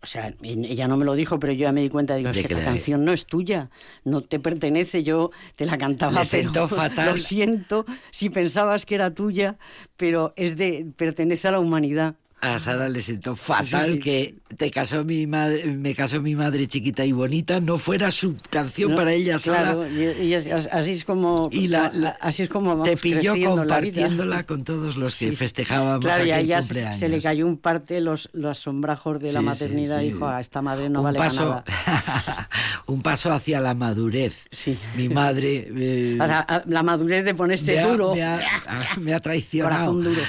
O 0.02 0.06
sea, 0.06 0.32
ella 0.42 0.86
no 0.86 0.96
me 0.96 1.04
lo 1.04 1.14
dijo, 1.14 1.40
pero 1.40 1.52
yo 1.52 1.60
ya 1.62 1.72
me 1.72 1.80
di 1.80 1.88
cuenta, 1.88 2.14
De 2.14 2.22
que 2.22 2.30
que 2.30 2.40
esta 2.54 2.62
canción 2.64 3.04
no 3.04 3.12
es 3.12 3.26
tuya, 3.26 3.70
no 4.04 4.20
te 4.20 4.38
pertenece, 4.38 5.02
yo 5.02 5.30
te 5.56 5.66
la 5.66 5.78
cantaba, 5.78 6.22
Le 6.22 6.28
pero 6.30 6.68
fatal. 6.68 7.06
lo 7.06 7.18
siento 7.18 7.86
si 8.12 8.30
pensabas 8.30 8.86
que 8.86 8.94
era 8.94 9.12
tuya, 9.12 9.56
pero 9.96 10.32
es 10.36 10.56
de 10.56 10.86
pertenece 10.96 11.48
a 11.48 11.52
la 11.52 11.60
humanidad. 11.60 12.14
A 12.38 12.58
Sara 12.58 12.88
le 12.90 13.00
sentó 13.00 13.34
fatal 13.34 13.94
Sí. 13.94 13.98
que 13.98 14.34
te 14.58 14.70
casó 14.70 15.04
mi 15.04 15.26
madre, 15.26 15.64
me 15.64 15.94
casó 15.94 16.20
mi 16.20 16.34
madre 16.36 16.66
chiquita 16.66 17.02
y 17.04 17.10
bonita, 17.12 17.60
no 17.60 17.78
fuera 17.78 18.10
su 18.10 18.36
canción 18.50 18.90
¿no? 18.90 18.96
para 18.98 19.14
ella 19.14 19.38
Sara. 19.38 19.72
Claro, 19.72 19.88
y, 19.90 20.24
y 20.26 20.34
así 20.34 20.90
es 20.92 21.04
como 21.06 21.48
Y 21.50 21.68
la, 21.68 21.90
la- 21.94 22.16
así 22.20 22.42
es 22.42 22.50
como 22.50 22.82
te 22.82 22.96
pilló 22.98 23.34
compartiéndola 23.42 24.44
con 24.44 24.64
todos 24.64 24.96
los 24.96 25.18
que 25.18 25.30
Sí. 25.30 25.36
festejábamos 25.36 26.04
Claro, 26.04 26.26
y 26.26 26.30
a 26.30 26.34
aquel 26.36 26.44
ella 26.46 26.62
se- 26.62 26.68
cumpleaños. 26.68 26.98
se 26.98 27.08
le 27.08 27.22
cayó 27.22 27.46
un 27.46 27.56
parte 27.56 28.00
los, 28.02 28.28
los 28.34 28.58
sombrajos 28.58 29.18
de 29.18 29.32
la 29.32 29.40
Sí, 29.40 29.46
maternidad. 29.46 30.00
sí. 30.00 30.04
Dijo, 30.12 30.28
a 30.28 30.40
esta 30.40 30.60
madre 30.60 30.90
no 30.90 31.00
un 31.00 31.04
vale 31.04 31.18
para 31.18 31.32
nada. 31.32 31.64
un 32.86 33.00
paso 33.02 33.32
hacia 33.32 33.60
la 33.60 33.72
madurez. 33.74 34.46
Mi 34.94 35.08
madre 35.08 35.68
eh, 35.74 36.14
la, 36.18 36.62
la 36.66 36.82
madurez 36.82 37.24
de 37.24 37.34
ponerse 37.34 37.72
me 37.76 37.78
ha- 37.80 37.86
duro. 37.86 38.14
me 38.14 38.22
ha, 38.22 38.40
me 39.00 39.14
ha 39.14 39.20
traicionado. 39.20 39.86
Corazón 39.86 40.04
duro. 40.04 40.20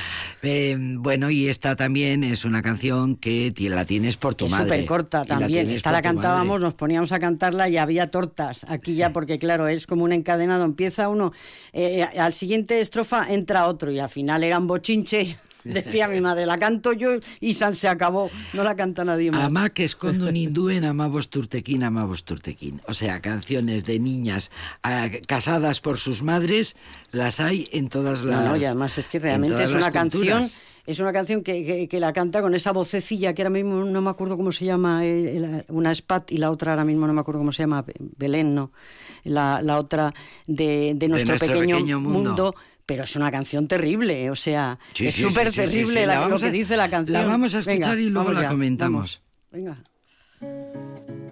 Eh, 0.43 0.77
bueno, 0.79 1.29
y 1.29 1.47
esta 1.47 1.75
también 1.75 2.23
es 2.23 2.45
una 2.45 2.61
canción 2.61 3.15
que 3.15 3.53
la 3.57 3.85
tienes 3.85 4.17
por 4.17 4.35
tu 4.35 4.45
es 4.45 4.51
madre. 4.51 4.65
súper 4.65 4.85
corta 4.85 5.19
la 5.19 5.25
también. 5.25 5.69
Esta 5.69 5.91
la 5.91 6.01
cantábamos, 6.01 6.47
madre. 6.47 6.63
nos 6.63 6.73
poníamos 6.75 7.11
a 7.11 7.19
cantarla 7.19 7.69
y 7.69 7.77
había 7.77 8.11
tortas. 8.11 8.65
Aquí 8.69 8.95
ya, 8.95 9.11
porque 9.13 9.39
claro, 9.39 9.67
es 9.67 9.87
como 9.87 10.03
un 10.03 10.13
encadenado. 10.13 10.65
Empieza 10.65 11.09
uno, 11.09 11.33
eh, 11.73 12.03
al 12.03 12.33
siguiente 12.33 12.79
estrofa 12.79 13.27
entra 13.33 13.67
otro 13.67 13.91
y 13.91 13.99
al 13.99 14.09
final 14.09 14.43
era 14.43 14.57
un 14.57 14.67
bochinche. 14.67 15.37
Decía 15.73 16.07
mi 16.07 16.21
madre, 16.21 16.45
la 16.45 16.57
canto 16.59 16.93
yo 16.93 17.11
y 17.39 17.53
San 17.53 17.75
se 17.75 17.87
acabó. 17.87 18.29
No 18.53 18.63
la 18.63 18.75
canta 18.75 19.03
nadie 19.05 19.31
más. 19.31 19.45
Ama 19.45 19.69
que 19.69 19.83
escondo 19.83 20.31
ninduen 20.31 20.85
amabos 20.85 21.29
turtequín, 21.29 21.83
amabos 21.83 22.23
turtequín. 22.23 22.81
O 22.87 22.93
sea, 22.93 23.21
canciones 23.21 23.85
de 23.85 23.99
niñas 23.99 24.51
ah, 24.83 25.07
casadas 25.27 25.79
por 25.81 25.97
sus 25.97 26.21
madres, 26.23 26.75
las 27.11 27.39
hay 27.39 27.67
en 27.71 27.89
todas 27.89 28.23
las 28.23 28.43
No, 28.43 28.49
no, 28.49 28.55
y 28.57 28.65
además 28.65 28.97
es 28.97 29.07
que 29.07 29.17
en 29.17 29.23
realmente 29.23 29.63
es 29.63 29.71
una 29.71 29.91
canción, 29.91 30.43
es 30.85 30.99
una 30.99 31.11
canción 31.13 31.43
que, 31.43 31.63
que- 31.65 31.87
que 31.87 31.99
la 31.99 32.13
canta 32.13 32.41
con 32.41 32.55
esa 32.55 32.71
vocecilla 32.71 33.33
que 33.33 33.41
ahora 33.41 33.49
mismo 33.49 33.83
no 33.83 34.01
me 34.01 34.09
acuerdo 34.09 34.37
cómo 34.37 34.51
se 34.51 34.65
llama, 34.65 35.05
eh, 35.05 35.37
la- 35.39 35.65
una 35.67 35.91
es 35.91 36.01
Pat 36.01 36.31
y 36.31 36.37
la 36.37 36.49
otra 36.51 36.71
ahora 36.71 36.85
mismo 36.85 37.07
no 37.07 37.13
me 37.13 37.21
acuerdo 37.21 37.39
cómo 37.39 37.51
se 37.51 37.63
llama, 37.63 37.83
Belén, 38.17 38.55
no, 38.55 38.71
la, 39.23 39.61
la 39.61 39.77
otra 39.79 40.13
de, 40.47 40.93
de 40.95 41.07
nuestro, 41.07 41.31
nuestro 41.33 41.53
pequeño, 41.53 41.75
pequeño 41.77 41.99
mundo. 41.99 42.19
mundo. 42.19 42.55
Pero 42.87 43.03
es 43.03 43.15
una 43.15 43.29
canción 43.29 43.67
terrible, 43.67 44.31
o 44.31 44.35
sea, 44.35 44.79
Sí, 44.93 45.05
es 45.07 45.13
súper 45.15 45.51
sí, 45.51 45.61
sí, 45.61 45.67
sí, 45.67 45.73
terrible 45.77 46.05
la- 46.07 46.21
la 46.21 46.27
lo 46.29 46.39
que 46.39 46.49
dice 46.49 46.75
la 46.77 46.89
canción. 46.89 47.21
la 47.21 47.27
vamos 47.27 47.53
a 47.53 47.59
escuchar 47.59 47.95
Venga, 47.97 48.01
y 48.01 48.09
luego 48.09 48.31
la 48.31 48.41
ya, 48.43 48.47
comentamos. 48.49 49.21
vamos. 49.51 49.77
Venga. 50.41 51.26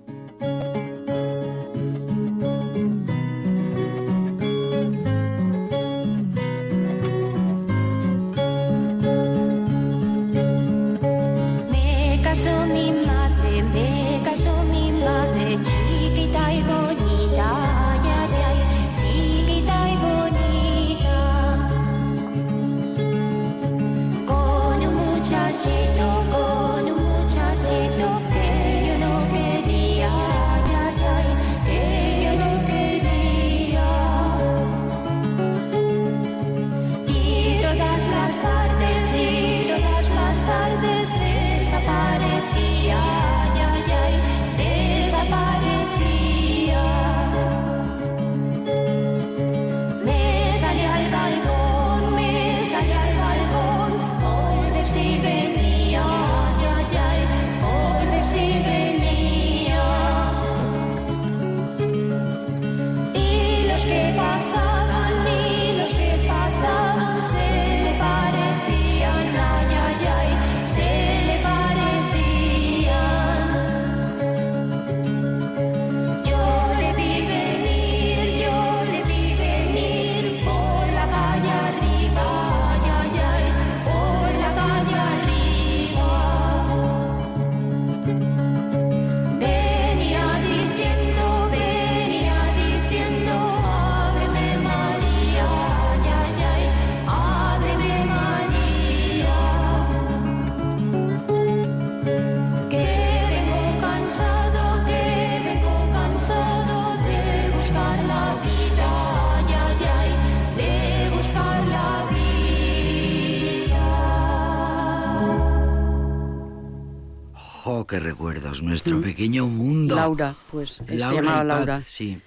Recuerdos. 118.60 118.64
Nuestro 118.92 119.02
pequeño 119.02 119.48
mundo. 119.48 119.96
Laura, 119.96 120.36
pues 120.52 120.80
eh, 120.82 120.84
se 120.88 120.96
Laura 120.98 121.16
llamaba 121.16 121.36
y 121.36 121.40
Pat, 121.40 121.48
Laura. 121.48 121.84
Sí. 121.88 122.18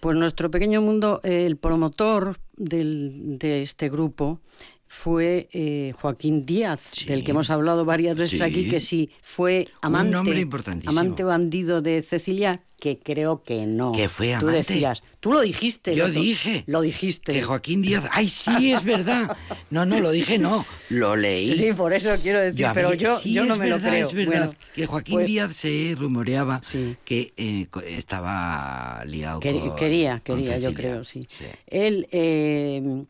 Pues 0.00 0.16
nuestro 0.16 0.50
pequeño 0.50 0.80
mundo, 0.80 1.20
eh, 1.24 1.44
el 1.46 1.56
promotor 1.56 2.38
del- 2.56 3.38
de 3.38 3.62
este 3.62 3.88
grupo 3.88 4.40
fue 4.88 5.48
eh, 5.52 5.92
Joaquín 6.00 6.46
Díaz, 6.46 6.80
Sí. 6.92 7.04
del 7.06 7.22
que 7.22 7.30
hemos 7.32 7.50
hablado 7.50 7.84
varias 7.84 8.16
veces 8.16 8.38
Sí. 8.38 8.42
aquí, 8.44 8.68
que 8.68 8.80
sí 8.80 9.10
fue 9.22 9.68
Un 9.82 9.86
amante, 9.86 10.10
nombre 10.12 10.40
importantísimo. 10.40 10.90
amante 10.98 11.22
bandido 11.24 11.82
de 11.82 12.00
Cecilia, 12.02 12.62
que 12.80 12.98
creo 12.98 13.42
que 13.42 13.66
no. 13.66 13.92
Que 13.92 14.08
fue 14.08 14.28
Tú 14.38 14.48
amante. 14.48 14.56
decías, 14.56 15.02
tú 15.20 15.32
lo 15.32 15.40
dijiste. 15.40 15.94
Yo 15.94 16.08
lo 16.08 16.14
dije. 16.20 16.64
Lo 16.66 16.80
dijiste. 16.80 17.32
Que 17.32 17.42
Joaquín 17.42 17.82
Díaz. 17.82 18.04
¡Ay, 18.12 18.28
sí, 18.28 18.72
es 18.72 18.82
verdad! 18.84 19.36
No, 19.70 19.84
no, 19.84 19.98
lo 20.00 20.10
dije, 20.12 20.38
no. 20.38 20.64
Lo 20.88 21.16
leí. 21.16 21.56
Sí, 21.58 21.72
por 21.72 21.92
eso 21.92 22.10
quiero 22.22 22.40
decir, 22.40 22.66
pero 22.72 22.94
yo, 22.94 23.18
sí, 23.18 23.32
yo 23.34 23.44
no 23.44 23.56
me 23.56 23.66
verdad, 23.68 23.82
lo 23.84 23.90
creo. 23.90 24.06
Es 24.06 24.12
verdad 24.14 24.46
Bueno, 24.46 24.52
que 24.74 24.86
Joaquín 24.86 25.14
pues, 25.16 25.26
Díaz 25.26 25.56
se 25.56 25.94
rumoreaba 25.98 26.60
que 27.04 27.32
eh, 27.36 27.66
estaba 27.88 29.02
liado 29.06 29.40
Quer- 29.40 29.60
con 29.60 29.76
quería, 29.76 30.22
con 30.26 30.38
quería, 30.38 30.58
yo 30.58 30.72
creo, 30.72 31.04
sí. 31.04 31.26
Él, 31.66 32.06
eh, 32.12 33.04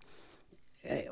eh, 0.90 1.08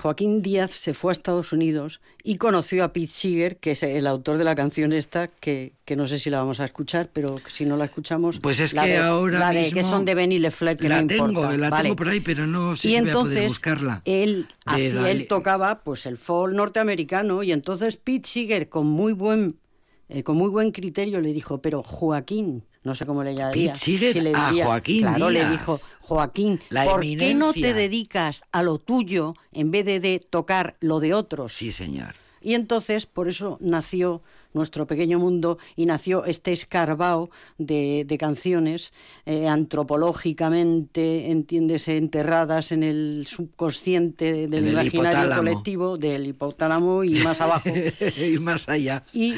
Joaquín 0.00 0.42
Díaz 0.42 0.70
se 0.70 0.94
fue 0.94 1.10
a 1.10 1.12
Estados 1.12 1.52
Unidos 1.52 2.00
y 2.22 2.36
conoció 2.36 2.84
a 2.84 2.92
Pete 2.92 3.08
Seeger, 3.08 3.56
que 3.56 3.72
es 3.72 3.82
el 3.82 4.06
autor 4.06 4.38
de 4.38 4.44
la 4.44 4.54
canción 4.54 4.92
esta, 4.92 5.26
que, 5.28 5.72
que 5.84 5.96
no 5.96 6.06
sé 6.06 6.18
si 6.20 6.30
la 6.30 6.38
vamos 6.38 6.60
a 6.60 6.64
escuchar, 6.64 7.10
pero 7.12 7.40
si 7.48 7.64
no 7.64 7.76
la 7.76 7.86
escuchamos... 7.86 8.38
Pues 8.40 8.60
es 8.60 8.74
la 8.74 8.84
que 8.84 8.90
de- 8.90 8.98
ahora 8.98 9.38
la 9.40 9.50
de 9.52 9.72
que 9.72 9.82
son 9.82 10.04
de 10.04 10.14
Benny 10.14 10.38
Lefleur, 10.38 10.76
que 10.76 10.88
la 10.88 11.02
no 11.02 11.08
tengo, 11.08 11.28
importa. 11.28 11.56
la 11.56 11.70
Vale. 11.70 11.82
tengo 11.82 11.96
por 11.96 12.08
ahí, 12.08 12.20
pero 12.20 12.46
no 12.46 12.76
sé 12.76 12.88
y 12.88 12.90
si 12.92 12.96
entonces 12.96 13.12
voy 13.12 13.30
a 13.32 13.34
poder 13.34 13.48
buscarla. 13.48 14.02
él 14.04 14.46
él 14.78 15.26
tocaba 15.26 15.80
pues 15.82 16.06
el 16.06 16.16
folk 16.16 16.54
norteamericano 16.54 17.42
y 17.42 17.50
entonces 17.52 17.96
Pete 17.96 18.28
Seeger 18.28 18.68
con 18.68 18.86
muy 18.86 19.12
buen 19.12 19.56
eh, 20.12 20.22
con 20.22 20.36
muy 20.36 20.48
buen 20.50 20.70
criterio 20.70 21.20
le 21.20 21.32
dijo 21.32 21.58
pero 21.58 21.82
Joaquín 21.82 22.64
no 22.84 22.94
sé 22.94 23.06
cómo 23.06 23.22
le 23.24 23.34
llamaría 23.34 23.74
si 23.74 23.98
le 23.98 24.32
a 24.34 24.52
Joaquín 24.52 25.00
claro 25.02 25.30
le 25.30 25.48
dijo 25.48 25.80
Joaquín 26.00 26.60
La 26.68 26.84
¿por 26.84 27.00
qué 27.00 27.34
no 27.34 27.52
te 27.52 27.74
dedicas 27.74 28.42
a 28.52 28.62
lo 28.62 28.78
tuyo 28.78 29.34
en 29.52 29.70
vez 29.70 29.84
de, 29.84 30.00
de 30.00 30.18
tocar 30.18 30.76
lo 30.80 31.00
de 31.00 31.14
otros 31.14 31.52
Sí, 31.52 31.72
señor. 31.72 32.14
y 32.42 32.54
entonces, 32.54 33.06
por 33.06 33.28
eso 33.28 33.56
nació 33.60 34.22
nuestro 34.54 34.86
pequeño 34.86 35.18
mundo 35.18 35.58
y 35.76 35.86
nació 35.86 36.24
este 36.24 36.52
escarbao 36.52 37.30
de, 37.58 38.04
de 38.06 38.18
canciones 38.18 38.92
eh, 39.24 39.48
antropológicamente, 39.48 41.30
entiéndese, 41.30 41.96
enterradas 41.96 42.72
en 42.72 42.82
el 42.82 43.26
subconsciente 43.28 44.48
del 44.48 44.66
En 44.66 44.72
imaginario 44.72 45.36
colectivo, 45.36 45.96
del 45.96 46.26
hipotálamo 46.26 47.04
y 47.04 47.14
más 47.22 47.40
abajo. 47.40 47.68
y 48.18 48.38
más 48.38 48.68
allá. 48.68 49.04
Y, 49.12 49.34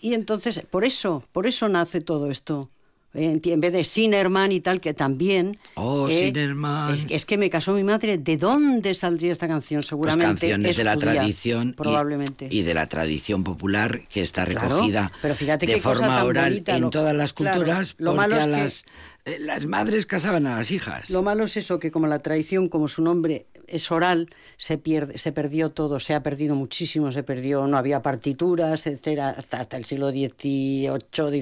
y 0.00 0.14
entonces, 0.14 0.62
por 0.70 0.84
eso, 0.84 1.22
por 1.32 1.46
eso 1.46 1.68
nace 1.68 2.00
todo 2.00 2.30
esto. 2.30 2.70
Eh, 3.14 3.40
En 3.42 3.60
vez 3.60 3.72
de 3.72 3.84
Sinerman 3.84 4.52
y 4.52 4.60
tal, 4.60 4.82
que 4.82 4.92
también... 4.92 5.56
Oh, 5.76 6.08
eh, 6.08 6.26
Sinnerman. 6.26 6.92
Es, 6.92 7.06
es 7.08 7.24
que 7.24 7.38
me 7.38 7.48
casó 7.48 7.72
mi 7.72 7.82
madre. 7.82 8.18
¿De 8.18 8.36
dónde 8.36 8.92
saldría 8.94 9.32
esta 9.32 9.48
canción? 9.48 9.78
Pues 9.80 9.88
Seguramente 9.88 10.26
canciones 10.48 10.70
es 10.72 10.76
de 10.76 10.84
la 10.84 10.94
judía, 10.94 11.12
tradición 11.14 11.72
Probablemente. 11.72 12.48
y, 12.50 12.62
de 12.62 12.74
la 12.74 12.86
tradición 12.86 13.44
popular 13.44 14.02
que 14.08 14.20
está 14.20 14.44
Claro, 14.44 14.68
recogida 14.68 15.10
pero 15.22 15.34
fíjate 15.34 15.66
de 15.66 15.74
qué 15.74 15.80
cosa 15.80 16.00
forma 16.00 16.16
tan 16.18 16.26
oral 16.26 16.50
bonita, 16.50 16.76
en 16.76 16.80
lo- 16.82 16.90
todas 16.90 17.16
las 17.16 17.32
claro, 17.32 17.56
culturas 17.56 17.94
lo 17.96 18.10
porque 18.14 18.16
malo 18.18 18.36
es 18.36 18.42
a 18.42 18.44
que- 18.46 18.50
las, 18.52 18.84
eh, 19.24 19.38
las 19.40 19.64
madres 19.66 20.04
casaban 20.04 20.46
a 20.46 20.58
las 20.58 20.70
hijas. 20.70 21.08
Lo 21.08 21.22
malo 21.22 21.44
es 21.44 21.56
eso, 21.56 21.78
que 21.78 21.90
como 21.90 22.06
la 22.08 22.18
tradición, 22.18 22.68
como 22.68 22.88
su 22.88 23.02
nombre 23.02 23.46
es 23.70 23.90
oral, 23.90 24.28
se 24.56 24.78
pierde, 24.78 25.18
se 25.18 25.32
perdió 25.32 25.70
todo, 25.70 26.00
se 26.00 26.14
ha 26.14 26.22
perdido 26.22 26.54
muchísimo, 26.54 27.12
se 27.12 27.22
perdió, 27.22 27.66
no 27.66 27.76
había 27.76 28.02
partituras, 28.02 28.86
etcétera, 28.86 29.30
hasta, 29.30 29.60
hasta 29.60 29.76
el 29.76 29.84
siglo 29.84 30.10
XVIII, 30.10 30.90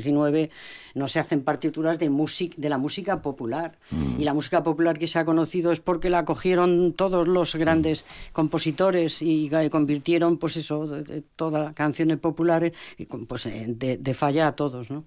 XIX, 0.00 0.50
no 0.94 1.08
se 1.08 1.18
hacen 1.18 1.42
partituras 1.42 1.98
de 1.98 2.08
música, 2.10 2.54
de 2.58 2.68
la 2.68 2.78
música 2.78 3.20
popular. 3.22 3.78
Mm. 3.90 4.20
Y 4.20 4.24
la 4.24 4.34
música 4.34 4.62
popular 4.62 4.98
que 4.98 5.06
se 5.06 5.18
ha 5.18 5.24
conocido 5.24 5.72
es 5.72 5.80
porque 5.80 6.10
la 6.10 6.24
cogieron 6.24 6.92
todos 6.94 7.28
los 7.28 7.54
grandes 7.56 8.06
compositores 8.32 9.22
y 9.22 9.50
eh, 9.54 9.70
convirtieron, 9.70 10.38
pues 10.38 10.56
eso, 10.56 11.02
todas 11.36 11.62
las 11.64 11.74
canciones 11.74 12.18
populares, 12.18 12.72
pues 13.28 13.46
eh, 13.46 13.64
de, 13.68 13.98
de 13.98 14.14
falla 14.14 14.48
a 14.48 14.56
todos, 14.56 14.90
¿no? 14.90 15.04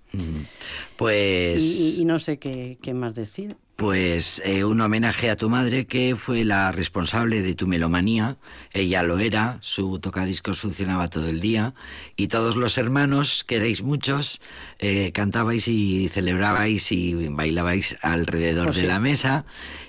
Pues 0.97 1.61
Y, 1.63 1.97
y- 1.97 2.01
y 2.01 2.05
no 2.05 2.19
sé 2.19 2.37
qué, 2.39 2.77
qué 2.81 2.93
más 2.93 3.13
decir. 3.15 3.55
Pues 3.79 4.41
eh, 4.43 4.65
un 4.65 4.81
homenaje 4.81 5.29
a 5.29 5.37
tu 5.37 5.49
madre, 5.49 5.87
que 5.87 6.17
fue 6.17 6.43
la 6.43 6.73
responsable 6.73 7.41
de 7.41 7.55
tu 7.55 7.65
melomanía. 7.65 8.35
Ella 8.73 9.03
lo 9.03 9.19
era, 9.19 9.57
su 9.61 9.99
tocadiscos 9.99 10.59
funcionaba 10.59 11.07
todo 11.07 11.29
el 11.29 11.39
día. 11.39 11.73
Y 12.17 12.27
todos 12.27 12.57
los 12.57 12.77
hermanos, 12.77 13.45
que 13.45 13.55
erais 13.55 13.81
muchos, 13.81 14.41
eh, 14.79 15.11
cantabais 15.13 15.67
y 15.67 16.09
celebrabais 16.09 16.91
y 16.91 17.27
bailabais 17.29 17.97
alrededor 18.01 18.65
Pues 18.67 18.77
de 18.77 18.81
sí. 18.83 18.87
la 18.87 18.99
mesa. 18.99 19.45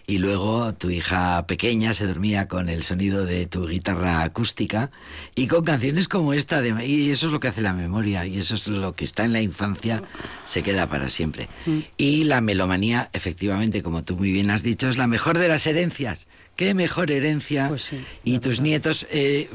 Y 0.07 0.18
luego 0.18 0.74
tu 0.74 0.91
hija 0.91 1.47
pequeña 1.47 1.95
se 1.95 2.05
dormía 2.05 2.49
con 2.49 2.68
el 2.68 2.82
sonido 2.82 3.24
de 3.24 3.47
tu 3.47 3.68
guitarra 3.68 4.22
acústica 4.24 4.91
y 5.36 5.47
con 5.47 5.64
canciones 5.64 6.09
como 6.09 6.32
esta. 6.32 6.61
De, 6.61 6.84
y 6.84 7.11
eso 7.11 7.26
es 7.26 7.32
lo 7.32 7.38
que 7.38 7.47
hace 7.47 7.61
la 7.62 7.72
memoria 7.72 8.26
y 8.26 8.36
eso 8.38 8.57
es 8.57 8.66
lo 8.66 8.93
que 8.95 9.05
está 9.05 9.24
en 9.24 9.32
la 9.32 9.41
infancia, 9.41 10.03
se 10.45 10.64
queda 10.64 10.88
para 10.88 11.09
siempre. 11.09 11.49
Y 11.97 12.24
la 12.24 12.41
melomanía, 12.41 13.09
efectivamente, 13.12 13.84
como 13.84 14.03
tú 14.03 14.16
muy 14.16 14.32
bien 14.32 14.51
has 14.51 14.64
dicho, 14.64 14.88
es 14.88 14.99
la 14.99 15.07
mejor 15.07 15.38
de 15.38 15.47
las 15.47 15.64
herencias. 15.68 16.26
Qué 16.61 16.74
mejor 16.74 17.11
herencia. 17.11 17.68
Pues 17.68 17.84
sí, 17.84 18.04
y 18.22 18.38
tus 18.38 18.61
nietos 18.61 19.06
eh, 19.11 19.48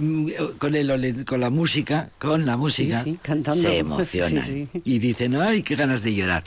con, 0.58 0.74
el, 0.74 1.24
con 1.24 1.40
la 1.40 1.52
música, 1.52 2.10
con 2.18 2.48
la 2.48 2.58
música, 2.58 3.04
sí, 3.04 3.20
cantando. 3.22 3.62
se 3.62 3.78
emocionan. 3.86 4.70
Y 4.84 4.98
dicen, 4.98 5.36
ay, 5.36 5.62
qué 5.62 5.76
ganas 5.76 6.02
de 6.02 6.16
llorar. 6.16 6.44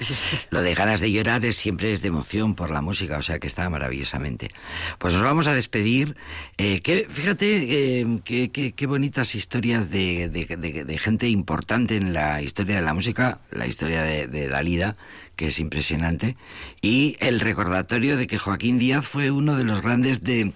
Lo 0.50 0.60
de 0.60 0.74
ganas 0.74 1.00
de 1.00 1.12
llorar 1.12 1.44
es 1.44 1.54
siempre 1.54 1.92
es 1.92 2.02
de 2.02 2.08
emoción 2.08 2.56
por 2.56 2.72
la 2.72 2.80
música, 2.80 3.18
o 3.18 3.22
sea 3.22 3.38
que 3.38 3.46
está 3.46 3.70
maravillosamente. 3.70 4.50
Pues 4.98 5.14
nos 5.14 5.22
vamos 5.22 5.46
a 5.46 5.54
despedir. 5.54 6.16
Eh, 6.56 6.80
que, 6.80 7.06
fíjate 7.08 8.00
eh, 8.00 8.72
qué 8.74 8.86
bonitas 8.88 9.36
historias 9.36 9.90
de, 9.90 10.28
de- 10.28 10.56
de- 10.56 10.82
de 10.84 10.98
gente 10.98 11.28
importante 11.28 11.94
en 11.94 12.12
la 12.12 12.42
historia 12.42 12.74
de 12.76 12.82
la 12.82 12.94
música, 12.94 13.38
la 13.52 13.68
historia 13.68 14.02
de 14.02 14.48
Dalida, 14.48 14.96
que 15.38 15.46
es 15.46 15.60
impresionante, 15.60 16.36
y 16.82 17.16
el 17.20 17.38
recordatorio 17.38 18.16
de 18.16 18.26
que 18.26 18.38
Joaquín 18.38 18.76
Díaz 18.76 19.06
fue 19.06 19.30
uno 19.30 19.56
de 19.56 19.62
los 19.62 19.82
grandes 19.82 20.24
de 20.24 20.52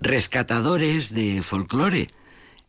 rescatadores 0.00 1.14
de 1.14 1.40
folclore. 1.42 2.10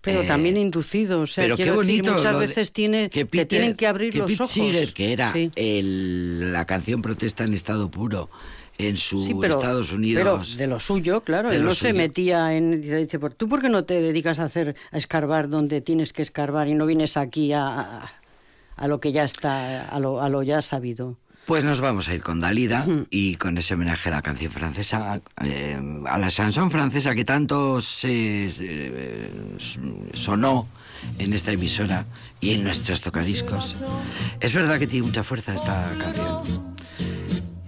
Pero 0.02 0.22
Eh, 0.22 0.28
también 0.28 0.58
inducido, 0.58 1.22
o 1.22 1.26
sea, 1.26 1.44
pero 1.44 1.58
qué 1.58 1.64
quiero 1.64 1.80
decir, 1.80 2.04
bonito. 2.04 2.14
muchas 2.18 2.38
veces 2.38 2.72
tiene, 2.72 3.10
que 3.10 3.22
te 3.22 3.26
Peter- 3.26 3.48
tienen 3.48 3.74
que 3.76 3.88
abrir 3.88 4.12
que 4.14 4.20
los 4.20 4.30
Pete 4.30 4.44
ojos. 4.44 4.54
Seeger, 4.54 4.94
que 4.94 5.12
era 5.12 5.34
Sí. 5.34 5.50
el- 5.56 6.54
la 6.54 6.66
canción 6.66 7.02
protesta 7.02 7.44
en 7.44 7.56
estado 7.56 7.90
puro 7.90 8.30
en 8.78 8.96
su 8.96 9.24
Sí, 9.24 9.34
pero, 9.42 9.56
Estados 9.56 9.92
Unidos. 9.92 10.22
pero 10.24 10.58
de 10.60 10.68
lo 10.68 10.80
suyo, 10.80 11.22
claro, 11.22 11.52
él 11.52 11.64
no 11.64 11.74
se 11.74 11.90
suyo. 11.90 11.96
metía 11.96 12.56
en... 12.56 12.80
Dice, 12.82 12.98
dice, 12.98 13.18
"Pues, 13.18 13.36
¿tú 13.36 13.50
por 13.50 13.60
qué 13.64 13.70
no 13.70 13.86
te 13.86 14.00
dedicas 14.02 14.38
a 14.38 14.44
hacer, 14.44 14.76
a 14.92 14.98
escarbar 15.00 15.50
donde 15.50 15.82
tienes 15.82 16.14
que 16.14 16.22
escarbar 16.22 16.68
y 16.68 16.76
no 16.76 16.86
vienes 16.86 17.18
aquí 17.18 17.54
a, 17.54 17.66
a, 17.80 18.12
a 18.76 18.88
lo 18.88 19.00
que 19.00 19.12
ya 19.12 19.24
está, 19.24 19.88
a 19.90 20.00
lo, 20.00 20.22
a 20.22 20.30
lo 20.30 20.44
ya 20.44 20.62
sabido? 20.62 21.18
Pues 21.46 21.64
nos 21.64 21.80
vamos 21.80 22.08
a 22.08 22.16
ir 22.16 22.22
con 22.24 22.40
Dalida 22.40 22.88
y 23.12 23.36
con 23.36 23.58
ese 23.60 23.76
homenaje 23.76 24.10
a 24.10 24.14
la 24.14 24.22
canción 24.24 24.52
francesa, 24.52 25.22
eh, 25.44 25.80
a 26.08 26.18
la 26.18 26.30
chanson 26.30 26.72
francesa 26.72 27.14
que 27.14 27.24
tanto 27.24 27.82
se, 27.82 28.52
eh, 28.60 29.30
sonó 30.16 30.68
en 31.20 31.34
esta 31.34 31.52
emisora 31.52 32.06
y 32.42 32.54
en 32.54 32.64
nuestros 32.64 33.02
tocadiscos. 33.02 33.76
Es 34.40 34.54
verdad 34.54 34.80
que 34.80 34.88
tiene 34.88 35.06
mucha 35.06 35.24
fuerza 35.24 35.54
esta 35.54 35.88
canción. 36.00 36.76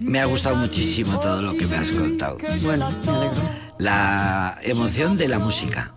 Me 0.00 0.18
ha 0.18 0.24
gustado 0.24 0.56
muchísimo 0.56 1.20
todo 1.20 1.40
lo 1.40 1.56
que 1.56 1.68
me 1.68 1.76
has 1.76 1.92
contado. 1.92 2.38
Bueno, 2.62 2.90
me 3.04 3.12
alegro. 3.12 3.42
La 3.78 4.58
emoción 4.62 5.16
de 5.16 5.28
la 5.28 5.38
música. 5.38 5.92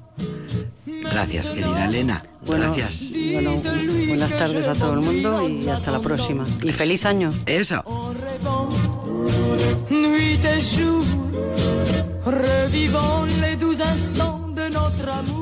Gracias, 1.01 1.49
querida 1.49 1.85
Elena. 1.85 2.23
Bueno, 2.45 2.73
Gracias. 2.75 3.11
bueno, 3.33 3.61
buenas 4.07 4.31
tardes 4.37 4.67
a 4.67 4.73
todo 4.75 4.93
el 4.93 5.01
mundo 5.01 5.47
y 5.47 5.67
hasta 5.69 5.91
la 5.91 5.99
próxima. 5.99 6.43
Y 6.63 6.71
feliz 6.71 7.05
año. 7.05 7.31
Eso. 7.45 7.83
nuit 9.89 10.43
et 10.45 10.61
jour, 10.61 11.03
revivons 12.25 13.25
les 13.41 13.55
doux 13.57 13.79
instants 13.81 14.53
de 14.55 14.69
notre 14.69 15.09
amour. 15.09 15.40